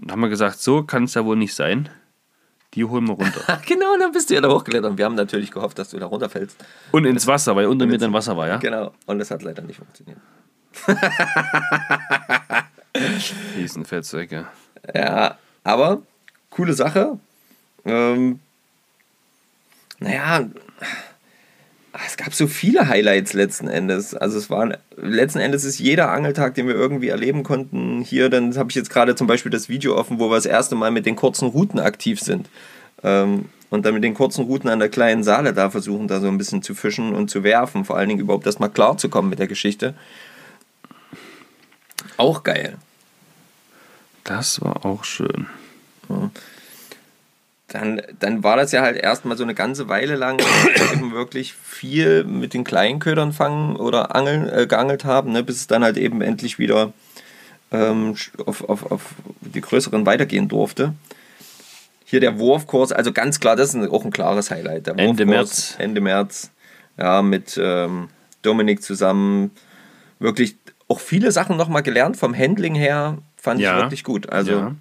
Und 0.00 0.10
haben 0.10 0.20
wir 0.20 0.28
gesagt, 0.28 0.58
so 0.60 0.82
kann 0.82 1.04
es 1.04 1.14
ja 1.14 1.24
wohl 1.24 1.36
nicht 1.36 1.54
sein. 1.54 1.88
Die 2.74 2.84
holen 2.84 3.06
wir 3.06 3.14
runter. 3.14 3.40
Ach, 3.46 3.62
genau, 3.64 3.94
und 3.94 4.00
dann 4.00 4.10
bist 4.10 4.30
du 4.30 4.34
ja 4.34 4.40
da 4.40 4.48
hochgeklettert. 4.48 4.90
Und 4.90 4.98
wir 4.98 5.04
haben 5.04 5.14
natürlich 5.14 5.52
gehofft, 5.52 5.78
dass 5.78 5.90
du 5.90 5.98
da 6.00 6.06
runterfällst. 6.06 6.56
Und 6.90 7.04
ins 7.04 7.26
Wasser, 7.28 7.54
weil 7.54 7.66
unter 7.66 7.86
mir 7.86 7.98
dann 7.98 8.12
Wasser 8.12 8.36
war, 8.36 8.48
ja? 8.48 8.56
Genau. 8.56 8.92
Und 9.06 9.20
das 9.20 9.30
hat 9.30 9.42
leider 9.44 9.62
nicht 9.62 9.76
funktioniert. 9.76 10.18
Riesenfettsäcke. 13.56 14.46
Ja, 14.94 15.38
aber 15.62 16.02
coole 16.50 16.74
Sache. 16.74 17.18
Ähm, 17.84 18.40
naja, 19.98 20.48
es 22.06 22.16
gab 22.16 22.34
so 22.34 22.46
viele 22.46 22.88
Highlights 22.88 23.32
letzten 23.32 23.68
Endes. 23.68 24.14
Also 24.14 24.38
es 24.38 24.50
waren 24.50 24.76
letzten 24.96 25.38
Endes 25.38 25.64
ist 25.64 25.78
jeder 25.78 26.10
Angeltag, 26.10 26.54
den 26.54 26.66
wir 26.66 26.74
irgendwie 26.74 27.08
erleben 27.08 27.42
konnten. 27.42 28.02
Hier, 28.02 28.28
dann 28.28 28.56
habe 28.56 28.70
ich 28.70 28.76
jetzt 28.76 28.90
gerade 28.90 29.14
zum 29.14 29.26
Beispiel 29.26 29.50
das 29.50 29.68
Video 29.68 29.96
offen, 29.96 30.18
wo 30.18 30.28
wir 30.28 30.36
das 30.36 30.46
erste 30.46 30.74
Mal 30.74 30.90
mit 30.90 31.06
den 31.06 31.16
kurzen 31.16 31.48
Routen 31.48 31.78
aktiv 31.78 32.20
sind. 32.20 32.48
Ähm, 33.02 33.46
und 33.70 33.84
dann 33.86 33.94
mit 33.94 34.04
den 34.04 34.14
kurzen 34.14 34.44
Routen 34.44 34.70
an 34.70 34.78
der 34.78 34.88
kleinen 34.88 35.24
Saale 35.24 35.52
da 35.52 35.70
versuchen, 35.70 36.06
da 36.06 36.20
so 36.20 36.28
ein 36.28 36.38
bisschen 36.38 36.62
zu 36.62 36.74
fischen 36.74 37.14
und 37.14 37.30
zu 37.30 37.42
werfen. 37.42 37.84
Vor 37.84 37.96
allen 37.96 38.08
Dingen 38.08 38.20
überhaupt 38.20 38.46
erstmal 38.46 38.70
klar 38.70 38.96
zu 38.98 39.08
kommen 39.08 39.30
mit 39.30 39.38
der 39.38 39.48
Geschichte. 39.48 39.94
Auch 42.16 42.42
geil. 42.42 42.76
Das 44.24 44.60
war 44.60 44.84
auch 44.84 45.04
schön. 45.04 45.46
dann, 47.68 48.00
dann 48.20 48.42
war 48.42 48.56
das 48.56 48.72
ja 48.72 48.82
halt 48.82 48.96
erstmal 48.96 49.36
so 49.36 49.42
eine 49.42 49.54
ganze 49.54 49.88
Weile 49.88 50.16
lang 50.16 50.40
eben 50.92 51.12
wirklich 51.12 51.54
viel 51.54 52.24
mit 52.24 52.54
den 52.54 52.64
Kleinködern 52.64 53.32
fangen 53.32 53.76
oder 53.76 54.14
angeln, 54.14 54.48
äh, 54.48 54.66
geangelt 54.66 55.04
haben, 55.04 55.32
ne, 55.32 55.42
bis 55.42 55.56
es 55.56 55.66
dann 55.66 55.82
halt 55.82 55.96
eben 55.96 56.22
endlich 56.22 56.58
wieder 56.58 56.92
ähm, 57.72 58.14
auf, 58.46 58.68
auf, 58.68 58.90
auf 58.90 59.02
die 59.40 59.60
größeren 59.60 60.06
weitergehen 60.06 60.48
durfte. 60.48 60.94
Hier 62.04 62.20
der 62.20 62.38
Wurfkurs, 62.38 62.92
also 62.92 63.12
ganz 63.12 63.40
klar, 63.40 63.56
das 63.56 63.74
ist 63.74 63.90
auch 63.90 64.04
ein 64.04 64.12
klares 64.12 64.50
Highlight. 64.50 64.88
Ende 64.88 65.26
März. 65.26 65.74
Ende 65.78 66.00
März, 66.00 66.50
ja, 66.96 67.22
mit 67.22 67.58
ähm, 67.60 68.08
Dominik 68.42 68.82
zusammen. 68.82 69.50
Wirklich 70.20 70.56
auch 70.88 71.00
viele 71.00 71.32
Sachen 71.32 71.56
nochmal 71.56 71.82
gelernt 71.82 72.16
vom 72.16 72.36
Handling 72.36 72.74
her, 72.74 73.18
fand 73.36 73.60
Ja. 73.60 73.76
ich 73.76 73.82
wirklich 73.84 74.04
gut. 74.04 74.28
Also, 74.30 74.52
ja. 74.52 74.74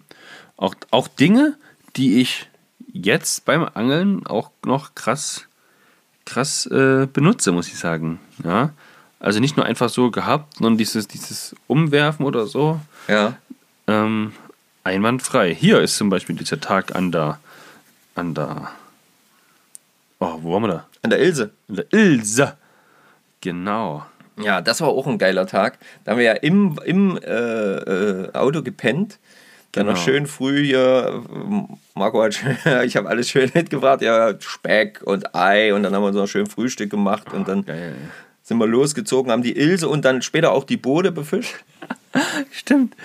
auch, 0.58 0.76
auch 0.92 1.08
Dinge, 1.08 1.56
die 1.96 2.20
ich 2.22 2.48
jetzt 2.92 3.46
beim 3.46 3.68
Angeln 3.74 4.26
auch 4.28 4.52
noch 4.66 4.96
krass, 4.96 5.46
krass 6.26 6.66
äh, 6.68 7.08
benutze, 7.12 7.52
muss 7.52 7.68
ich 7.68 7.78
sagen. 7.78 8.20
Ja. 8.44 8.72
Also 9.20 9.40
nicht 9.40 9.56
nur 9.56 9.66
einfach 9.66 9.90
so 9.90 10.12
gehabt, 10.12 10.58
sondern 10.58 10.78
dieses, 10.78 11.08
dieses 11.08 11.56
Umwerfen 11.68 12.26
oder 12.26 12.46
so. 12.46 12.80
ja. 13.08 13.36
Ähm, 13.88 14.32
einwandfrei. 14.86 15.54
Hier 15.54 15.80
ist 15.82 15.98
zum 15.98 16.10
Beispiel 16.10 16.36
dieser 16.36 16.60
Tag 16.60 16.96
an 16.96 17.12
der, 17.12 17.40
an 18.16 18.34
der, 18.34 18.70
oh, 20.20 20.40
wo 20.42 20.54
waren 20.54 20.64
wir 20.64 20.68
da? 20.70 20.88
An 21.02 21.10
der 21.10 21.20
Ilse. 21.20 21.52
An 21.70 21.76
der 21.76 21.94
Ilse. 21.94 22.58
Genau. 23.42 24.06
Ja, 24.42 24.62
das 24.62 24.82
war 24.82 24.90
auch 24.90 25.08
ein 25.08 25.18
geiler 25.18 25.46
Tag. 25.48 25.78
Da 26.04 26.12
haben 26.12 26.18
wir 26.18 26.26
ja 26.26 26.34
im, 26.34 26.80
im 26.86 27.18
äh, 27.18 27.30
äh, 27.30 28.34
Auto 28.34 28.62
gepennt. 28.64 29.20
Dann 29.74 29.86
noch 29.88 29.94
Genau. 29.94 30.06
schön 30.06 30.28
früh 30.28 30.64
hier. 30.66 31.24
Marco 31.96 32.22
hat 32.24 32.36
schön, 32.36 32.58
ich 32.86 32.96
habe 32.96 33.10
alles 33.10 33.30
schön 33.30 33.52
mitgebracht. 33.54 34.02
Ja, 34.02 34.34
Speck 34.40 35.02
und 35.04 35.36
Ei. 35.36 35.74
Und 35.74 35.84
dann 35.84 35.94
haben 35.96 36.04
wir 36.04 36.14
so 36.14 36.22
ein 36.22 36.28
schön 36.28 36.48
Frühstück 36.48 36.90
gemacht. 36.90 37.34
Und 37.34 37.48
dann 37.48 37.66
Geil. 37.66 37.96
sind 38.44 38.58
wir 38.58 38.68
losgezogen, 38.68 39.32
haben 39.32 39.44
die 39.44 39.58
Ilse 39.58 39.88
und 39.88 40.06
dann 40.06 40.22
später 40.22 40.52
auch 40.52 40.64
die 40.64 40.78
Bode 40.78 41.12
befischt. 41.12 41.56
Stimmt. 42.52 42.96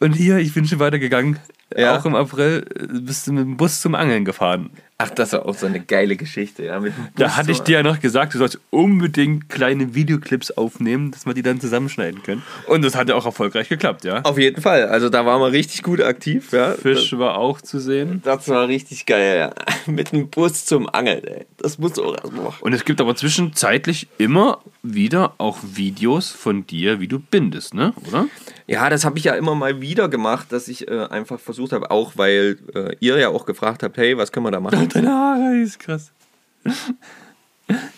Und 0.00 0.12
hier, 0.12 0.38
ich 0.38 0.52
bin 0.54 0.66
schon 0.66 0.78
weitergegangen. 0.80 1.38
Ja. 1.76 1.98
Auch 1.98 2.04
im 2.06 2.14
April 2.14 2.64
bist 3.02 3.26
du 3.26 3.32
mit 3.32 3.44
dem 3.44 3.56
Bus 3.56 3.80
zum 3.80 3.94
Angeln 3.94 4.24
gefahren. 4.24 4.70
Ach, 5.00 5.10
das 5.10 5.32
war 5.32 5.46
auch 5.46 5.54
so 5.54 5.66
eine 5.66 5.78
geile 5.78 6.16
Geschichte. 6.16 6.64
Ja, 6.64 6.82
Da 7.14 7.36
hatte 7.36 7.52
ich 7.52 7.60
dir 7.60 7.76
ja 7.76 7.82
noch 7.84 8.00
gesagt, 8.00 8.34
du 8.34 8.38
sollst 8.38 8.58
unbedingt 8.70 9.48
kleine 9.48 9.94
Videoclips 9.94 10.50
aufnehmen, 10.50 11.12
dass 11.12 11.24
wir 11.24 11.34
die 11.34 11.42
dann 11.42 11.60
zusammenschneiden 11.60 12.24
können. 12.24 12.42
Und 12.66 12.82
das 12.82 12.96
hat 12.96 13.08
ja 13.08 13.14
auch 13.14 13.24
erfolgreich 13.24 13.68
geklappt, 13.68 14.02
ja. 14.02 14.22
Auf 14.22 14.38
jeden 14.38 14.60
Fall. 14.60 14.88
Also 14.88 15.08
da 15.08 15.24
waren 15.24 15.40
wir 15.40 15.52
richtig 15.52 15.84
gut 15.84 16.00
aktiv. 16.02 16.50
Ja. 16.50 16.72
Fisch 16.72 17.16
war 17.16 17.38
auch 17.38 17.60
zu 17.60 17.78
sehen. 17.78 18.22
Das 18.24 18.48
war 18.48 18.66
richtig 18.66 19.06
geil, 19.06 19.38
ja. 19.38 19.54
Mit 19.86 20.10
dem 20.10 20.30
Bus 20.30 20.64
zum 20.64 20.88
Angeln, 20.92 21.22
ey. 21.22 21.46
Das 21.58 21.78
musst 21.78 21.96
du 21.96 22.04
auch 22.04 22.16
erstmal 22.16 22.46
machen. 22.46 22.58
Und 22.60 22.72
es 22.72 22.84
gibt 22.84 23.00
aber 23.00 23.14
zwischenzeitlich 23.14 24.08
immer 24.18 24.58
wieder 24.82 25.34
auch 25.38 25.58
Videos 25.62 26.30
von 26.32 26.66
dir, 26.66 26.98
wie 26.98 27.06
du 27.06 27.20
bindest, 27.20 27.72
ne? 27.72 27.92
Oder? 28.08 28.26
Ja, 28.66 28.90
das 28.90 29.04
habe 29.04 29.16
ich 29.16 29.24
ja 29.24 29.34
immer 29.34 29.54
mal 29.54 29.80
wieder 29.80 30.08
gemacht, 30.08 30.48
dass 30.50 30.68
ich 30.68 30.88
äh, 30.88 31.06
einfach 31.08 31.40
versucht 31.40 31.72
habe, 31.72 31.90
auch 31.90 32.12
weil 32.16 32.58
äh, 32.74 32.96
ihr 33.00 33.16
ja 33.16 33.28
auch 33.30 33.46
gefragt 33.46 33.82
habt, 33.82 33.96
hey, 33.96 34.18
was 34.18 34.30
können 34.30 34.44
wir 34.44 34.50
da 34.50 34.60
machen? 34.60 34.87
Deine 34.92 35.10
Haare 35.10 35.56
ist 35.58 35.78
krass. 35.78 36.12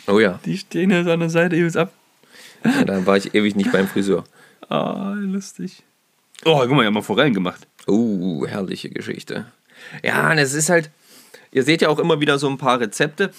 Oh 0.06 0.18
ja. 0.18 0.40
Die 0.44 0.58
stehen 0.58 0.90
jetzt 0.90 1.08
an 1.08 1.20
der 1.20 1.30
Seite 1.30 1.56
übelst 1.56 1.76
ab. 1.76 1.92
ja. 2.64 2.84
Dann 2.84 3.06
war 3.06 3.16
ich 3.16 3.34
ewig 3.34 3.56
nicht 3.56 3.72
beim 3.72 3.86
Friseur. 3.88 4.24
Ah, 4.68 5.14
lustig. 5.16 5.82
Oh, 6.44 6.58
guck 6.60 6.70
mal, 6.70 6.82
ich 6.82 6.86
hab 6.86 6.94
mal 6.94 7.02
Forellen 7.02 7.34
gemacht. 7.34 7.66
Oh, 7.86 8.46
herrliche 8.46 8.90
Geschichte. 8.90 9.46
Ja, 10.02 10.30
und 10.30 10.38
es 10.38 10.54
ist 10.54 10.70
halt, 10.70 10.90
ihr 11.52 11.62
seht 11.62 11.82
ja 11.82 11.88
auch 11.88 11.98
immer 11.98 12.20
wieder 12.20 12.38
so 12.38 12.48
ein 12.48 12.58
paar 12.58 12.80
Rezepte. 12.80 13.30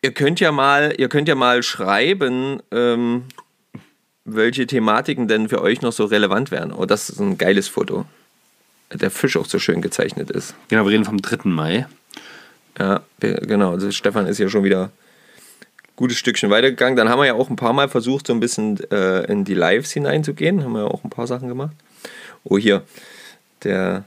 Ihr 0.00 0.12
könnt 0.12 0.40
ja 0.40 0.52
mal, 0.52 0.94
ihr 0.96 1.08
könnt 1.08 1.28
ja 1.28 1.34
mal 1.34 1.62
schreiben, 1.62 2.62
ähm, 2.70 3.24
welche 4.24 4.66
Thematiken 4.66 5.26
denn 5.28 5.48
für 5.48 5.60
euch 5.60 5.82
noch 5.82 5.92
so 5.92 6.04
relevant 6.04 6.50
wären. 6.50 6.72
Oh, 6.72 6.86
das 6.86 7.10
ist 7.10 7.20
ein 7.20 7.38
geiles 7.38 7.68
Foto. 7.68 8.04
Der 8.92 9.10
Fisch 9.10 9.36
auch 9.36 9.46
so 9.46 9.58
schön 9.58 9.82
gezeichnet 9.82 10.30
ist. 10.30 10.54
Genau, 10.68 10.84
wir 10.84 10.92
reden 10.92 11.04
vom 11.04 11.20
3. 11.20 11.40
Mai. 11.48 11.86
Ja, 12.78 13.02
genau. 13.20 13.72
Also 13.72 13.90
Stefan 13.90 14.26
ist 14.26 14.38
ja 14.38 14.48
schon 14.48 14.64
wieder 14.64 14.84
ein 14.84 14.90
gutes 15.96 16.16
Stückchen 16.18 16.48
weitergegangen. 16.50 16.96
Dann 16.96 17.08
haben 17.08 17.18
wir 17.18 17.26
ja 17.26 17.34
auch 17.34 17.50
ein 17.50 17.56
paar 17.56 17.72
Mal 17.72 17.88
versucht, 17.88 18.26
so 18.28 18.32
ein 18.32 18.40
bisschen 18.40 18.78
äh, 18.90 19.24
in 19.30 19.44
die 19.44 19.54
Lives 19.54 19.90
hineinzugehen. 19.92 20.64
Haben 20.64 20.72
wir 20.72 20.82
ja 20.82 20.86
auch 20.86 21.04
ein 21.04 21.10
paar 21.10 21.26
Sachen 21.26 21.48
gemacht. 21.48 21.74
Oh, 22.44 22.56
hier, 22.56 22.82
der 23.64 24.04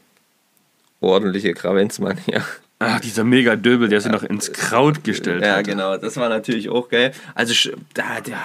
ordentliche 1.00 1.54
Kravenzmann 1.54 2.18
hier. 2.26 2.44
Ach, 2.80 3.00
dieser 3.00 3.24
Mega-Döbel, 3.24 3.90
der 3.90 4.02
sich 4.02 4.12
noch 4.12 4.24
ins 4.24 4.52
Kraut 4.54 5.04
gestellt 5.04 5.44
Ja, 5.44 5.58
hat. 5.58 5.66
genau. 5.66 5.98
Das 5.98 6.18
war 6.18 6.30
natürlich 6.30 6.70
auch 6.70 6.90
geil. 6.90 7.12
Also, 7.36 7.70
da, 7.94 8.22
da, 8.22 8.42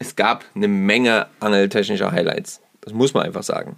es 0.00 0.16
gab 0.16 0.44
eine 0.56 0.66
Menge 0.66 1.26
angeltechnischer 1.38 2.10
Highlights. 2.10 2.60
Das 2.80 2.92
muss 2.94 3.14
man 3.14 3.24
einfach 3.24 3.44
sagen. 3.44 3.76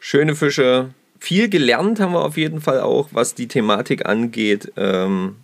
Schöne 0.00 0.34
Fische. 0.34 0.90
Viel 1.18 1.48
gelernt 1.48 2.00
haben 2.00 2.12
wir 2.12 2.24
auf 2.24 2.36
jeden 2.36 2.60
Fall 2.60 2.80
auch, 2.80 3.10
was 3.12 3.34
die 3.34 3.48
Thematik 3.48 4.06
angeht. 4.06 4.72
Ähm, 4.76 5.36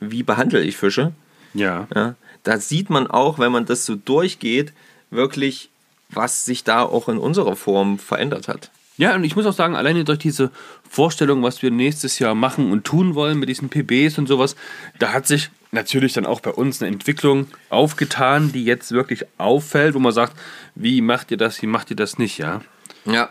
wie 0.00 0.22
behandle 0.22 0.62
ich 0.62 0.76
Fische? 0.76 1.12
Ja. 1.54 1.86
Ja, 1.94 2.16
da 2.42 2.58
sieht 2.58 2.90
man 2.90 3.06
auch, 3.06 3.38
wenn 3.38 3.52
man 3.52 3.66
das 3.66 3.86
so 3.86 3.94
durchgeht, 3.94 4.72
wirklich, 5.10 5.70
was 6.10 6.44
sich 6.44 6.64
da 6.64 6.82
auch 6.82 7.08
in 7.08 7.18
unserer 7.18 7.56
Form 7.56 7.98
verändert 7.98 8.48
hat. 8.48 8.70
Ja, 8.96 9.14
und 9.14 9.24
ich 9.24 9.36
muss 9.36 9.46
auch 9.46 9.52
sagen, 9.52 9.74
alleine 9.74 10.04
durch 10.04 10.18
diese 10.18 10.50
Vorstellung, 10.88 11.42
was 11.42 11.62
wir 11.62 11.70
nächstes 11.70 12.18
Jahr 12.18 12.34
machen 12.34 12.70
und 12.70 12.84
tun 12.84 13.14
wollen 13.14 13.38
mit 13.38 13.48
diesen 13.48 13.68
PBs 13.68 14.18
und 14.18 14.26
sowas, 14.26 14.56
da 14.98 15.12
hat 15.12 15.26
sich 15.26 15.50
natürlich 15.72 16.12
dann 16.12 16.26
auch 16.26 16.40
bei 16.40 16.50
uns 16.50 16.80
eine 16.80 16.92
Entwicklung 16.92 17.48
aufgetan, 17.70 18.52
die 18.52 18.64
jetzt 18.64 18.92
wirklich 18.92 19.24
auffällt, 19.38 19.94
wo 19.94 19.98
man 19.98 20.12
sagt, 20.12 20.38
wie 20.74 21.00
macht 21.00 21.30
ihr 21.30 21.36
das, 21.36 21.60
wie 21.62 21.66
macht 21.66 21.90
ihr 21.90 21.96
das 21.96 22.18
nicht, 22.18 22.38
ja? 22.38 22.60
Ja. 23.04 23.30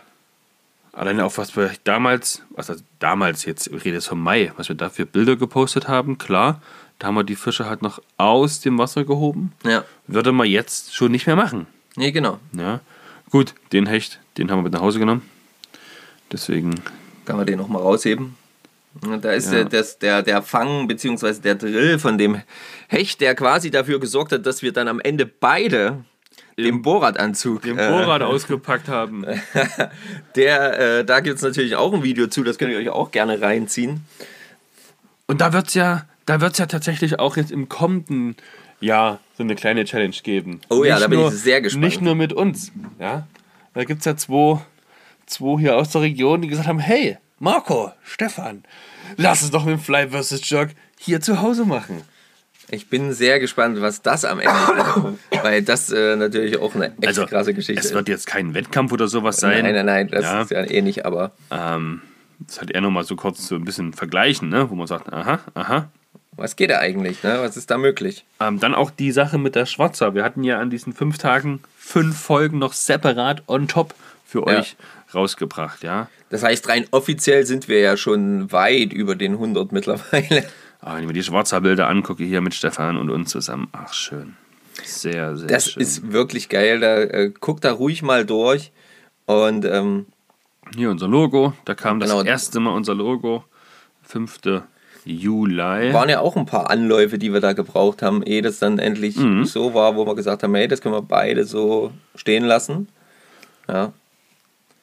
Alleine 0.92 1.24
auch, 1.24 1.38
was 1.38 1.56
wir 1.56 1.70
damals, 1.84 2.42
was 2.50 2.68
also 2.68 2.82
damals 2.98 3.46
jetzt, 3.46 3.68
ich 3.68 3.84
rede 3.84 3.94
jetzt 3.94 4.08
vom 4.08 4.20
Mai, 4.20 4.52
was 4.56 4.68
wir 4.68 4.76
da 4.76 4.90
für 4.90 5.06
Bilder 5.06 5.36
gepostet 5.36 5.88
haben, 5.88 6.18
klar, 6.18 6.60
da 6.98 7.06
haben 7.06 7.14
wir 7.14 7.24
die 7.24 7.36
Fische 7.36 7.64
halt 7.64 7.80
noch 7.80 8.02
aus 8.18 8.60
dem 8.60 8.76
Wasser 8.76 9.04
gehoben. 9.04 9.52
Ja. 9.64 9.84
Würde 10.06 10.32
man 10.32 10.46
jetzt 10.46 10.94
schon 10.94 11.10
nicht 11.10 11.26
mehr 11.26 11.36
machen. 11.36 11.66
Nee, 11.96 12.12
genau. 12.12 12.38
Ja. 12.56 12.80
Gut, 13.30 13.54
den 13.72 13.86
Hecht, 13.86 14.20
den 14.36 14.50
haben 14.50 14.58
wir 14.58 14.64
mit 14.64 14.72
nach 14.74 14.82
Hause 14.82 14.98
genommen. 14.98 15.22
Deswegen, 16.30 16.74
Kann 17.24 17.36
man 17.36 17.46
den 17.46 17.58
nochmal 17.58 17.82
rausheben? 17.82 18.36
Da 19.00 19.32
ist 19.32 19.46
Ja. 19.52 19.64
der, 19.64 19.64
das, 19.66 19.98
der, 19.98 20.22
der 20.22 20.42
Fang 20.42 20.86
bzw. 20.86 21.32
der 21.40 21.54
Drill 21.54 21.98
von 21.98 22.18
dem 22.18 22.40
Hecht, 22.88 23.20
der 23.20 23.34
quasi 23.34 23.70
dafür 23.70 23.98
gesorgt 24.00 24.32
hat, 24.32 24.44
dass 24.46 24.62
wir 24.62 24.72
dann 24.72 24.86
am 24.88 25.00
Ende 25.00 25.24
beide 25.26 26.04
den 26.58 26.82
Bohrradanzug. 26.82 27.62
den 27.62 27.78
äh, 27.78 27.88
Bohrrad 27.88 28.20
ausgepackt 28.22 28.88
haben. 28.88 29.24
Der, 30.36 30.98
äh, 30.98 31.04
da 31.04 31.20
gibt 31.20 31.36
es 31.36 31.42
natürlich 31.42 31.76
auch 31.76 31.92
ein 31.92 32.02
Video 32.02 32.26
zu, 32.26 32.42
das 32.44 32.58
könnt 32.58 32.72
ihr 32.72 32.78
euch 32.78 32.90
auch 32.90 33.10
gerne 33.10 33.40
reinziehen. 33.40 34.04
Und 35.26 35.40
da 35.40 35.52
wird 35.52 35.68
es 35.68 35.74
ja, 35.74 36.06
da 36.26 36.40
wird's 36.40 36.58
ja 36.58 36.66
tatsächlich 36.66 37.18
auch 37.18 37.36
jetzt 37.36 37.50
im 37.50 37.68
kommenden 37.68 38.36
Jahr 38.80 39.20
so 39.36 39.42
eine 39.42 39.54
kleine 39.54 39.84
Challenge 39.84 40.14
geben. 40.22 40.60
Oh 40.68 40.84
ja, 40.84 40.94
Nicht 40.96 41.04
da 41.04 41.08
bin 41.08 41.18
ich 41.18 41.22
nur- 41.24 41.30
sehr 41.32 41.60
gespannt. 41.62 41.84
Nicht 41.84 42.02
nur 42.02 42.14
mit 42.14 42.32
uns. 42.32 42.70
Ja? 43.00 43.26
Da 43.74 43.84
gibt 43.84 44.00
es 44.00 44.04
ja 44.04 44.16
zwei, 44.16 44.60
zwei 45.26 45.58
hier 45.60 45.76
aus 45.76 45.90
der 45.90 46.02
Region, 46.02 46.42
die 46.42 46.48
gesagt 46.48 46.68
haben: 46.68 46.78
Hey, 46.80 47.16
Marco, 47.46 47.90
Stefan, 48.04 48.62
lass 49.16 49.42
uns 49.42 49.50
doch 49.50 49.64
mit 49.64 49.72
dem 49.74 49.80
Fly 49.80 50.08
vs. 50.10 50.48
Jerk 50.48 50.70
hier 51.00 51.20
zu 51.20 51.42
Hause 51.42 51.64
machen. 51.64 52.02
Ich 52.70 52.88
bin 52.88 53.12
sehr 53.12 53.40
gespannt, 53.40 53.80
was 53.80 54.00
das 54.00 54.24
am 54.24 54.38
Ende 54.38 54.54
ist. 54.54 55.42
Weil 55.42 55.62
das 55.62 55.90
äh, 55.90 56.14
natürlich 56.14 56.56
auch 56.60 56.76
eine 56.76 56.92
echt 56.98 57.04
Also, 57.08 57.26
krasse 57.26 57.52
Geschichte 57.52 57.80
Es 57.80 57.86
ist. 57.86 57.94
wird 57.94 58.08
jetzt 58.08 58.28
kein 58.28 58.54
Wettkampf 58.54 58.92
oder 58.92 59.08
sowas 59.08 59.38
sein. 59.38 59.64
Nein, 59.64 59.74
nein, 59.74 59.86
nein, 59.86 60.08
das 60.08 60.22
Ja. 60.22 60.42
ist 60.42 60.50
ja 60.52 60.62
eh 60.62 60.82
nicht, 60.82 61.04
aber 61.04 61.32
Ähm, 61.50 62.02
das 62.38 62.60
hat 62.60 62.70
er 62.70 62.80
nochmal 62.80 63.02
so 63.02 63.16
kurz 63.16 63.44
so 63.48 63.56
ein 63.56 63.64
bisschen 63.64 63.92
vergleichen, 63.92 64.48
ne? 64.48 64.70
wo 64.70 64.76
man 64.76 64.86
sagt: 64.86 65.12
Aha, 65.12 65.40
aha. 65.54 65.88
was 66.36 66.54
geht 66.54 66.70
da 66.70 66.78
eigentlich? 66.78 67.24
Ne? 67.24 67.40
Was 67.40 67.56
ist 67.56 67.72
da 67.72 67.76
möglich? 67.76 68.24
Ähm, 68.38 68.60
dann 68.60 68.76
auch 68.76 68.92
die 68.92 69.10
Sache 69.10 69.36
mit 69.38 69.56
der 69.56 69.66
Schwarzer. 69.66 70.14
Wir 70.14 70.22
hatten 70.22 70.44
ja 70.44 70.60
an 70.60 70.70
diesen 70.70 70.92
fünf 70.92 71.18
Tagen 71.18 71.60
fünf 71.76 72.16
Folgen 72.16 72.60
noch 72.60 72.72
separat 72.72 73.42
on 73.48 73.66
top 73.66 73.96
für 74.32 74.50
Ja. 74.50 74.58
euch 74.60 74.76
rausgebracht, 75.14 75.82
ja. 75.84 76.08
Das 76.30 76.42
heißt, 76.42 76.68
rein 76.68 76.86
offiziell 76.90 77.44
sind 77.46 77.68
wir 77.68 77.80
ja 77.80 77.96
schon 77.96 78.50
weit 78.50 78.92
über 78.92 79.14
den 79.14 79.34
100 79.38 79.70
mittlerweile. 79.72 80.44
Aber 80.80 80.94
wenn 80.96 81.02
ich 81.02 81.06
mir 81.06 81.12
die 81.12 81.22
Schwarzer 81.22 81.60
Bilder 81.60 81.88
angucke, 81.88 82.24
hier 82.24 82.40
mit 82.40 82.54
Stefan 82.54 82.96
und 82.96 83.10
uns 83.10 83.30
zusammen, 83.30 83.68
ach 83.72 83.92
schön. 83.92 84.34
Sehr, 84.82 85.36
sehr 85.36 85.46
Das 85.48 85.70
schön. 85.72 85.82
ist 85.82 86.12
wirklich 86.12 86.48
geil. 86.48 86.80
Da, 86.80 86.96
äh, 87.02 87.30
guckt 87.38 87.64
da 87.64 87.72
ruhig 87.72 88.02
mal 88.02 88.24
durch. 88.24 88.72
Und 89.26 89.64
ähm, 89.66 90.06
hier 90.74 90.90
unser 90.90 91.06
Logo, 91.08 91.52
da 91.66 91.74
kam 91.74 92.00
das 92.00 92.10
Genau. 92.10 92.22
erste 92.24 92.58
Mal 92.58 92.70
unser 92.74 92.94
Logo, 92.94 93.44
5. 94.02 94.40
Juli. 95.04 95.92
waren 95.92 96.08
ja 96.08 96.20
auch 96.20 96.36
ein 96.36 96.46
paar 96.46 96.70
Anläufe, 96.70 97.18
die 97.18 97.32
wir 97.32 97.40
da 97.40 97.52
gebraucht 97.52 98.02
haben, 98.02 98.22
ehe 98.22 98.40
das 98.40 98.58
dann 98.60 98.78
endlich 98.78 99.16
Mhm. 99.16 99.44
so 99.44 99.74
war, 99.74 99.96
wo 99.96 100.06
wir 100.06 100.14
gesagt 100.14 100.42
haben, 100.42 100.54
hey, 100.54 100.68
das 100.68 100.80
können 100.80 100.94
wir 100.94 101.02
beide 101.02 101.44
so 101.44 101.92
stehen 102.14 102.44
lassen. 102.44 102.88
Ja. 103.68 103.92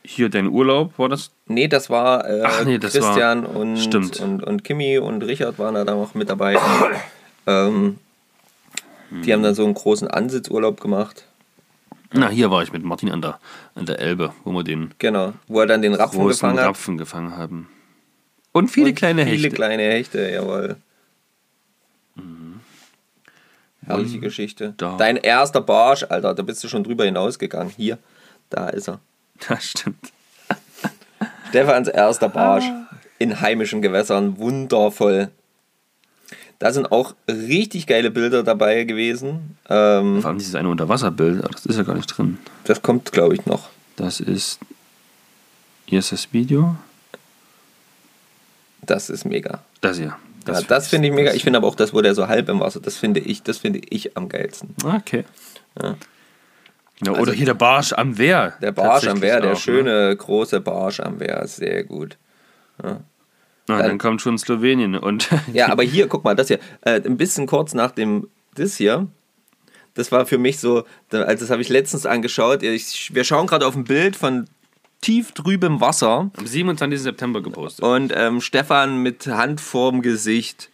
Hier 0.04 0.30
dein 0.30 0.48
Urlaub, 0.48 0.98
war 0.98 1.10
das? 1.10 1.32
Nee, 1.46 1.68
das 1.68 1.90
war 1.90 2.28
äh, 2.28 2.42
Ach 2.46 2.64
nee, 2.66 2.78
das 2.78 2.94
Christian 2.94 3.44
war- 3.44 3.56
und, 3.56 3.78
stimmt. 3.78 4.20
und, 4.20 4.44
und 4.44 4.64
Kimi 4.64 4.98
und 4.98 5.22
Richard 5.24 5.60
waren 5.60 5.76
da 5.76 5.84
dann 5.84 5.98
noch 6.00 6.14
mit 6.16 6.30
dabei. 6.30 6.58
ähm, 7.46 8.00
die 9.12 9.34
haben 9.34 9.44
dann 9.44 9.56
so 9.56 9.66
einen 9.66 9.74
großen 9.74 10.08
Ansitzurlaub 10.08 10.80
gemacht. 10.80 11.26
Na, 12.14 12.30
hier 12.30 12.50
war 12.50 12.64
ich 12.64 12.72
mit 12.72 12.84
Martin 12.84 13.12
an 13.12 13.22
der, 13.22 13.40
an 13.76 13.86
der 13.86 14.00
Elbe, 14.00 14.34
wo 14.44 14.52
wir 14.54 14.64
den 14.64 14.94
Genau, 15.00 15.34
wo 15.48 15.60
er 15.60 15.68
dann 15.68 15.82
den 15.82 15.94
Rapfen 15.94 16.26
gefangen 16.28 16.60
hat. 16.60 16.66
Rapfen 16.68 16.98
gefangen 16.98 17.36
haben. 17.38 17.70
Und 18.52 18.70
viele 18.70 18.90
Und 18.90 18.96
kleine 18.96 19.24
Viele 19.26 19.36
Hechte. 19.36 19.50
kleine 19.50 19.84
Hechte, 19.84 20.30
jawohl. 20.32 20.78
Herrliche 23.86 24.20
Geschichte. 24.20 24.74
da. 24.78 24.98
Dein 24.98 25.18
erster 25.18 25.62
Barsch, 25.62 26.04
Alter, 26.10 26.34
da 26.36 26.44
bist 26.44 26.64
du 26.64 26.68
schon 26.68 26.84
drüber 26.84 27.06
hinausgegangen. 27.06 27.74
Hier, 27.76 27.98
da 28.50 28.70
ist 28.70 28.88
er. 28.90 29.00
Das 29.48 29.64
stimmt. 29.66 30.12
Stefans 31.50 31.88
erster 31.88 32.30
Barsch 32.30 32.66
Ah. 32.66 32.88
in 33.18 33.40
heimischen 33.42 33.82
Gewässern, 33.82 34.38
wundervoll. 34.38 35.30
Da 36.60 36.74
sind 36.74 36.92
auch 36.92 37.16
richtig 37.30 37.88
geile 37.88 38.12
Bilder 38.12 38.44
dabei 38.44 38.84
gewesen. 38.84 39.58
Ähm, 39.70 40.22
Vor 40.22 40.30
allem 40.30 40.38
dieses 40.40 40.56
eine 40.56 40.70
Unterwasserbild, 40.70 41.42
das 41.54 41.66
ist 41.66 41.78
ja 41.78 41.84
gar 41.84 41.96
nicht 41.96 42.08
drin. 42.08 42.38
das 42.66 42.82
kommt, 42.82 43.12
glaube 43.14 43.34
ich, 43.36 43.46
noch. 43.46 43.70
Das 43.96 44.20
ist. 44.20 44.60
Hier 45.86 46.00
ist 46.00 46.12
das 46.12 46.34
Video. 46.34 46.76
Das 48.82 49.10
ist 49.10 49.26
mega. 49.26 49.64
Das 49.82 49.98
hier. 49.98 50.16
Das, 50.46 50.62
ja, 50.62 50.68
das 50.68 50.88
finde 50.88 51.08
ich 51.10 51.14
mega. 51.14 51.34
Ich 51.34 51.44
finde 51.44 51.58
aber 51.58 51.68
auch 51.68 51.76
das, 51.76 51.94
wo 51.94 52.02
der 52.02 52.14
so 52.16 52.28
halb 52.28 52.50
im 52.50 52.60
Wasser, 52.60 52.80
das 52.80 52.98
finde 52.98 53.20
ich, 53.20 53.44
das 53.44 53.58
finde 53.58 53.80
ich 53.90 54.16
am 54.18 54.30
geilsten. 54.30 54.74
Okay. 54.84 55.26
Ja. 55.82 55.96
Ja, 57.06 57.12
oder 57.14 57.20
Also- 57.22 57.32
hier 57.34 57.46
der 57.46 57.54
Barsch 57.54 57.94
am 57.94 58.18
Wehr. 58.18 58.54
Der 58.62 58.72
Barsch 58.72 59.08
am 59.08 59.22
Wehr, 59.22 59.40
der 59.40 59.52
auch, 59.52 59.56
ne? 59.56 59.60
schöne 59.60 60.16
große 60.16 60.60
Barsch 60.60 61.00
am 61.00 61.20
Wehr, 61.20 61.48
sehr 61.48 61.84
gut. 61.84 62.18
Na, 62.82 63.04
dann 63.68 63.98
kommt 64.00 64.22
schon 64.22 64.38
Slowenien 64.38 64.96
und. 64.96 65.30
Ja, 65.54 65.70
aber 65.70 65.84
hier, 65.84 66.08
guck 66.08 66.24
mal, 66.24 66.36
das 66.36 66.48
hier, 66.48 66.60
äh, 66.82 67.02
ein 67.02 67.18
bisschen 67.18 67.46
kurz 67.46 67.74
nach 67.74 67.92
dem, 67.92 68.28
das 68.56 68.76
hier, 68.76 69.08
das 69.94 70.12
war 70.12 70.26
für 70.26 70.38
mich 70.38 70.60
so, 70.60 70.86
also 71.12 71.40
das 71.46 71.50
habe 71.50 71.62
ich 71.62 71.70
letztens 71.70 72.06
angeschaut, 72.06 72.64
ich, 72.64 73.14
wir 73.14 73.24
schauen 73.24 73.48
gerade 73.48 73.68
auf 73.68 73.76
ein 73.76 73.84
Bild 73.84 74.16
von 74.16 74.46
tief 75.02 75.32
drüben 75.34 75.80
Wasser 75.82 76.32
am 76.36 76.46
27. 76.48 77.02
September 77.02 77.42
gepostet. 77.42 77.86
und 77.86 78.12
ähm, 78.16 78.42
Stefan 78.42 79.02
mit 79.04 79.28
Hand 79.28 79.62
vorm 79.62 80.02
Gesicht 80.02 80.70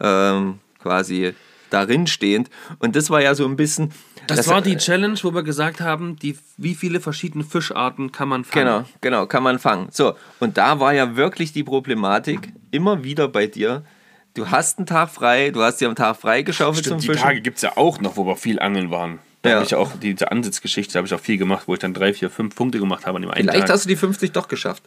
ähm, 0.00 0.60
quasi 0.82 1.34
darin 1.70 2.06
stehend 2.06 2.48
und 2.78 2.96
das 2.96 3.10
war 3.10 3.20
ja 3.22 3.34
so 3.34 3.44
ein 3.44 3.56
bisschen... 3.56 3.92
Das, 4.26 4.48
war 4.48 4.60
die 4.62 4.76
Challenge, 4.76 5.18
wo 5.22 5.32
wir 5.34 5.42
gesagt 5.42 5.80
haben, 5.80 6.16
die, 6.16 6.38
wie 6.56 6.74
viele 6.74 7.00
verschiedene 7.00 7.44
Fischarten 7.44 8.12
kann 8.12 8.28
man 8.28 8.44
fangen. 8.44 8.64
Genau, 8.66 8.84
genau, 9.00 9.26
kann 9.26 9.42
man 9.42 9.58
fangen. 9.58 9.88
So, 9.90 10.14
und 10.40 10.56
da 10.58 10.80
war 10.80 10.92
ja 10.94 11.16
wirklich 11.16 11.52
die 11.52 11.64
Problematik 11.64 12.52
immer 12.70 13.04
wieder 13.04 13.28
bei 13.28 13.46
dir. 13.46 13.84
Du 14.34 14.50
hast 14.50 14.78
einen 14.78 14.86
Tag 14.86 15.10
frei, 15.10 15.50
du 15.50 15.62
hast 15.62 15.80
dir 15.80 15.88
am 15.88 15.94
Tag 15.94 16.16
frei 16.16 16.42
geschaufelt 16.42 16.84
Stimmt, 16.84 17.02
die 17.02 17.06
zum 17.06 17.14
Fischen. 17.14 17.26
Tage 17.26 17.40
gibt 17.40 17.56
es 17.56 17.62
ja 17.62 17.76
auch 17.76 18.00
noch, 18.00 18.16
wo 18.16 18.26
wir 18.26 18.36
viel 18.36 18.58
angeln 18.60 18.90
waren. 18.90 19.18
Da 19.42 19.50
Ja. 19.50 19.56
habe 19.56 19.66
ich 19.66 19.74
auch 19.74 19.92
diese 20.02 20.30
Ansitzgeschichte, 20.30 20.98
habe 20.98 21.06
ich 21.06 21.14
auch 21.14 21.20
viel 21.20 21.38
gemacht, 21.38 21.64
wo 21.66 21.74
ich 21.74 21.78
dann 21.80 21.94
drei, 21.94 22.12
vier, 22.12 22.28
fünf 22.30 22.54
Punkte 22.54 22.78
gemacht 22.78 23.06
habe 23.06 23.16
an 23.16 23.22
dem 23.22 23.30
einen 23.30 23.48
Vielleicht 23.48 23.66
Tag. 23.68 23.74
hast 23.74 23.84
du 23.84 23.88
die 23.88 23.96
50 23.96 24.32
doch 24.32 24.48
geschafft. 24.48 24.82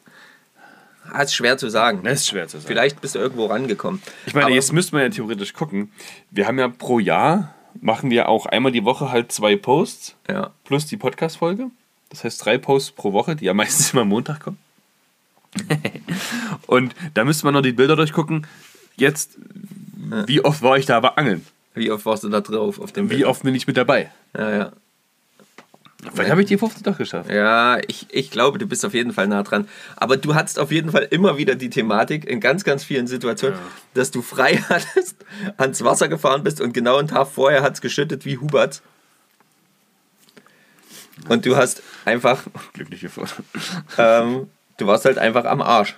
Ah, 1.12 1.24
ist 1.24 1.34
schwer 1.34 1.58
zu 1.58 1.70
sagen. 1.70 2.02
Das 2.04 2.20
ist 2.20 2.28
schwer 2.28 2.48
zu 2.48 2.58
sagen. 2.58 2.68
Vielleicht 2.68 3.02
bist 3.02 3.16
du 3.16 3.20
irgendwo 3.20 3.48
rangekommen. 3.48 4.00
Ich 4.28 4.34
meine, 4.36 4.46
Aber- 4.48 4.54
jetzt 4.54 4.72
müsste 4.74 4.94
man 4.96 5.04
ja 5.04 5.10
theoretisch 5.10 5.54
gucken. 5.54 5.92
Wir 6.30 6.46
haben 6.46 6.60
ja 6.60 6.68
pro 6.68 7.00
Jahr, 7.00 7.56
machen 7.82 8.10
wir 8.10 8.30
auch 8.30 8.46
einmal 8.46 8.72
die 8.72 8.84
Woche 8.86 9.12
halt 9.12 9.32
zwei 9.32 9.56
Posts 9.56 10.16
Ja. 10.30 10.52
plus 10.66 10.86
die 10.88 10.98
Podcast-Folge. 10.98 11.68
Das 12.10 12.24
heißt 12.24 12.44
drei 12.44 12.58
Posts 12.58 12.92
pro 12.92 13.14
Woche, 13.14 13.36
die 13.36 13.46
ja 13.46 13.54
meistens 13.56 13.94
immer 13.94 14.02
am 14.04 14.10
Montag 14.10 14.40
kommen. 14.42 14.58
Und 16.68 16.94
da 17.14 17.24
müsste 17.24 17.46
man 17.46 17.54
noch 17.54 17.62
die 17.62 17.72
Bilder 17.72 17.96
durchgucken. 17.96 18.46
Jetzt, 18.96 19.38
wie 20.28 20.44
oft 20.44 20.62
war 20.62 20.78
ich 20.78 20.86
da 20.86 20.98
aber 20.98 21.18
angeln? 21.18 21.46
Wie 21.74 21.92
oft 21.92 22.06
warst 22.06 22.24
du 22.24 22.30
da 22.30 22.42
drauf 22.42 22.80
auf 22.80 22.92
dem 22.92 23.10
Wie 23.10 23.16
Bild? 23.18 23.26
oft 23.28 23.44
bin 23.44 23.56
ich 23.56 23.66
mit 23.68 23.78
dabei? 23.78 24.12
Ja, 24.38 24.50
ja. 24.52 24.72
Vielleicht 26.14 26.32
habe 26.32 26.42
ich 26.42 26.48
die 26.48 26.58
50 26.58 26.84
doch 26.84 26.98
geschafft. 26.98 27.30
Ja, 27.30 27.78
ich, 27.88 28.08
ich 28.10 28.32
glaube, 28.32 28.58
du 28.58 28.66
bist 28.66 28.86
auf 28.86 28.94
jeden 28.94 29.12
Fall 29.12 29.28
nah 29.28 29.44
dran. 29.44 29.68
Aber 29.98 30.16
du 30.16 30.34
hattest 30.34 30.58
auf 30.58 30.72
jeden 30.72 30.92
Fall 30.92 31.08
immer 31.12 31.38
wieder 31.38 31.56
die 31.56 31.70
Thematik 31.70 32.26
in 32.26 32.40
ganz, 32.40 32.64
ganz 32.64 32.86
vielen 32.86 33.06
Situationen, 33.06 33.60
dass 33.94 34.10
du 34.10 34.22
frei 34.22 34.58
hattest, 34.70 35.18
ans 35.58 35.84
Wasser 35.84 36.08
gefahren 36.08 36.44
bist 36.44 36.62
und 36.62 36.74
genau 36.74 36.98
einen 36.98 37.10
Tag 37.10 37.28
vorher 37.28 37.64
hat 37.64 37.74
es 37.74 37.82
geschüttet 37.82 38.26
wie 38.26 38.38
Hubert. 38.38 38.82
Und 41.28 41.46
du 41.46 41.58
hast 41.58 41.84
einfach, 42.06 42.44
Glückliche 42.74 43.10
Vor. 43.10 43.28
ähm, 43.98 44.50
du 44.78 44.88
warst 44.88 45.04
halt 45.04 45.18
einfach 45.18 45.44
am 45.44 45.62
Arsch. 45.62 45.98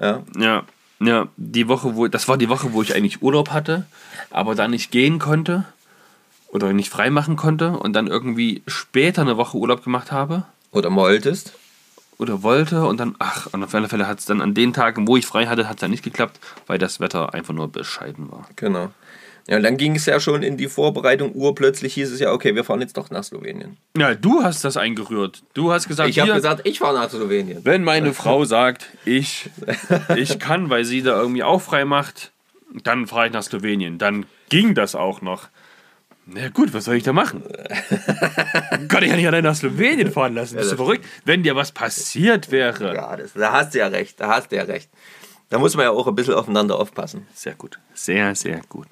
Ja, 0.00 0.22
Ja, 0.38 0.64
ja, 1.00 1.26
die 1.36 1.66
Woche, 1.66 1.96
wo, 1.96 2.06
das 2.06 2.28
war 2.28 2.38
die 2.38 2.48
Woche, 2.48 2.72
wo 2.72 2.82
ich 2.82 2.94
eigentlich 2.94 3.20
Urlaub 3.20 3.50
hatte, 3.50 3.84
aber 4.30 4.54
dann 4.54 4.70
nicht 4.70 4.92
gehen 4.92 5.18
konnte 5.18 5.64
oder 6.52 6.72
nicht 6.72 6.90
frei 6.90 7.10
machen 7.10 7.34
konnte 7.36 7.70
und 7.70 7.94
dann 7.94 8.06
irgendwie 8.06 8.62
später 8.68 9.22
eine 9.22 9.36
Woche 9.36 9.56
Urlaub 9.56 9.82
gemacht 9.82 10.12
habe 10.12 10.44
oder 10.70 10.94
wolltest. 10.94 11.54
oder 12.18 12.42
wollte 12.44 12.84
und 12.86 13.00
dann, 13.00 13.16
ach, 13.18 13.48
und 13.52 13.64
auf 13.64 13.74
alle 13.74 13.88
Fälle 13.88 14.06
hat 14.06 14.20
es 14.20 14.26
dann 14.26 14.40
an 14.40 14.54
den 14.54 14.72
Tagen, 14.72 15.08
wo 15.08 15.16
ich 15.16 15.26
frei 15.26 15.46
hatte, 15.46 15.66
hat 15.68 15.76
es 15.76 15.80
dann 15.80 15.90
nicht 15.90 16.04
geklappt, 16.04 16.38
weil 16.68 16.78
das 16.78 17.00
Wetter 17.00 17.34
einfach 17.34 17.52
nur 17.54 17.66
bescheiden 17.68 18.30
war. 18.30 18.46
Genau. 18.56 18.90
Ja, 19.48 19.56
und 19.56 19.64
dann 19.64 19.76
ging 19.76 19.96
es 19.96 20.06
ja 20.06 20.20
schon 20.20 20.44
in 20.44 20.56
die 20.56 20.68
Vorbereitung. 20.68 21.32
Urplötzlich 21.34 21.94
hieß 21.94 22.12
es 22.12 22.20
ja, 22.20 22.30
okay, 22.30 22.54
wir 22.54 22.62
fahren 22.62 22.80
jetzt 22.80 22.96
doch 22.96 23.10
nach 23.10 23.24
Slowenien. 23.24 23.76
Ja, 23.96 24.14
du 24.14 24.44
hast 24.44 24.64
das 24.64 24.76
eingerührt. 24.76 25.42
Du 25.54 25.72
hast 25.72 25.88
gesagt, 25.88 26.10
Ich 26.10 26.20
habe 26.20 26.32
gesagt, 26.32 26.60
ich 26.64 26.78
fahre 26.78 26.94
nach 26.94 27.10
Slowenien. 27.10 27.64
wenn 27.64 27.82
meine 27.82 28.14
Frau 28.14 28.44
sagt, 28.44 28.86
ich, 29.04 29.50
ich 30.16 30.38
kann, 30.38 30.70
weil 30.70 30.84
sie 30.84 31.02
da 31.02 31.18
irgendwie 31.20 31.42
auch 31.42 31.60
frei 31.60 31.84
macht, 31.84 32.30
dann 32.84 33.08
fahre 33.08 33.26
ich 33.26 33.32
nach 33.32 33.42
Slowenien. 33.42 33.98
Dann 33.98 34.26
ging 34.48 34.74
das 34.76 34.94
auch 34.94 35.22
noch. 35.22 35.48
Na 36.26 36.48
gut, 36.50 36.72
was 36.72 36.84
soll 36.84 36.94
ich 36.96 37.02
da 37.02 37.12
machen? 37.12 37.42
kann 38.88 39.02
ich 39.02 39.10
ja 39.10 39.16
nicht 39.16 39.26
allein 39.26 39.42
nach 39.44 39.56
Slowenien 39.56 40.12
fahren 40.12 40.34
lassen. 40.34 40.56
Bist 40.56 40.70
du 40.70 40.76
das 40.76 40.84
verrückt? 40.84 41.04
Wenn 41.24 41.42
dir 41.42 41.56
was 41.56 41.72
passiert 41.72 42.50
wäre. 42.50 42.94
Ja, 42.94 43.16
das, 43.16 43.32
da 43.32 43.52
hast 43.52 43.74
du 43.74 43.78
ja 43.78 43.88
recht, 43.88 44.20
da 44.20 44.28
hast 44.28 44.52
du 44.52 44.56
ja 44.56 44.62
recht. 44.62 44.88
Da 45.50 45.58
muss 45.58 45.76
man 45.76 45.84
ja 45.84 45.90
auch 45.90 46.06
ein 46.06 46.14
bisschen 46.14 46.34
aufeinander 46.34 46.78
aufpassen. 46.78 47.26
Sehr 47.34 47.54
gut. 47.54 47.78
Sehr, 47.92 48.34
sehr 48.34 48.60
gut. 48.68 48.86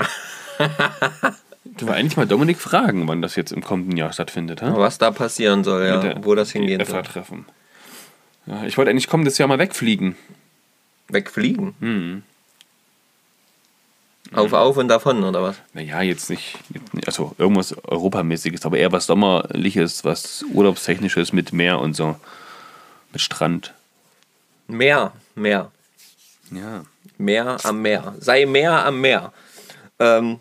du 1.64 1.86
war 1.86 1.94
eigentlich 1.94 2.16
mal 2.16 2.26
Dominik 2.26 2.58
fragen, 2.58 3.06
wann 3.08 3.22
das 3.22 3.36
jetzt 3.36 3.52
im 3.52 3.62
kommenden 3.62 3.96
Jahr 3.96 4.12
stattfindet. 4.12 4.60
hä? 4.60 4.66
Was 4.74 4.98
da 4.98 5.10
passieren 5.10 5.64
soll, 5.64 5.86
ja, 5.86 6.00
Der- 6.00 6.24
wo 6.24 6.34
das 6.34 6.50
hingehen 6.50 6.84
soll. 6.84 7.02
FA-Treffen. 7.02 7.46
Ja, 8.46 8.64
ich 8.64 8.76
wollte 8.76 8.90
eigentlich 8.90 9.06
kommendes 9.08 9.38
Jahr 9.38 9.48
mal 9.48 9.58
wegfliegen. 9.58 10.16
Wegfliegen. 11.08 11.74
Hm. 11.80 12.22
Auf, 14.32 14.52
auf 14.52 14.76
und 14.76 14.88
davon, 14.88 15.24
oder 15.24 15.42
was? 15.42 15.56
Naja, 15.74 16.02
jetzt 16.02 16.30
nicht, 16.30 16.56
also 17.06 17.34
irgendwas 17.38 17.74
Europamäßiges, 17.84 18.64
aber 18.64 18.78
eher 18.78 18.92
was 18.92 19.06
Sommerliches, 19.06 20.04
was 20.04 20.44
Urlaubstechnisches 20.52 21.32
mit 21.32 21.52
Meer 21.52 21.80
und 21.80 21.94
so. 21.94 22.16
Mit 23.12 23.20
Strand. 23.20 23.74
Meer, 24.68 25.12
Meer. 25.34 25.72
Ja. 26.52 26.84
Meer 27.18 27.56
am 27.64 27.82
Meer. 27.82 28.14
Sei 28.18 28.46
mehr 28.46 28.86
am 28.86 29.00
Meer. 29.00 29.32
Ähm, 29.98 30.38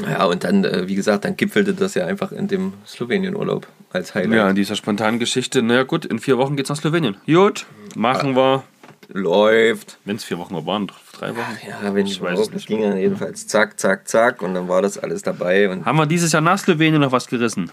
ja, 0.00 0.24
und 0.24 0.44
dann, 0.44 0.64
äh, 0.64 0.88
wie 0.88 0.94
gesagt, 0.94 1.24
dann 1.24 1.36
gipfelte 1.36 1.74
das 1.74 1.94
ja 1.94 2.06
einfach 2.06 2.32
in 2.32 2.48
dem 2.48 2.72
Slowenien-Urlaub 2.86 3.66
als 3.92 4.14
Highlight. 4.14 4.38
Ja, 4.38 4.50
in 4.50 4.56
dieser 4.56 4.76
spontanen 4.76 5.18
Geschichte, 5.18 5.62
naja 5.62 5.84
gut, 5.84 6.04
in 6.04 6.18
vier 6.18 6.38
Wochen 6.38 6.56
geht's 6.56 6.68
nach 6.68 6.76
Slowenien. 6.76 7.16
Gut, 7.26 7.66
machen 7.94 8.34
wir. 8.34 8.64
Läuft. 9.08 9.98
Wenn 10.04 10.16
es 10.16 10.24
vier 10.24 10.38
Wochen 10.38 10.54
waren, 10.66 10.90
drei 11.18 11.34
Wochen. 11.36 11.56
Ja, 11.66 11.94
wenn 11.94 12.06
ich 12.06 12.20
weiß 12.20 12.38
es 12.38 12.50
nicht. 12.50 12.66
ging 12.66 12.82
dann 12.82 12.96
jedenfalls 12.96 13.46
zack, 13.46 13.78
zack, 13.78 14.08
zack 14.08 14.42
und 14.42 14.54
dann 14.54 14.68
war 14.68 14.82
das 14.82 14.98
alles 14.98 15.22
dabei 15.22 15.68
Haben 15.84 15.98
wir 15.98 16.06
dieses 16.06 16.32
Jahr 16.32 16.42
nach 16.42 16.58
Slowenien 16.58 17.00
noch 17.00 17.12
was 17.12 17.26
gerissen? 17.26 17.70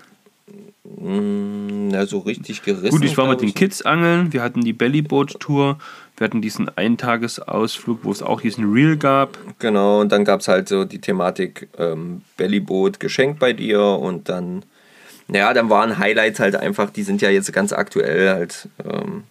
mh, 1.01 1.91
na, 1.91 2.05
so 2.05 2.19
richtig 2.19 2.63
gerissen. 2.63 2.89
Gut, 2.89 3.03
ich 3.03 3.17
war 3.17 3.27
mit 3.27 3.41
den 3.41 3.53
Kids 3.53 3.81
angeln, 3.81 4.33
wir 4.33 4.41
hatten 4.41 4.61
die 4.61 4.73
Bellyboat-Tour, 4.73 5.77
wir 6.17 6.25
hatten 6.25 6.41
diesen 6.41 6.69
Eintagesausflug, 6.75 7.99
wo 8.03 8.11
es 8.11 8.21
auch 8.21 8.41
diesen 8.41 8.71
Reel 8.71 8.97
gab. 8.97 9.37
Genau, 9.59 10.01
und 10.01 10.11
dann 10.11 10.25
gab 10.25 10.41
es 10.41 10.47
halt 10.47 10.67
so 10.69 10.85
die 10.85 11.01
Thematik 11.01 11.67
ähm, 11.77 12.21
Bellyboot 12.37 12.99
geschenkt 12.99 13.39
bei 13.39 13.53
dir 13.53 13.81
und 13.81 14.29
dann, 14.29 14.63
ja, 15.27 15.53
dann 15.53 15.69
waren 15.69 15.97
Highlights 15.97 16.39
halt 16.39 16.55
einfach, 16.55 16.89
die 16.89 17.03
sind 17.03 17.21
ja 17.21 17.29
jetzt 17.29 17.51
ganz 17.53 17.73
aktuell 17.73 18.29
halt, 18.29 18.67
ähm, 18.85 19.23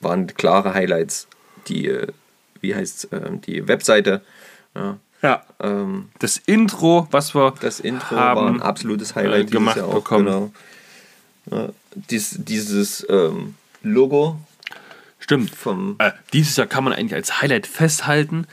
waren 0.00 0.26
klare 0.26 0.74
Highlights, 0.74 1.28
die, 1.68 1.88
äh, 1.88 2.08
wie 2.62 2.74
heißt 2.74 3.08
ähm, 3.12 3.40
die 3.42 3.68
Webseite, 3.68 4.22
ja, 4.74 4.96
Ja. 5.20 5.44
ähm, 5.60 6.08
Das 6.18 6.38
Intro, 6.38 7.06
was 7.10 7.34
wir 7.34 7.52
das 7.60 7.78
Intro 7.80 8.16
haben, 8.16 8.40
war 8.40 8.48
ein 8.48 8.62
absolutes 8.62 9.14
Highlight 9.14 9.48
äh, 9.48 9.50
gemacht 9.50 9.76
Jahr 9.76 9.88
auch, 9.88 9.94
bekommen. 9.96 10.24
Genau. 10.24 10.52
Ja, 11.50 11.68
dies, 11.94 12.36
dieses 12.38 13.04
ähm, 13.10 13.54
Logo 13.82 14.38
Stimmt. 15.18 15.54
vom 15.54 15.96
Äh, 15.98 16.12
dieses 16.32 16.56
Jahr 16.56 16.66
kann 16.66 16.84
man 16.84 16.92
eigentlich 16.92 17.14
als 17.14 17.42
Highlight 17.42 17.66
festhalten, 17.66 18.46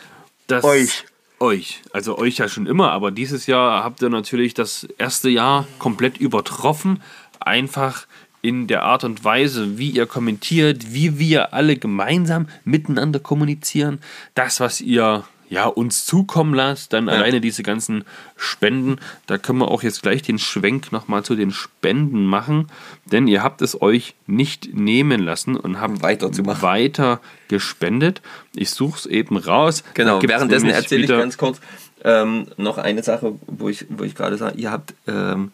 dass 0.47 0.63
Euch. 0.63 1.05
euch, 1.39 1.81
also 1.93 2.17
euch 2.17 2.37
ja 2.37 2.49
schon 2.49 2.65
immer, 2.65 2.91
aber 2.91 3.11
dieses 3.11 3.45
Jahr 3.47 3.83
habt 3.83 4.01
ihr 4.01 4.09
natürlich 4.09 4.53
das 4.55 4.83
erste 4.97 5.29
Jahr 5.29 5.67
komplett 5.77 6.17
übertroffen, 6.17 7.01
einfach 7.39 8.07
in 8.41 8.67
der 8.67 8.83
Art 8.83 9.03
und 9.03 9.23
Weise, 9.23 9.77
wie 9.77 9.89
ihr 9.89 10.05
kommentiert, 10.05 10.93
wie 10.93 11.19
wir 11.19 11.53
alle 11.53 11.75
gemeinsam 11.75 12.47
miteinander 12.63 13.19
kommunizieren, 13.19 13.99
das, 14.35 14.59
was 14.59 14.81
ihr 14.81 15.23
ja, 15.49 15.65
uns 15.65 16.05
zukommen 16.05 16.53
lasst, 16.53 16.93
dann 16.93 17.09
alleine 17.09 17.41
diese 17.41 17.63
ganzen 17.63 18.05
Spenden, 18.37 18.97
da 19.25 19.39
können 19.39 19.59
wir 19.59 19.69
auch 19.69 19.81
jetzt 19.81 20.03
gleich 20.03 20.21
den 20.21 20.37
Schwenk 20.37 20.91
nochmal 20.91 21.23
zu 21.23 21.35
den 21.35 21.51
Spenden 21.51 22.25
machen, 22.25 22.67
denn 23.11 23.27
ihr 23.27 23.41
habt 23.41 23.63
es 23.63 23.81
euch 23.81 24.13
nicht 24.27 24.75
nehmen 24.75 25.21
lassen 25.21 25.57
und 25.57 25.81
habt 25.81 26.03
Weiterzumachen. 26.03 26.61
weiter 26.61 27.19
gespendet. 27.47 28.21
Ich 28.55 28.69
suche 28.69 28.99
es 28.99 29.05
eben 29.07 29.37
raus. 29.37 29.83
Genau, 29.95 30.21
währenddessen 30.21 30.69
erzähle 30.69 31.03
ich 31.03 31.09
ganz 31.09 31.37
kurz 31.39 31.59
ähm, 32.03 32.45
noch 32.57 32.77
eine 32.77 33.01
Sache, 33.01 33.33
wo 33.47 33.69
ich, 33.69 33.87
wo 33.89 34.03
ich 34.03 34.13
gerade 34.13 34.37
sage, 34.37 34.57
ihr 34.57 34.71
habt, 34.71 34.93
ähm, 35.07 35.51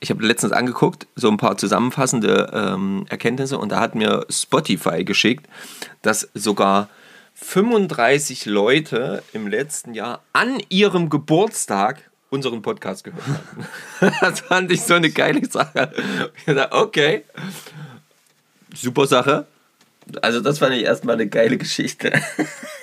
ich 0.00 0.10
habe 0.10 0.26
letztens 0.26 0.52
angeguckt, 0.52 1.06
so 1.14 1.28
ein 1.28 1.36
paar 1.36 1.56
zusammenfassende 1.56 2.50
ähm, 2.52 3.06
Erkenntnisse 3.08 3.58
und 3.58 3.72
da 3.72 3.80
hat 3.80 3.94
mir 3.94 4.26
Spotify 4.28 5.04
geschickt, 5.04 5.46
dass 6.02 6.28
sogar 6.34 6.88
35 7.34 8.46
Leute 8.46 9.22
im 9.32 9.46
letzten 9.46 9.94
Jahr 9.94 10.22
an 10.32 10.60
ihrem 10.68 11.10
Geburtstag 11.10 12.10
unseren 12.30 12.62
Podcast 12.62 13.04
gehört 13.04 13.22
haben. 14.00 14.14
das 14.20 14.40
fand 14.40 14.72
ich 14.72 14.82
so 14.82 14.94
eine 14.94 15.10
geile 15.10 15.44
Sache. 15.46 15.92
Ich 16.46 16.54
dachte, 16.54 16.72
okay, 16.72 17.24
super 18.74 19.06
Sache. 19.06 19.46
Also 20.22 20.40
das 20.40 20.58
fand 20.58 20.74
ich 20.74 20.84
erstmal 20.84 21.16
eine 21.16 21.26
geile 21.26 21.56
Geschichte 21.56 22.12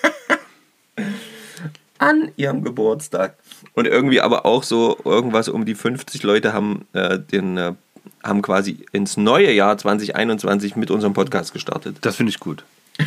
an 2.04 2.32
ihrem 2.36 2.64
Geburtstag. 2.64 3.38
Und 3.74 3.88
irgendwie 3.88 4.22
aber 4.22 4.46
auch 4.46 4.64
so 4.64 4.98
irgendwas 5.06 5.48
um 5.48 5.66
die 5.66 5.76
50 5.76 6.24
Leute 6.24 6.54
haben 6.54 6.86
äh, 6.94 7.18
den 7.18 7.58
äh, 7.58 7.74
haben 8.22 8.42
quasi 8.42 8.86
ins 8.92 9.18
neue 9.18 9.52
Jahr 9.52 9.78
2021 9.78 10.76
mit 10.76 10.92
unserem 10.92 11.14
Podcast 11.14 11.54
gestartet. 11.54 11.98
Das 12.02 12.16
finde 12.16 12.32
ich 12.32 12.40
gut. 12.40 12.64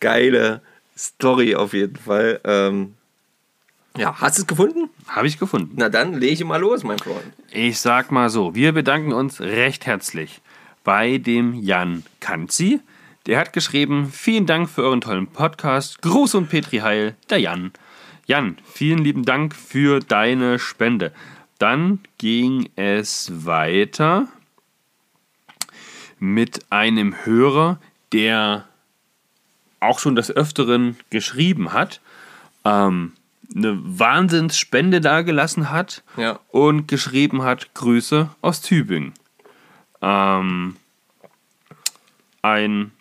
Geile 0.00 0.60
Story 0.96 1.54
auf 1.54 1.72
jeden 1.72 1.96
Fall. 1.96 2.40
Ähm, 2.44 2.94
ja, 3.96 4.20
hast 4.20 4.38
du 4.38 4.42
es 4.42 4.46
gefunden? 4.46 4.88
Habe 5.08 5.26
ich 5.26 5.38
gefunden. 5.38 5.72
Na 5.76 5.88
dann 5.88 6.14
lege 6.14 6.44
mal 6.44 6.60
los, 6.60 6.84
mein 6.84 6.98
Freund. 6.98 7.32
Ich 7.50 7.80
sag 7.80 8.12
mal 8.12 8.30
so, 8.30 8.54
wir 8.54 8.72
bedanken 8.72 9.12
uns 9.12 9.40
recht 9.40 9.86
herzlich 9.86 10.40
bei 10.84 11.18
dem 11.18 11.54
Jan 11.54 12.04
Kanzi. 12.20 12.80
Der 13.26 13.38
hat 13.38 13.52
geschrieben, 13.52 14.10
vielen 14.10 14.46
Dank 14.46 14.68
für 14.68 14.82
euren 14.82 15.00
tollen 15.00 15.26
Podcast. 15.26 16.00
Gruß 16.02 16.34
und 16.36 16.48
Petri 16.48 16.78
Heil, 16.78 17.16
der 17.28 17.38
Jan. 17.38 17.72
Jan, 18.26 18.56
vielen 18.64 18.98
lieben 19.04 19.24
Dank 19.24 19.54
für 19.54 20.00
deine 20.00 20.58
Spende. 20.58 21.12
Dann 21.58 22.00
ging 22.18 22.70
es 22.76 23.30
weiter 23.44 24.26
mit 26.18 26.64
einem 26.70 27.14
Hörer, 27.24 27.78
der 28.12 28.66
auch 29.80 29.98
schon 29.98 30.16
des 30.16 30.30
Öfteren 30.30 30.96
geschrieben 31.10 31.72
hat, 31.72 32.00
ähm, 32.64 33.12
eine 33.54 33.78
Wahnsinnsspende 33.82 35.00
dagelassen 35.00 35.70
hat 35.70 36.02
Ja. 36.16 36.38
und 36.50 36.86
geschrieben 36.86 37.42
hat, 37.42 37.74
Grüße 37.74 38.30
aus 38.42 38.60
Tübingen. 38.60 39.12
Ähm, 40.02 40.76
ein 42.42 42.92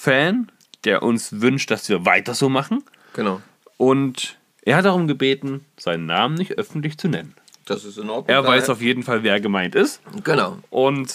Fan, 0.00 0.50
der 0.84 1.02
uns 1.02 1.40
wünscht, 1.40 1.70
dass 1.70 1.88
wir 1.88 2.04
weiter 2.06 2.34
so 2.34 2.48
machen. 2.48 2.82
Genau. 3.12 3.40
Und 3.76 4.38
er 4.62 4.76
hat 4.76 4.84
darum 4.86 5.06
gebeten, 5.06 5.64
seinen 5.78 6.06
Namen 6.06 6.34
nicht 6.36 6.52
öffentlich 6.58 6.96
zu 6.98 7.08
nennen. 7.08 7.34
Das 7.66 7.84
ist 7.84 7.98
in 7.98 8.08
Ordnung. 8.08 8.28
Er 8.34 8.44
weiß 8.44 8.70
auf 8.70 8.80
jeden 8.80 9.02
Fall, 9.02 9.22
wer 9.22 9.40
gemeint 9.40 9.74
ist. 9.74 10.00
Genau. 10.24 10.58
Und 10.70 11.14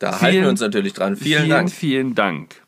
Da 0.00 0.12
Vielen- 0.12 0.20
halten 0.22 0.42
wir 0.42 0.48
uns 0.50 0.60
natürlich 0.60 0.92
dran. 0.92 1.16
Vielen, 1.16 1.38
vielen, 1.42 1.48
Dank. 1.50 1.70
vielen 1.72 2.14
Dank. 2.14 2.62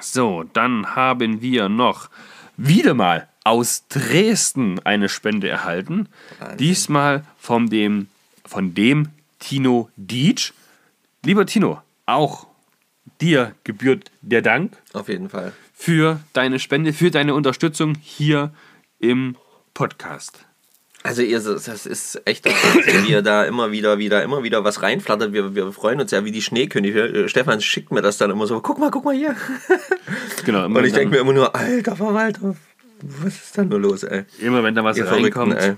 So, 0.00 0.44
dann 0.52 0.94
haben 0.94 1.40
wir 1.42 1.68
noch 1.68 2.08
wieder 2.56 2.94
mal 2.94 3.28
aus 3.44 3.84
Dresden 3.88 4.80
eine 4.84 5.08
Spende 5.08 5.48
erhalten. 5.48 6.08
Wahnsinn. 6.38 6.58
Diesmal 6.58 7.24
von 7.38 7.68
dem, 7.68 8.08
von 8.44 8.74
dem 8.74 9.08
Tino 9.38 9.90
Dietsch. 9.96 10.52
Lieber 11.24 11.46
Tino, 11.46 11.80
auch 12.06 12.45
dir 13.20 13.54
gebührt 13.64 14.10
der 14.22 14.42
Dank 14.42 14.72
Auf 14.92 15.08
jeden 15.08 15.28
Fall. 15.30 15.52
für 15.74 16.20
deine 16.32 16.58
Spende, 16.58 16.92
für 16.92 17.10
deine 17.10 17.34
Unterstützung 17.34 17.94
hier 18.00 18.50
im 18.98 19.36
Podcast. 19.74 20.40
Also 21.02 21.22
ihr, 21.22 21.38
das 21.38 21.86
ist 21.86 22.20
echt, 22.24 22.46
wie 22.46 23.10
ihr 23.12 23.22
da 23.22 23.44
immer 23.44 23.70
wieder, 23.70 23.98
wieder, 23.98 24.24
immer 24.24 24.42
wieder 24.42 24.64
was 24.64 24.82
reinflattert. 24.82 25.32
Wir, 25.32 25.54
wir 25.54 25.70
freuen 25.72 26.00
uns 26.00 26.10
ja 26.10 26.24
wie 26.24 26.32
die 26.32 26.42
Schneekönige. 26.42 27.26
Äh, 27.26 27.28
Stefan 27.28 27.60
schickt 27.60 27.92
mir 27.92 28.02
das 28.02 28.18
dann 28.18 28.30
immer 28.32 28.48
so, 28.48 28.60
guck 28.60 28.78
mal, 28.78 28.90
guck 28.90 29.04
mal 29.04 29.14
hier. 29.14 29.36
Genau, 30.44 30.64
Und 30.66 30.84
ich 30.84 30.92
denke 30.92 31.14
mir 31.14 31.20
immer 31.20 31.32
nur, 31.32 31.54
alter 31.56 31.96
Verwalter, 31.96 32.54
was 33.00 33.34
ist 33.34 33.58
da 33.58 33.64
nur 33.64 33.80
los, 33.80 34.02
ey? 34.04 34.24
immer 34.38 34.62
wenn 34.62 34.74
da 34.74 34.84
was 34.84 34.96
Ihr 34.96 35.10
reinkommt, 35.10 35.54
ey. 35.56 35.74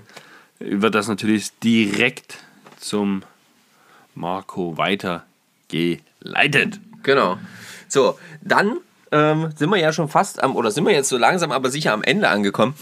wird 0.59 0.93
das 0.95 1.07
natürlich 1.07 1.51
direkt 1.59 2.37
zum 2.79 3.23
Marco 4.15 4.77
weitergeleitet. 4.77 6.79
Genau. 7.03 7.37
So, 7.87 8.19
dann 8.41 8.77
ähm, 9.11 9.49
sind 9.55 9.69
wir 9.69 9.77
ja 9.77 9.91
schon 9.93 10.09
fast 10.09 10.41
am, 10.43 10.55
oder 10.55 10.71
sind 10.71 10.85
wir 10.85 10.93
jetzt 10.93 11.09
so 11.09 11.17
langsam, 11.17 11.51
aber 11.51 11.69
sicher 11.69 11.93
am 11.93 12.03
Ende 12.03 12.29
angekommen. 12.29 12.75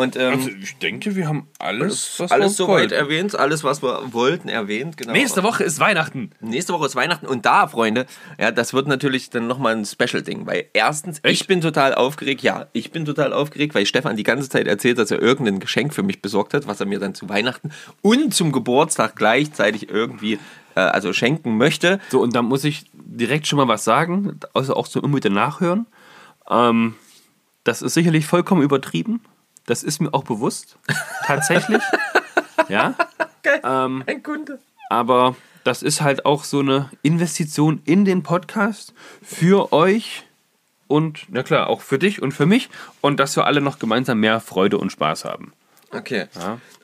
Und 0.00 0.14
ähm, 0.14 0.34
Also, 0.34 0.50
ich 0.50 0.78
denke, 0.78 1.16
wir 1.16 1.26
haben 1.26 1.48
alles, 1.58 2.20
was 2.20 2.30
alles 2.30 2.52
wir 2.52 2.66
soweit 2.66 2.68
wollten. 2.82 2.94
erwähnt, 2.94 3.36
alles, 3.36 3.64
was 3.64 3.82
wir 3.82 4.12
wollten, 4.12 4.48
erwähnt. 4.48 4.96
Genau. 4.96 5.12
Nächste 5.12 5.42
Woche 5.42 5.64
ist 5.64 5.80
Weihnachten. 5.80 6.30
Nächste 6.40 6.72
Woche 6.72 6.86
ist 6.86 6.94
Weihnachten 6.94 7.26
und 7.26 7.44
da, 7.44 7.66
Freunde, 7.66 8.06
ja, 8.38 8.52
das 8.52 8.72
wird 8.72 8.86
natürlich 8.86 9.30
dann 9.30 9.48
nochmal 9.48 9.74
ein 9.74 9.84
Special-Ding, 9.84 10.46
weil 10.46 10.66
erstens, 10.72 11.18
Echt? 11.24 11.40
ich 11.40 11.46
bin 11.48 11.60
total 11.60 11.94
aufgeregt, 11.96 12.42
ja, 12.42 12.68
ich 12.72 12.92
bin 12.92 13.06
total 13.06 13.32
aufgeregt, 13.32 13.74
weil 13.74 13.86
Stefan 13.86 14.16
die 14.16 14.22
ganze 14.22 14.48
Zeit 14.48 14.68
erzählt, 14.68 14.98
dass 14.98 15.10
er 15.10 15.20
irgendein 15.20 15.58
Geschenk 15.58 15.92
für 15.92 16.04
mich 16.04 16.22
besorgt 16.22 16.54
hat, 16.54 16.68
was 16.68 16.78
er 16.78 16.86
mir 16.86 17.00
dann 17.00 17.16
zu 17.16 17.28
Weihnachten 17.28 17.72
und 18.00 18.32
zum 18.32 18.52
Geburtstag 18.52 19.16
gleichzeitig 19.16 19.88
irgendwie, 19.90 20.38
äh, 20.76 20.80
also 20.80 21.12
schenken 21.12 21.56
möchte. 21.56 21.98
So, 22.10 22.20
und 22.20 22.36
da 22.36 22.42
muss 22.42 22.62
ich 22.62 22.84
direkt 23.08 23.46
schon 23.46 23.56
mal 23.56 23.68
was 23.68 23.84
sagen, 23.84 24.38
also 24.54 24.74
auch 24.76 24.86
so 24.86 25.00
immer 25.00 25.16
wieder 25.16 25.30
nachhören. 25.30 25.86
Ähm, 26.48 26.94
das 27.64 27.82
ist 27.82 27.94
sicherlich 27.94 28.26
vollkommen 28.26 28.62
übertrieben. 28.62 29.20
Das 29.66 29.82
ist 29.82 30.00
mir 30.00 30.14
auch 30.14 30.24
bewusst. 30.24 30.78
Tatsächlich. 31.26 31.82
ja. 32.68 32.94
Ähm, 33.64 34.04
Ein 34.06 34.22
Kunde. 34.22 34.58
aber 34.90 35.36
das 35.64 35.82
ist 35.82 36.00
halt 36.00 36.24
auch 36.24 36.44
so 36.44 36.60
eine 36.60 36.90
Investition 37.02 37.82
in 37.84 38.04
den 38.04 38.22
Podcast 38.22 38.94
für 39.22 39.72
euch 39.72 40.24
und, 40.86 41.26
na 41.28 41.42
klar, 41.42 41.68
auch 41.68 41.82
für 41.82 41.98
dich 41.98 42.22
und 42.22 42.32
für 42.32 42.46
mich 42.46 42.70
und 43.02 43.20
dass 43.20 43.36
wir 43.36 43.44
alle 43.46 43.60
noch 43.60 43.78
gemeinsam 43.78 44.20
mehr 44.20 44.40
Freude 44.40 44.78
und 44.78 44.90
Spaß 44.92 45.24
haben. 45.26 45.52
Okay. 45.90 46.26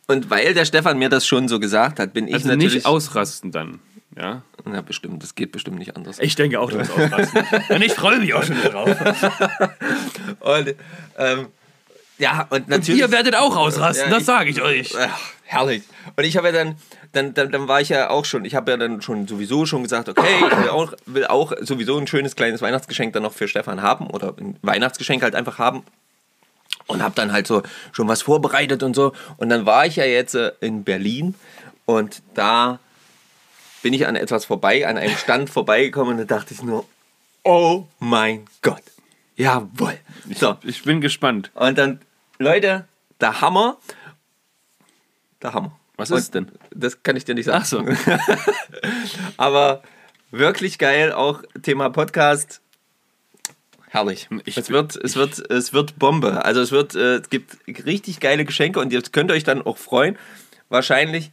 Und 0.06 0.28
weil 0.28 0.52
der 0.52 0.64
Stefan 0.66 0.98
mir 0.98 1.08
das 1.08 1.26
schon 1.26 1.48
so 1.48 1.58
gesagt 1.60 1.98
hat, 1.98 2.12
bin 2.12 2.28
ich 2.28 2.34
Also 2.34 2.48
natürlich... 2.48 2.74
nicht 2.74 2.86
ausrasten 2.86 3.50
dann. 3.52 3.80
Ja. 4.16 4.42
Ja, 4.72 4.80
bestimmt, 4.82 5.22
das 5.22 5.34
geht 5.34 5.52
bestimmt 5.52 5.78
nicht 5.78 5.96
anders. 5.96 6.18
Ich 6.20 6.36
denke 6.36 6.60
auch, 6.60 6.70
du 6.70 6.78
wirst 6.78 6.92
ausrasten. 6.92 7.44
und 7.68 7.82
ich 7.82 7.92
freue 7.92 8.18
mich 8.18 8.32
auch 8.34 8.42
schon 8.44 8.60
drauf. 8.62 8.88
Und, 10.40 10.74
ähm, 11.18 11.46
ja, 12.16 12.46
und 12.48 12.68
natürlich... 12.68 13.00
Ihr 13.00 13.10
werdet 13.10 13.34
auch 13.34 13.56
ausrasten, 13.56 14.08
Ja, 14.10 14.16
das 14.16 14.24
sage 14.24 14.48
ich 14.48 14.62
euch. 14.62 14.94
Ach, 14.96 15.18
herrlich. 15.42 15.82
Und 16.14 16.24
ich 16.24 16.36
habe 16.36 16.48
ja 16.48 16.52
dann, 16.52 16.76
dann, 17.12 17.34
dann, 17.34 17.50
dann 17.50 17.66
war 17.66 17.80
ich 17.80 17.88
ja 17.88 18.08
auch 18.10 18.24
schon, 18.24 18.44
ich 18.44 18.54
habe 18.54 18.70
ja 18.70 18.76
dann 18.76 19.02
schon 19.02 19.26
sowieso 19.26 19.66
schon 19.66 19.82
gesagt, 19.82 20.08
okay, 20.08 20.44
ich 20.48 20.58
will 20.58 20.68
auch, 20.68 20.92
will 21.06 21.26
auch 21.26 21.52
sowieso 21.60 21.98
ein 21.98 22.06
schönes 22.06 22.36
kleines 22.36 22.62
Weihnachtsgeschenk 22.62 23.12
dann 23.14 23.24
noch 23.24 23.32
für 23.32 23.48
Stefan 23.48 23.82
haben 23.82 24.08
oder 24.08 24.34
ein 24.38 24.56
Weihnachtsgeschenk 24.62 25.22
halt 25.22 25.34
einfach 25.34 25.58
haben. 25.58 25.82
Und 26.86 27.02
habe 27.02 27.14
dann 27.14 27.32
halt 27.32 27.46
so 27.46 27.62
schon 27.92 28.06
was 28.06 28.22
vorbereitet 28.22 28.82
und 28.82 28.94
so. 28.94 29.12
Und 29.38 29.48
dann 29.48 29.66
war 29.66 29.86
ich 29.86 29.96
ja 29.96 30.04
jetzt 30.04 30.34
äh, 30.34 30.52
in 30.60 30.84
Berlin 30.84 31.34
und 31.86 32.22
da 32.34 32.78
bin 33.84 33.92
ich 33.92 34.06
an 34.06 34.16
etwas 34.16 34.46
vorbei, 34.46 34.86
an 34.88 34.96
einem 34.96 35.14
Stand 35.14 35.50
vorbeigekommen 35.50 36.18
und 36.18 36.18
da 36.30 36.36
dachte 36.38 36.54
ich 36.54 36.62
nur, 36.62 36.86
oh 37.42 37.84
mein 37.98 38.46
Gott. 38.62 38.82
Jawohl. 39.36 39.98
So, 40.34 40.56
Ich 40.62 40.82
bin 40.84 41.02
gespannt. 41.02 41.50
und 41.54 41.76
dann, 41.76 42.00
Leute, 42.38 42.88
der 43.20 43.42
Hammer. 43.42 43.76
Der 45.42 45.52
Hammer. 45.52 45.78
Was 45.98 46.10
Und 46.10 46.16
ist 46.18 46.34
denn? 46.34 46.50
Das 46.74 47.02
kann 47.02 47.14
ich 47.16 47.26
dir 47.26 47.34
nicht 47.34 47.44
sagen. 47.44 47.60
Ach 47.62 47.66
so. 47.66 47.84
Aber 49.36 49.82
wirklich 50.30 50.78
geil, 50.78 51.12
auch 51.12 51.42
Thema 51.62 51.90
Podcast. 51.90 52.62
Herrlich. 53.90 54.28
Ich- 54.46 54.56
es, 54.56 54.70
wird, 54.70 54.96
es, 54.96 55.14
wird, 55.14 55.38
es 55.50 55.74
wird 55.74 55.98
Bombe. 55.98 56.42
Also 56.44 56.62
es 56.62 56.72
wird, 56.72 56.94
äh, 56.94 57.16
es 57.16 57.28
gibt 57.28 57.58
richtig 57.84 58.18
geile 58.20 58.46
Geschenke 58.46 58.80
und 58.80 58.92
ihr 58.94 59.02
könnt 59.02 59.30
euch 59.30 59.44
dann 59.44 59.60
auch 59.60 59.76
freuen. 59.76 60.16
Wahrscheinlich 60.70 61.30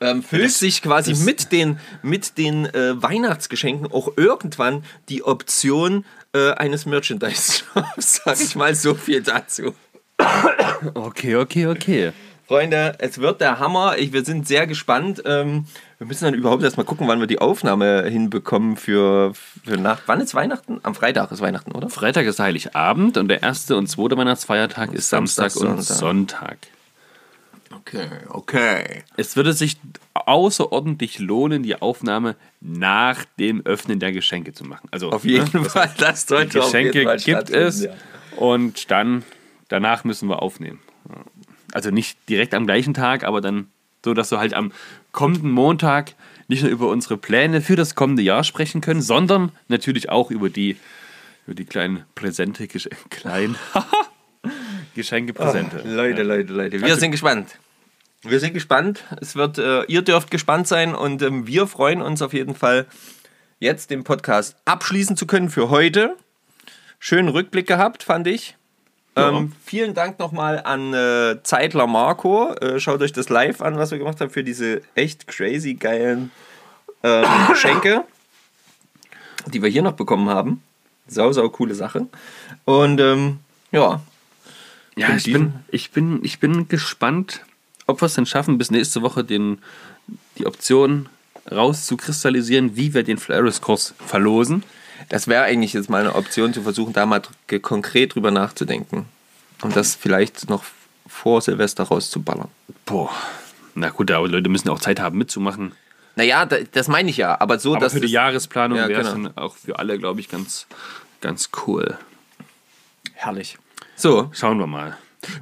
ähm, 0.00 0.22
füllt 0.22 0.50
sich 0.52 0.82
quasi 0.82 1.10
das- 1.12 1.20
mit 1.20 1.52
den, 1.52 1.78
mit 2.02 2.38
den 2.38 2.66
äh, 2.66 3.00
Weihnachtsgeschenken 3.02 3.90
auch 3.92 4.08
irgendwann 4.16 4.84
die 5.08 5.22
Option 5.24 6.04
äh, 6.34 6.52
eines 6.52 6.86
Merchandise-Shops. 6.86 8.20
Sag 8.24 8.40
ich 8.40 8.56
mal 8.56 8.74
so 8.74 8.94
viel 8.94 9.22
dazu. 9.22 9.74
Okay, 10.94 11.36
okay, 11.36 11.66
okay. 11.66 12.12
Freunde, 12.48 12.94
es 12.98 13.18
wird 13.18 13.40
der 13.40 13.58
Hammer. 13.58 13.98
Ich, 13.98 14.12
wir 14.12 14.24
sind 14.24 14.46
sehr 14.46 14.68
gespannt. 14.68 15.20
Ähm, 15.26 15.66
wir 15.98 16.06
müssen 16.06 16.26
dann 16.26 16.34
überhaupt 16.34 16.62
erstmal 16.62 16.86
gucken, 16.86 17.08
wann 17.08 17.18
wir 17.18 17.26
die 17.26 17.40
Aufnahme 17.40 18.04
hinbekommen 18.04 18.76
für, 18.76 19.32
für 19.64 19.76
Nacht. 19.76 20.04
Wann 20.06 20.20
ist 20.20 20.34
Weihnachten? 20.34 20.78
Am 20.84 20.94
Freitag 20.94 21.32
ist 21.32 21.40
Weihnachten, 21.40 21.72
oder? 21.72 21.90
Freitag 21.90 22.24
ist 22.26 22.38
Heiligabend 22.38 23.16
und 23.16 23.26
der 23.28 23.42
erste 23.42 23.76
und 23.76 23.88
zweite 23.88 24.16
Weihnachtsfeiertag 24.16 24.92
ist 24.92 25.08
Samstag, 25.08 25.50
Samstag, 25.50 25.76
und 25.76 25.82
Sonntag. 25.82 26.58
Okay, 27.78 28.08
okay. 28.28 29.02
Es 29.16 29.36
würde 29.36 29.52
sich 29.52 29.76
außerordentlich 30.14 31.18
lohnen, 31.18 31.62
die 31.62 31.80
Aufnahme 31.80 32.36
nach 32.60 33.24
dem 33.38 33.64
Öffnen 33.64 33.98
der 34.00 34.12
Geschenke 34.12 34.52
zu 34.52 34.64
machen. 34.64 34.88
Also 34.90 35.10
Auf 35.10 35.24
jeden 35.24 35.62
ne, 35.62 35.68
Fall, 35.68 35.92
das 35.98 36.26
sollte 36.26 36.62
auf 36.62 36.72
jeden 36.72 36.92
Geschenke 36.92 37.04
Fall 37.04 37.18
gibt 37.18 37.50
es 37.50 37.84
ja. 37.84 37.92
und 38.36 38.90
dann 38.90 39.24
danach 39.68 40.04
müssen 40.04 40.28
wir 40.28 40.42
aufnehmen. 40.42 40.80
Also 41.72 41.90
nicht 41.90 42.18
direkt 42.28 42.54
am 42.54 42.66
gleichen 42.66 42.94
Tag, 42.94 43.24
aber 43.24 43.40
dann 43.40 43.68
so, 44.04 44.14
dass 44.14 44.30
wir 44.30 44.38
halt 44.38 44.54
am 44.54 44.72
kommenden 45.12 45.50
Montag 45.50 46.14
nicht 46.48 46.62
nur 46.62 46.70
über 46.70 46.88
unsere 46.88 47.16
Pläne 47.16 47.60
für 47.60 47.76
das 47.76 47.94
kommende 47.94 48.22
Jahr 48.22 48.44
sprechen 48.44 48.80
können, 48.80 49.02
sondern 49.02 49.50
natürlich 49.68 50.10
auch 50.10 50.30
über 50.30 50.48
die, 50.48 50.76
über 51.46 51.56
die 51.56 51.64
kleinen 51.64 52.04
Präsente, 52.14 52.68
kleinen 53.10 53.56
Geschenke, 54.94 55.32
Präsente. 55.32 55.82
Leute, 55.84 56.22
Leute, 56.22 56.52
Leute. 56.52 56.80
Wir 56.80 56.96
sind 56.96 57.10
gespannt. 57.10 57.58
Wir 58.28 58.40
sind 58.40 58.54
gespannt. 58.54 59.04
Es 59.20 59.36
wird, 59.36 59.58
äh, 59.58 59.84
ihr 59.84 60.02
dürft 60.02 60.30
gespannt 60.30 60.66
sein 60.66 60.94
und 60.94 61.22
ähm, 61.22 61.46
wir 61.46 61.66
freuen 61.66 62.02
uns 62.02 62.22
auf 62.22 62.32
jeden 62.32 62.54
Fall, 62.54 62.86
jetzt 63.60 63.90
den 63.90 64.04
Podcast 64.04 64.56
abschließen 64.64 65.16
zu 65.16 65.26
können 65.26 65.48
für 65.48 65.70
heute. 65.70 66.16
Schönen 66.98 67.28
Rückblick 67.28 67.66
gehabt, 67.66 68.02
fand 68.02 68.26
ich. 68.26 68.56
Ähm, 69.14 69.52
vielen 69.64 69.94
Dank 69.94 70.18
nochmal 70.18 70.60
an 70.62 70.92
äh, 70.92 71.42
Zeitler 71.42 71.86
Marco. 71.86 72.52
Äh, 72.54 72.80
schaut 72.80 73.00
euch 73.00 73.12
das 73.12 73.28
live 73.28 73.62
an, 73.62 73.78
was 73.78 73.90
wir 73.90 73.98
gemacht 73.98 74.20
haben 74.20 74.30
für 74.30 74.44
diese 74.44 74.82
echt 74.94 75.26
crazy 75.26 75.74
geilen 75.74 76.30
ähm, 77.02 77.24
Geschenke, 77.48 78.04
die 79.46 79.62
wir 79.62 79.70
hier 79.70 79.82
noch 79.82 79.94
bekommen 79.94 80.28
haben. 80.28 80.62
Sau, 81.06 81.32
sau 81.32 81.48
coole 81.48 81.74
Sache. 81.74 82.08
Und 82.64 83.00
ähm, 83.00 83.38
ja, 83.70 84.02
Ja, 84.96 85.14
ich 85.14 85.24
bin, 85.24 85.54
ich, 85.70 85.92
bin, 85.92 86.20
ich 86.24 86.40
bin 86.40 86.68
gespannt, 86.68 87.42
ob 87.86 88.00
wir 88.02 88.06
es 88.06 88.14
denn 88.14 88.26
schaffen, 88.26 88.58
bis 88.58 88.70
nächste 88.70 89.02
Woche 89.02 89.24
den, 89.24 89.58
die 90.38 90.46
Option 90.46 91.08
rauszukristallisieren, 91.50 92.76
wie 92.76 92.94
wir 92.94 93.02
den 93.02 93.18
Flaris-Kurs 93.18 93.94
verlosen. 94.04 94.62
Das 95.08 95.28
wäre 95.28 95.44
eigentlich 95.44 95.72
jetzt 95.74 95.90
mal 95.90 96.00
eine 96.00 96.14
Option, 96.14 96.52
zu 96.52 96.62
versuchen, 96.62 96.92
da 96.92 97.06
mal 97.06 97.22
konkret 97.62 98.14
drüber 98.14 98.30
nachzudenken. 98.30 99.06
Und 99.62 99.76
das 99.76 99.94
vielleicht 99.94 100.48
noch 100.50 100.64
vor 101.06 101.40
Silvester 101.40 101.84
rauszuballern. 101.84 102.48
Boah. 102.84 103.10
Na 103.74 103.90
gut, 103.90 104.10
aber 104.10 104.26
Leute 104.28 104.48
müssen 104.48 104.68
auch 104.70 104.80
Zeit 104.80 105.00
haben 105.00 105.18
mitzumachen. 105.18 105.72
Naja, 106.16 106.46
da, 106.46 106.56
das 106.72 106.88
meine 106.88 107.10
ich 107.10 107.18
ja. 107.18 107.38
Aber 107.40 107.58
so, 107.58 107.72
Aber 107.72 107.80
dass 107.80 107.92
für 107.92 108.00
die 108.00 108.06
es- 108.06 108.12
Jahresplanung 108.12 108.78
Ja, 108.78 108.88
wäre 108.88 109.02
es 109.02 109.12
genau. 109.12 109.28
dann 109.28 109.36
auch 109.38 109.54
für 109.54 109.78
alle, 109.78 109.98
glaube 109.98 110.18
ich, 110.20 110.28
ganz, 110.28 110.66
ganz 111.20 111.50
cool. 111.66 111.96
Herrlich. 113.14 113.58
So, 113.96 114.30
Schauen 114.32 114.58
wir 114.58 114.66
mal. 114.66 114.96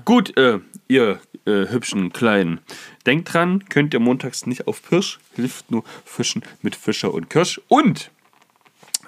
Gut, 0.04 0.36
äh, 0.36 0.58
ihr 0.88 1.20
äh, 1.46 1.68
hübschen 1.68 2.12
Kleinen. 2.12 2.60
Denkt 3.06 3.32
dran, 3.32 3.64
könnt 3.68 3.94
ihr 3.94 4.00
montags 4.00 4.46
nicht 4.46 4.66
auf 4.66 4.82
Pirsch, 4.82 5.18
hilft 5.34 5.70
nur 5.70 5.84
Fischen 6.04 6.42
mit 6.62 6.76
Fischer 6.76 7.12
und 7.12 7.30
Kirsch. 7.30 7.60
Und 7.68 8.10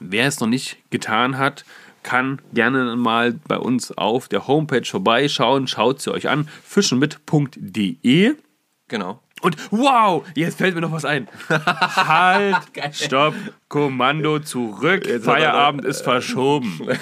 Wer 0.01 0.27
es 0.27 0.41
noch 0.41 0.49
nicht 0.49 0.79
getan 0.91 1.39
hat, 1.39 1.65
kann 2.03 2.41
gerne 2.53 2.97
mal 2.97 3.35
bei 3.49 3.59
uns 3.59 3.93
auf 3.93 4.29
der 4.29 4.47
Homepage 4.47 4.85
vorbeischauen. 4.85 5.67
Schaut 5.67 6.01
sie 6.01 6.13
euch 6.13 6.29
an. 6.29 6.49
fischenmit.de. 6.65 8.35
Genau. 8.89 9.23
Und 9.43 9.57
wow, 9.71 10.25
jetzt 10.35 10.59
fällt 10.59 10.75
mir 10.75 10.81
noch 10.81 10.93
was 10.93 11.05
ein. 11.05 11.29
halt, 11.49 12.57
stopp, 12.93 13.35
Kommando 13.69 14.39
zurück. 14.39 15.07
Jetzt 15.07 15.27
hat 15.27 15.35
er 15.39 15.43
Feierabend 15.51 15.85
ist 15.85 16.03
verschoben. 16.03 16.81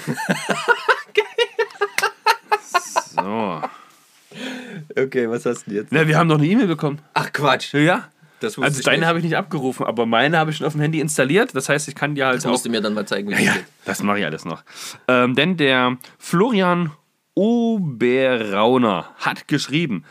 so. 3.15 3.61
Okay, 5.05 5.29
was 5.29 5.45
hast 5.45 5.65
du 5.65 5.71
denn 5.71 5.79
jetzt? 5.81 5.91
Na, 5.91 6.07
wir 6.07 6.17
haben 6.17 6.27
noch 6.27 6.37
eine 6.37 6.47
E-Mail 6.47 6.67
bekommen. 6.67 6.99
Ach 7.13 7.31
Quatsch. 7.31 7.73
Ja. 7.73 8.09
Das 8.41 8.57
wusste 8.57 8.65
Also 8.65 8.79
ich 8.79 8.85
deine 8.85 9.07
habe 9.07 9.19
ich 9.19 9.23
nicht 9.23 9.37
abgerufen, 9.37 9.85
aber 9.85 10.05
meine 10.05 10.37
habe 10.37 10.51
ich 10.51 10.57
schon 10.57 10.67
auf 10.67 10.73
dem 10.73 10.81
Handy 10.81 10.99
installiert. 10.99 11.55
Das 11.55 11.69
heißt, 11.69 11.87
ich 11.87 11.95
kann 11.95 12.15
dir 12.15 12.25
halt 12.27 12.37
Das 12.37 12.45
auch 12.45 12.51
musst 12.51 12.65
du 12.65 12.69
mir 12.69 12.81
dann 12.81 12.93
mal 12.93 13.07
zeigen, 13.07 13.29
wie 13.29 13.33
Ja, 13.33 13.37
das 13.37 13.45
ja, 13.47 13.53
geht. 13.53 13.65
das 13.85 14.03
mache 14.03 14.19
ich 14.19 14.25
alles 14.25 14.43
noch. 14.45 14.63
Ähm, 15.07 15.35
denn 15.35 15.55
der 15.57 15.97
Florian 16.19 16.91
Oberrauner 17.33 19.09
hat 19.17 19.47
geschrieben: 19.47 20.03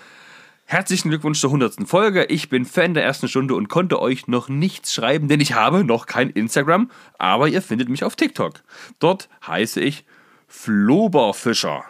Herzlichen 0.64 1.10
Glückwunsch 1.10 1.38
zur 1.40 1.50
100. 1.50 1.86
Folge. 1.86 2.24
Ich 2.26 2.48
bin 2.48 2.64
Fan 2.64 2.94
der 2.94 3.04
ersten 3.04 3.28
Stunde 3.28 3.54
und 3.54 3.68
konnte 3.68 4.00
euch 4.00 4.26
noch 4.26 4.48
nichts 4.48 4.94
schreiben, 4.94 5.28
denn 5.28 5.40
ich 5.40 5.52
habe 5.54 5.84
noch 5.84 6.06
kein 6.06 6.30
Instagram, 6.30 6.90
aber 7.18 7.48
ihr 7.48 7.60
findet 7.62 7.88
mich 7.90 8.04
auf 8.04 8.16
TikTok. 8.16 8.62
Dort 9.00 9.28
heiße 9.46 9.80
ich 9.80 10.04
Floberfischer. 10.48 11.84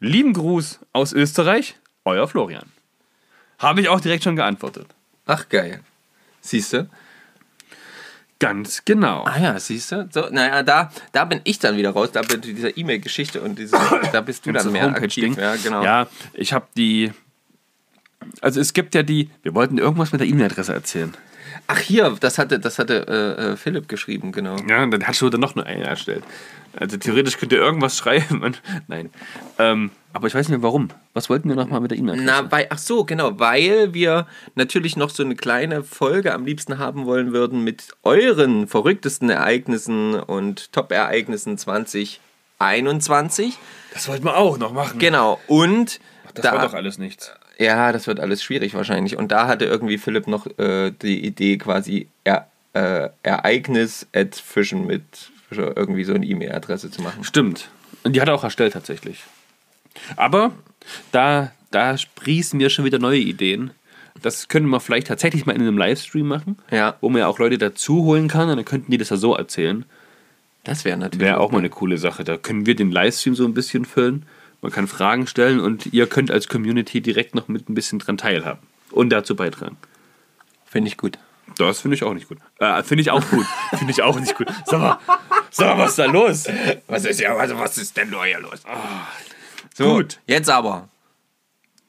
Lieben 0.00 0.32
Gruß 0.32 0.80
aus 0.92 1.12
Österreich, 1.12 1.76
euer 2.04 2.26
Florian. 2.28 2.70
Habe 3.58 3.80
ich 3.80 3.88
auch 3.88 4.00
direkt 4.00 4.24
schon 4.24 4.36
geantwortet. 4.36 4.86
Ach, 5.26 5.48
geil. 5.48 5.80
Siehst 6.40 6.72
du? 6.72 6.88
Ganz 8.40 8.84
genau. 8.84 9.22
Ah 9.24 9.38
ja, 9.38 9.60
siehst 9.60 9.92
du? 9.92 10.08
So, 10.10 10.28
naja, 10.30 10.64
da, 10.64 10.90
da 11.12 11.24
bin 11.24 11.40
ich 11.44 11.60
dann 11.60 11.76
wieder 11.76 11.90
raus. 11.90 12.10
Da 12.10 12.22
bin 12.22 12.40
ich 12.40 12.56
dieser 12.56 12.76
E-Mail-Geschichte 12.76 13.40
und 13.40 13.56
diese, 13.56 13.76
da 14.12 14.20
bist 14.20 14.44
du 14.44 14.50
dann 14.50 14.72
mehr 14.72 14.88
aktiv. 14.88 15.36
Ja, 15.36 15.54
genau. 15.54 15.84
Ja, 15.84 16.08
ich 16.32 16.52
habe 16.52 16.66
die. 16.76 17.12
Also 18.40 18.60
es 18.60 18.72
gibt 18.72 18.96
ja 18.96 19.04
die. 19.04 19.30
Wir 19.44 19.54
wollten 19.54 19.78
irgendwas 19.78 20.10
mit 20.10 20.20
der 20.20 20.26
E-Mail-Adresse 20.26 20.74
erzählen. 20.74 21.14
Ach 21.68 21.78
hier, 21.78 22.16
das 22.18 22.38
hatte, 22.38 22.58
das 22.58 22.80
hatte 22.80 23.06
äh, 23.06 23.52
äh, 23.52 23.56
Philipp 23.56 23.88
geschrieben, 23.88 24.32
genau. 24.32 24.56
Ja, 24.68 24.84
dann 24.84 25.06
hat 25.06 25.14
schon 25.14 25.30
noch 25.38 25.54
eine 25.54 25.84
erstellt. 25.84 26.24
Also 26.74 26.96
theoretisch 26.96 27.38
könnt 27.38 27.52
ihr 27.52 27.58
irgendwas 27.58 27.96
schreiben. 27.98 28.56
Nein. 28.88 29.10
Ähm, 29.60 29.92
aber 30.12 30.26
ich 30.26 30.34
weiß 30.34 30.48
nicht 30.48 30.58
mehr 30.58 30.62
warum. 30.62 30.88
Was 31.14 31.30
wollten 31.30 31.48
wir 31.48 31.56
nochmal 31.56 31.80
mit 31.80 31.90
der 31.90 31.98
E-Mail-Adresse? 31.98 32.26
Na, 32.26 32.50
weil, 32.50 32.66
ach 32.70 32.78
so, 32.78 33.04
genau, 33.04 33.38
weil 33.38 33.94
wir 33.94 34.26
natürlich 34.54 34.96
noch 34.96 35.10
so 35.10 35.22
eine 35.22 35.36
kleine 35.36 35.84
Folge 35.84 36.34
am 36.34 36.44
liebsten 36.44 36.78
haben 36.78 37.06
wollen 37.06 37.32
würden 37.32 37.64
mit 37.64 37.88
euren 38.02 38.68
verrücktesten 38.68 39.30
Ereignissen 39.30 40.14
und 40.14 40.72
Top-Ereignissen 40.72 41.58
2021. 41.58 43.58
Das 43.92 44.08
wollten 44.08 44.24
wir 44.24 44.36
auch 44.36 44.58
noch 44.58 44.72
machen. 44.72 44.98
Genau, 44.98 45.40
und 45.46 46.00
Das 46.34 46.44
da, 46.44 46.52
war 46.52 46.66
doch 46.66 46.74
alles 46.74 46.98
nichts. 46.98 47.32
Ja, 47.58 47.92
das 47.92 48.06
wird 48.06 48.20
alles 48.20 48.42
schwierig 48.42 48.74
wahrscheinlich. 48.74 49.16
Und 49.16 49.32
da 49.32 49.46
hatte 49.46 49.66
irgendwie 49.66 49.98
Philipp 49.98 50.26
noch 50.26 50.46
äh, 50.58 50.90
die 50.90 51.24
Idee 51.24 51.58
quasi 51.58 52.08
er, 52.24 52.48
äh, 52.72 53.10
Ereignis 53.22 54.06
at 54.14 54.34
Fischen 54.34 54.86
mit 54.86 55.04
irgendwie 55.50 56.04
so 56.04 56.14
eine 56.14 56.24
E-Mail-Adresse 56.24 56.90
zu 56.90 57.02
machen. 57.02 57.24
Stimmt. 57.24 57.68
Und 58.04 58.16
die 58.16 58.20
hat 58.20 58.28
er 58.28 58.34
auch 58.34 58.44
erstellt 58.44 58.72
tatsächlich. 58.72 59.22
Aber 60.16 60.52
da, 61.12 61.52
da 61.70 61.96
sprießen 61.98 62.56
mir 62.56 62.70
schon 62.70 62.84
wieder 62.84 62.98
neue 62.98 63.18
Ideen. 63.18 63.70
Das 64.20 64.48
können 64.48 64.68
wir 64.68 64.78
vielleicht 64.80 65.08
tatsächlich 65.08 65.46
mal 65.46 65.54
in 65.54 65.62
einem 65.62 65.78
Livestream 65.78 66.26
machen, 66.28 66.58
Ja. 66.70 66.96
wo 67.00 67.08
man 67.08 67.20
ja 67.20 67.26
auch 67.28 67.38
Leute 67.38 67.58
dazu 67.58 68.04
holen 68.04 68.28
kann 68.28 68.48
und 68.50 68.56
dann 68.56 68.64
könnten 68.64 68.90
die 68.90 68.98
das 68.98 69.10
ja 69.10 69.16
so 69.16 69.34
erzählen. 69.34 69.84
Das 70.64 70.84
wäre 70.84 70.96
natürlich. 70.96 71.20
Wäre 71.26 71.40
auch 71.40 71.50
mal 71.50 71.58
eine 71.58 71.70
coole 71.70 71.98
Sache. 71.98 72.22
Da 72.22 72.36
können 72.36 72.66
wir 72.66 72.76
den 72.76 72.92
Livestream 72.92 73.34
so 73.34 73.44
ein 73.44 73.54
bisschen 73.54 73.84
füllen. 73.84 74.26
Man 74.60 74.70
kann 74.70 74.86
Fragen 74.86 75.26
stellen 75.26 75.58
und 75.58 75.86
ihr 75.92 76.06
könnt 76.06 76.30
als 76.30 76.46
Community 76.46 77.00
direkt 77.00 77.34
noch 77.34 77.48
mit 77.48 77.68
ein 77.68 77.74
bisschen 77.74 77.98
dran 77.98 78.16
teilhaben 78.16 78.60
und 78.92 79.10
dazu 79.10 79.34
beitragen. 79.34 79.76
Finde 80.64 80.86
ich 80.88 80.96
gut. 80.96 81.18
Das 81.58 81.80
finde 81.80 81.96
ich 81.96 82.04
auch 82.04 82.14
nicht 82.14 82.28
gut. 82.28 82.38
Äh, 82.60 82.82
finde 82.84 83.02
ich 83.02 83.10
auch 83.10 83.28
gut. 83.28 83.44
finde 83.76 83.90
ich 83.90 84.02
auch 84.02 84.20
nicht 84.20 84.36
gut. 84.36 84.46
Sag 84.66 84.78
mal, 84.80 84.98
sag 85.50 85.76
mal, 85.76 85.82
was 85.82 85.90
ist 85.90 85.98
da 85.98 86.04
los? 86.04 86.44
Was 86.86 87.04
ist 87.06 87.20
ja, 87.20 87.34
also 87.34 87.58
was 87.58 87.76
ist 87.76 87.96
denn 87.96 88.12
da 88.12 88.24
hier 88.24 88.38
los? 88.38 88.60
So, 89.82 89.94
Gut. 89.96 90.20
Jetzt 90.26 90.48
aber. 90.50 90.88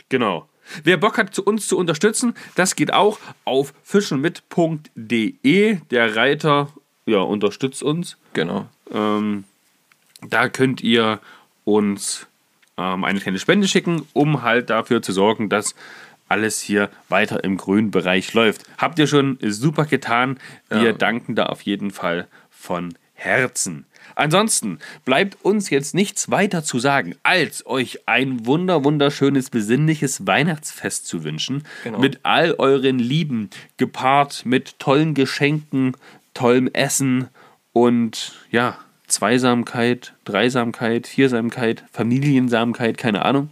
Genau. 0.10 0.48
Wer 0.84 0.98
Bock 0.98 1.18
hat, 1.18 1.34
zu 1.36 1.44
uns 1.44 1.68
zu 1.68 1.78
unterstützen, 1.78 2.36
das 2.56 2.76
geht 2.76 2.94
auch 2.94 3.20
auf 3.46 3.74
fischenmit.de. 3.84 5.78
Der 5.92 6.16
Reiter 6.16 6.70
ja, 7.06 7.20
unterstützt 7.20 7.84
uns. 7.84 8.18
Genau. 8.34 8.68
Ähm, 8.92 9.44
da 10.22 10.48
könnt 10.50 10.82
ihr 10.82 11.20
uns 11.66 12.28
ähm, 12.78 13.04
eine 13.04 13.20
kleine 13.20 13.40
Spende 13.40 13.68
schicken, 13.68 14.08
um 14.14 14.42
halt 14.42 14.70
dafür 14.70 15.02
zu 15.02 15.12
sorgen, 15.12 15.50
dass 15.50 15.76
alles 16.30 16.62
hier 16.62 16.90
weiter 17.10 17.44
im 17.44 17.58
grünen 17.58 17.92
Bereich 17.92 18.34
läuft. 18.34 18.64
Habt 18.78 18.98
ihr 19.00 19.08
schon 19.08 19.38
super 19.42 19.86
getan. 19.86 20.40
Wir 20.70 20.82
Ja. 20.84 20.94
danken 20.94 21.36
da 21.36 21.48
auf 21.48 21.62
jeden 21.62 21.92
Fall 21.92 22.28
von 22.50 22.96
Herzen. 23.14 23.86
Ansonsten 24.16 24.80
bleibt 25.06 25.44
uns 25.44 25.70
jetzt 25.70 25.94
nichts 25.96 26.30
weiter 26.30 26.64
zu 26.64 26.80
sagen, 26.80 27.16
als 27.24 27.66
euch 27.66 28.08
ein 28.08 28.46
wunder 28.46 28.84
wunderschönes 28.84 29.50
besinnliches 29.50 30.28
Weihnachtsfest 30.28 31.08
zu 31.08 31.24
wünschen. 31.24 31.64
Genau. 31.84 32.00
Mit 32.00 32.20
all 32.24 32.54
euren 32.58 33.00
Lieben, 33.00 33.50
gepaart 33.78 34.46
mit 34.46 34.78
tollen 34.80 35.14
Geschenken, 35.14 35.96
tollem 36.34 36.68
Essen 36.74 37.28
und 37.72 38.34
ja, 38.52 38.78
Zweisamkeit, 39.08 40.14
Dreisamkeit, 40.26 41.08
Viersamkeit, 41.08 41.84
Familiensamkeit, 41.92 42.98
keine 42.98 43.26
Ahnung. 43.26 43.50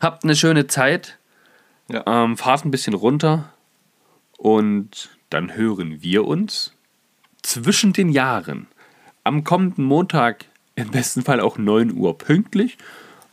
Habt 0.00 0.24
eine 0.24 0.36
schöne 0.36 0.66
Zeit, 0.68 1.18
Ja. 1.88 2.04
ähm, 2.06 2.36
fahrt 2.36 2.64
ein 2.64 2.70
bisschen 2.70 2.94
runter 2.94 3.52
und 4.36 5.10
dann 5.30 5.54
hören 5.54 6.02
wir 6.02 6.24
uns 6.26 6.72
zwischen 7.42 7.92
den 7.92 8.08
Jahren 8.10 8.68
am 9.24 9.44
kommenden 9.44 9.84
Montag 9.84 10.44
im 10.74 10.90
besten 10.90 11.22
Fall 11.22 11.40
auch 11.40 11.58
9 11.58 11.96
Uhr 11.96 12.16
pünktlich. 12.16 12.78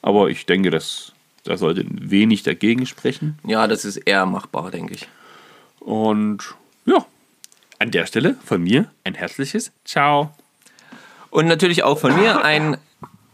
Aber 0.02 0.30
ich 0.30 0.46
denke, 0.46 0.70
das, 0.70 1.14
da 1.44 1.58
sollte 1.58 1.86
wenig 1.88 2.44
dagegen 2.44 2.86
sprechen. 2.86 3.40
Ja, 3.46 3.68
das 3.68 3.86
ist 3.86 3.98
eher 3.98 4.26
machbar, 4.26 4.72
denke 4.72 4.94
ich. 4.94 5.08
Und 5.80 6.56
ja, 6.86 7.06
an 7.80 7.92
der 7.92 8.06
Stelle 8.06 8.36
von 8.44 8.62
mir 8.62 8.92
ein 9.04 9.14
herzliches 9.14 9.72
Ciao. 9.84 10.32
Und 11.30 11.48
natürlich 11.48 11.84
auch 11.84 12.00
von 12.00 12.16
mir 12.16 12.44
ein 12.44 12.78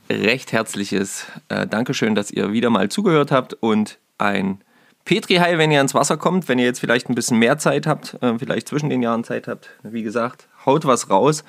recht 0.09 0.51
herzliches 0.51 1.27
äh, 1.49 1.67
Dankeschön, 1.67 2.15
dass 2.15 2.31
ihr 2.31 2.51
wieder 2.51 2.69
mal 2.69 2.89
zugehört 2.89 3.31
habt 3.31 3.53
und 3.53 3.97
ein 4.17 4.61
Petri-Heil, 5.05 5.57
wenn 5.57 5.71
ihr 5.71 5.79
ans 5.79 5.93
Wasser 5.93 6.17
kommt, 6.17 6.47
wenn 6.47 6.59
ihr 6.59 6.65
jetzt 6.65 6.79
vielleicht 6.79 7.09
ein 7.09 7.15
bisschen 7.15 7.39
mehr 7.39 7.57
Zeit 7.57 7.87
habt, 7.87 8.21
äh, 8.21 8.37
vielleicht 8.37 8.67
zwischen 8.67 8.89
den 8.89 9.01
Jahren 9.01 9.23
Zeit 9.23 9.47
habt. 9.47 9.69
Wie 9.83 10.03
gesagt, 10.03 10.47
haut 10.65 10.85
was 10.85 11.09
raus. 11.09 11.43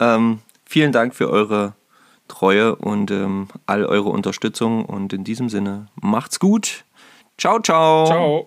Ähm, 0.00 0.40
vielen 0.64 0.92
Dank 0.92 1.14
für 1.14 1.30
eure 1.30 1.74
Treue 2.28 2.76
und 2.76 3.10
ähm, 3.10 3.48
all 3.66 3.84
eure 3.84 4.10
Unterstützung 4.10 4.84
und 4.84 5.12
in 5.12 5.24
diesem 5.24 5.48
Sinne 5.48 5.86
macht's 6.00 6.38
gut. 6.38 6.84
Ciao, 7.38 7.60
ciao. 7.60 8.06
Ciao. 8.06 8.46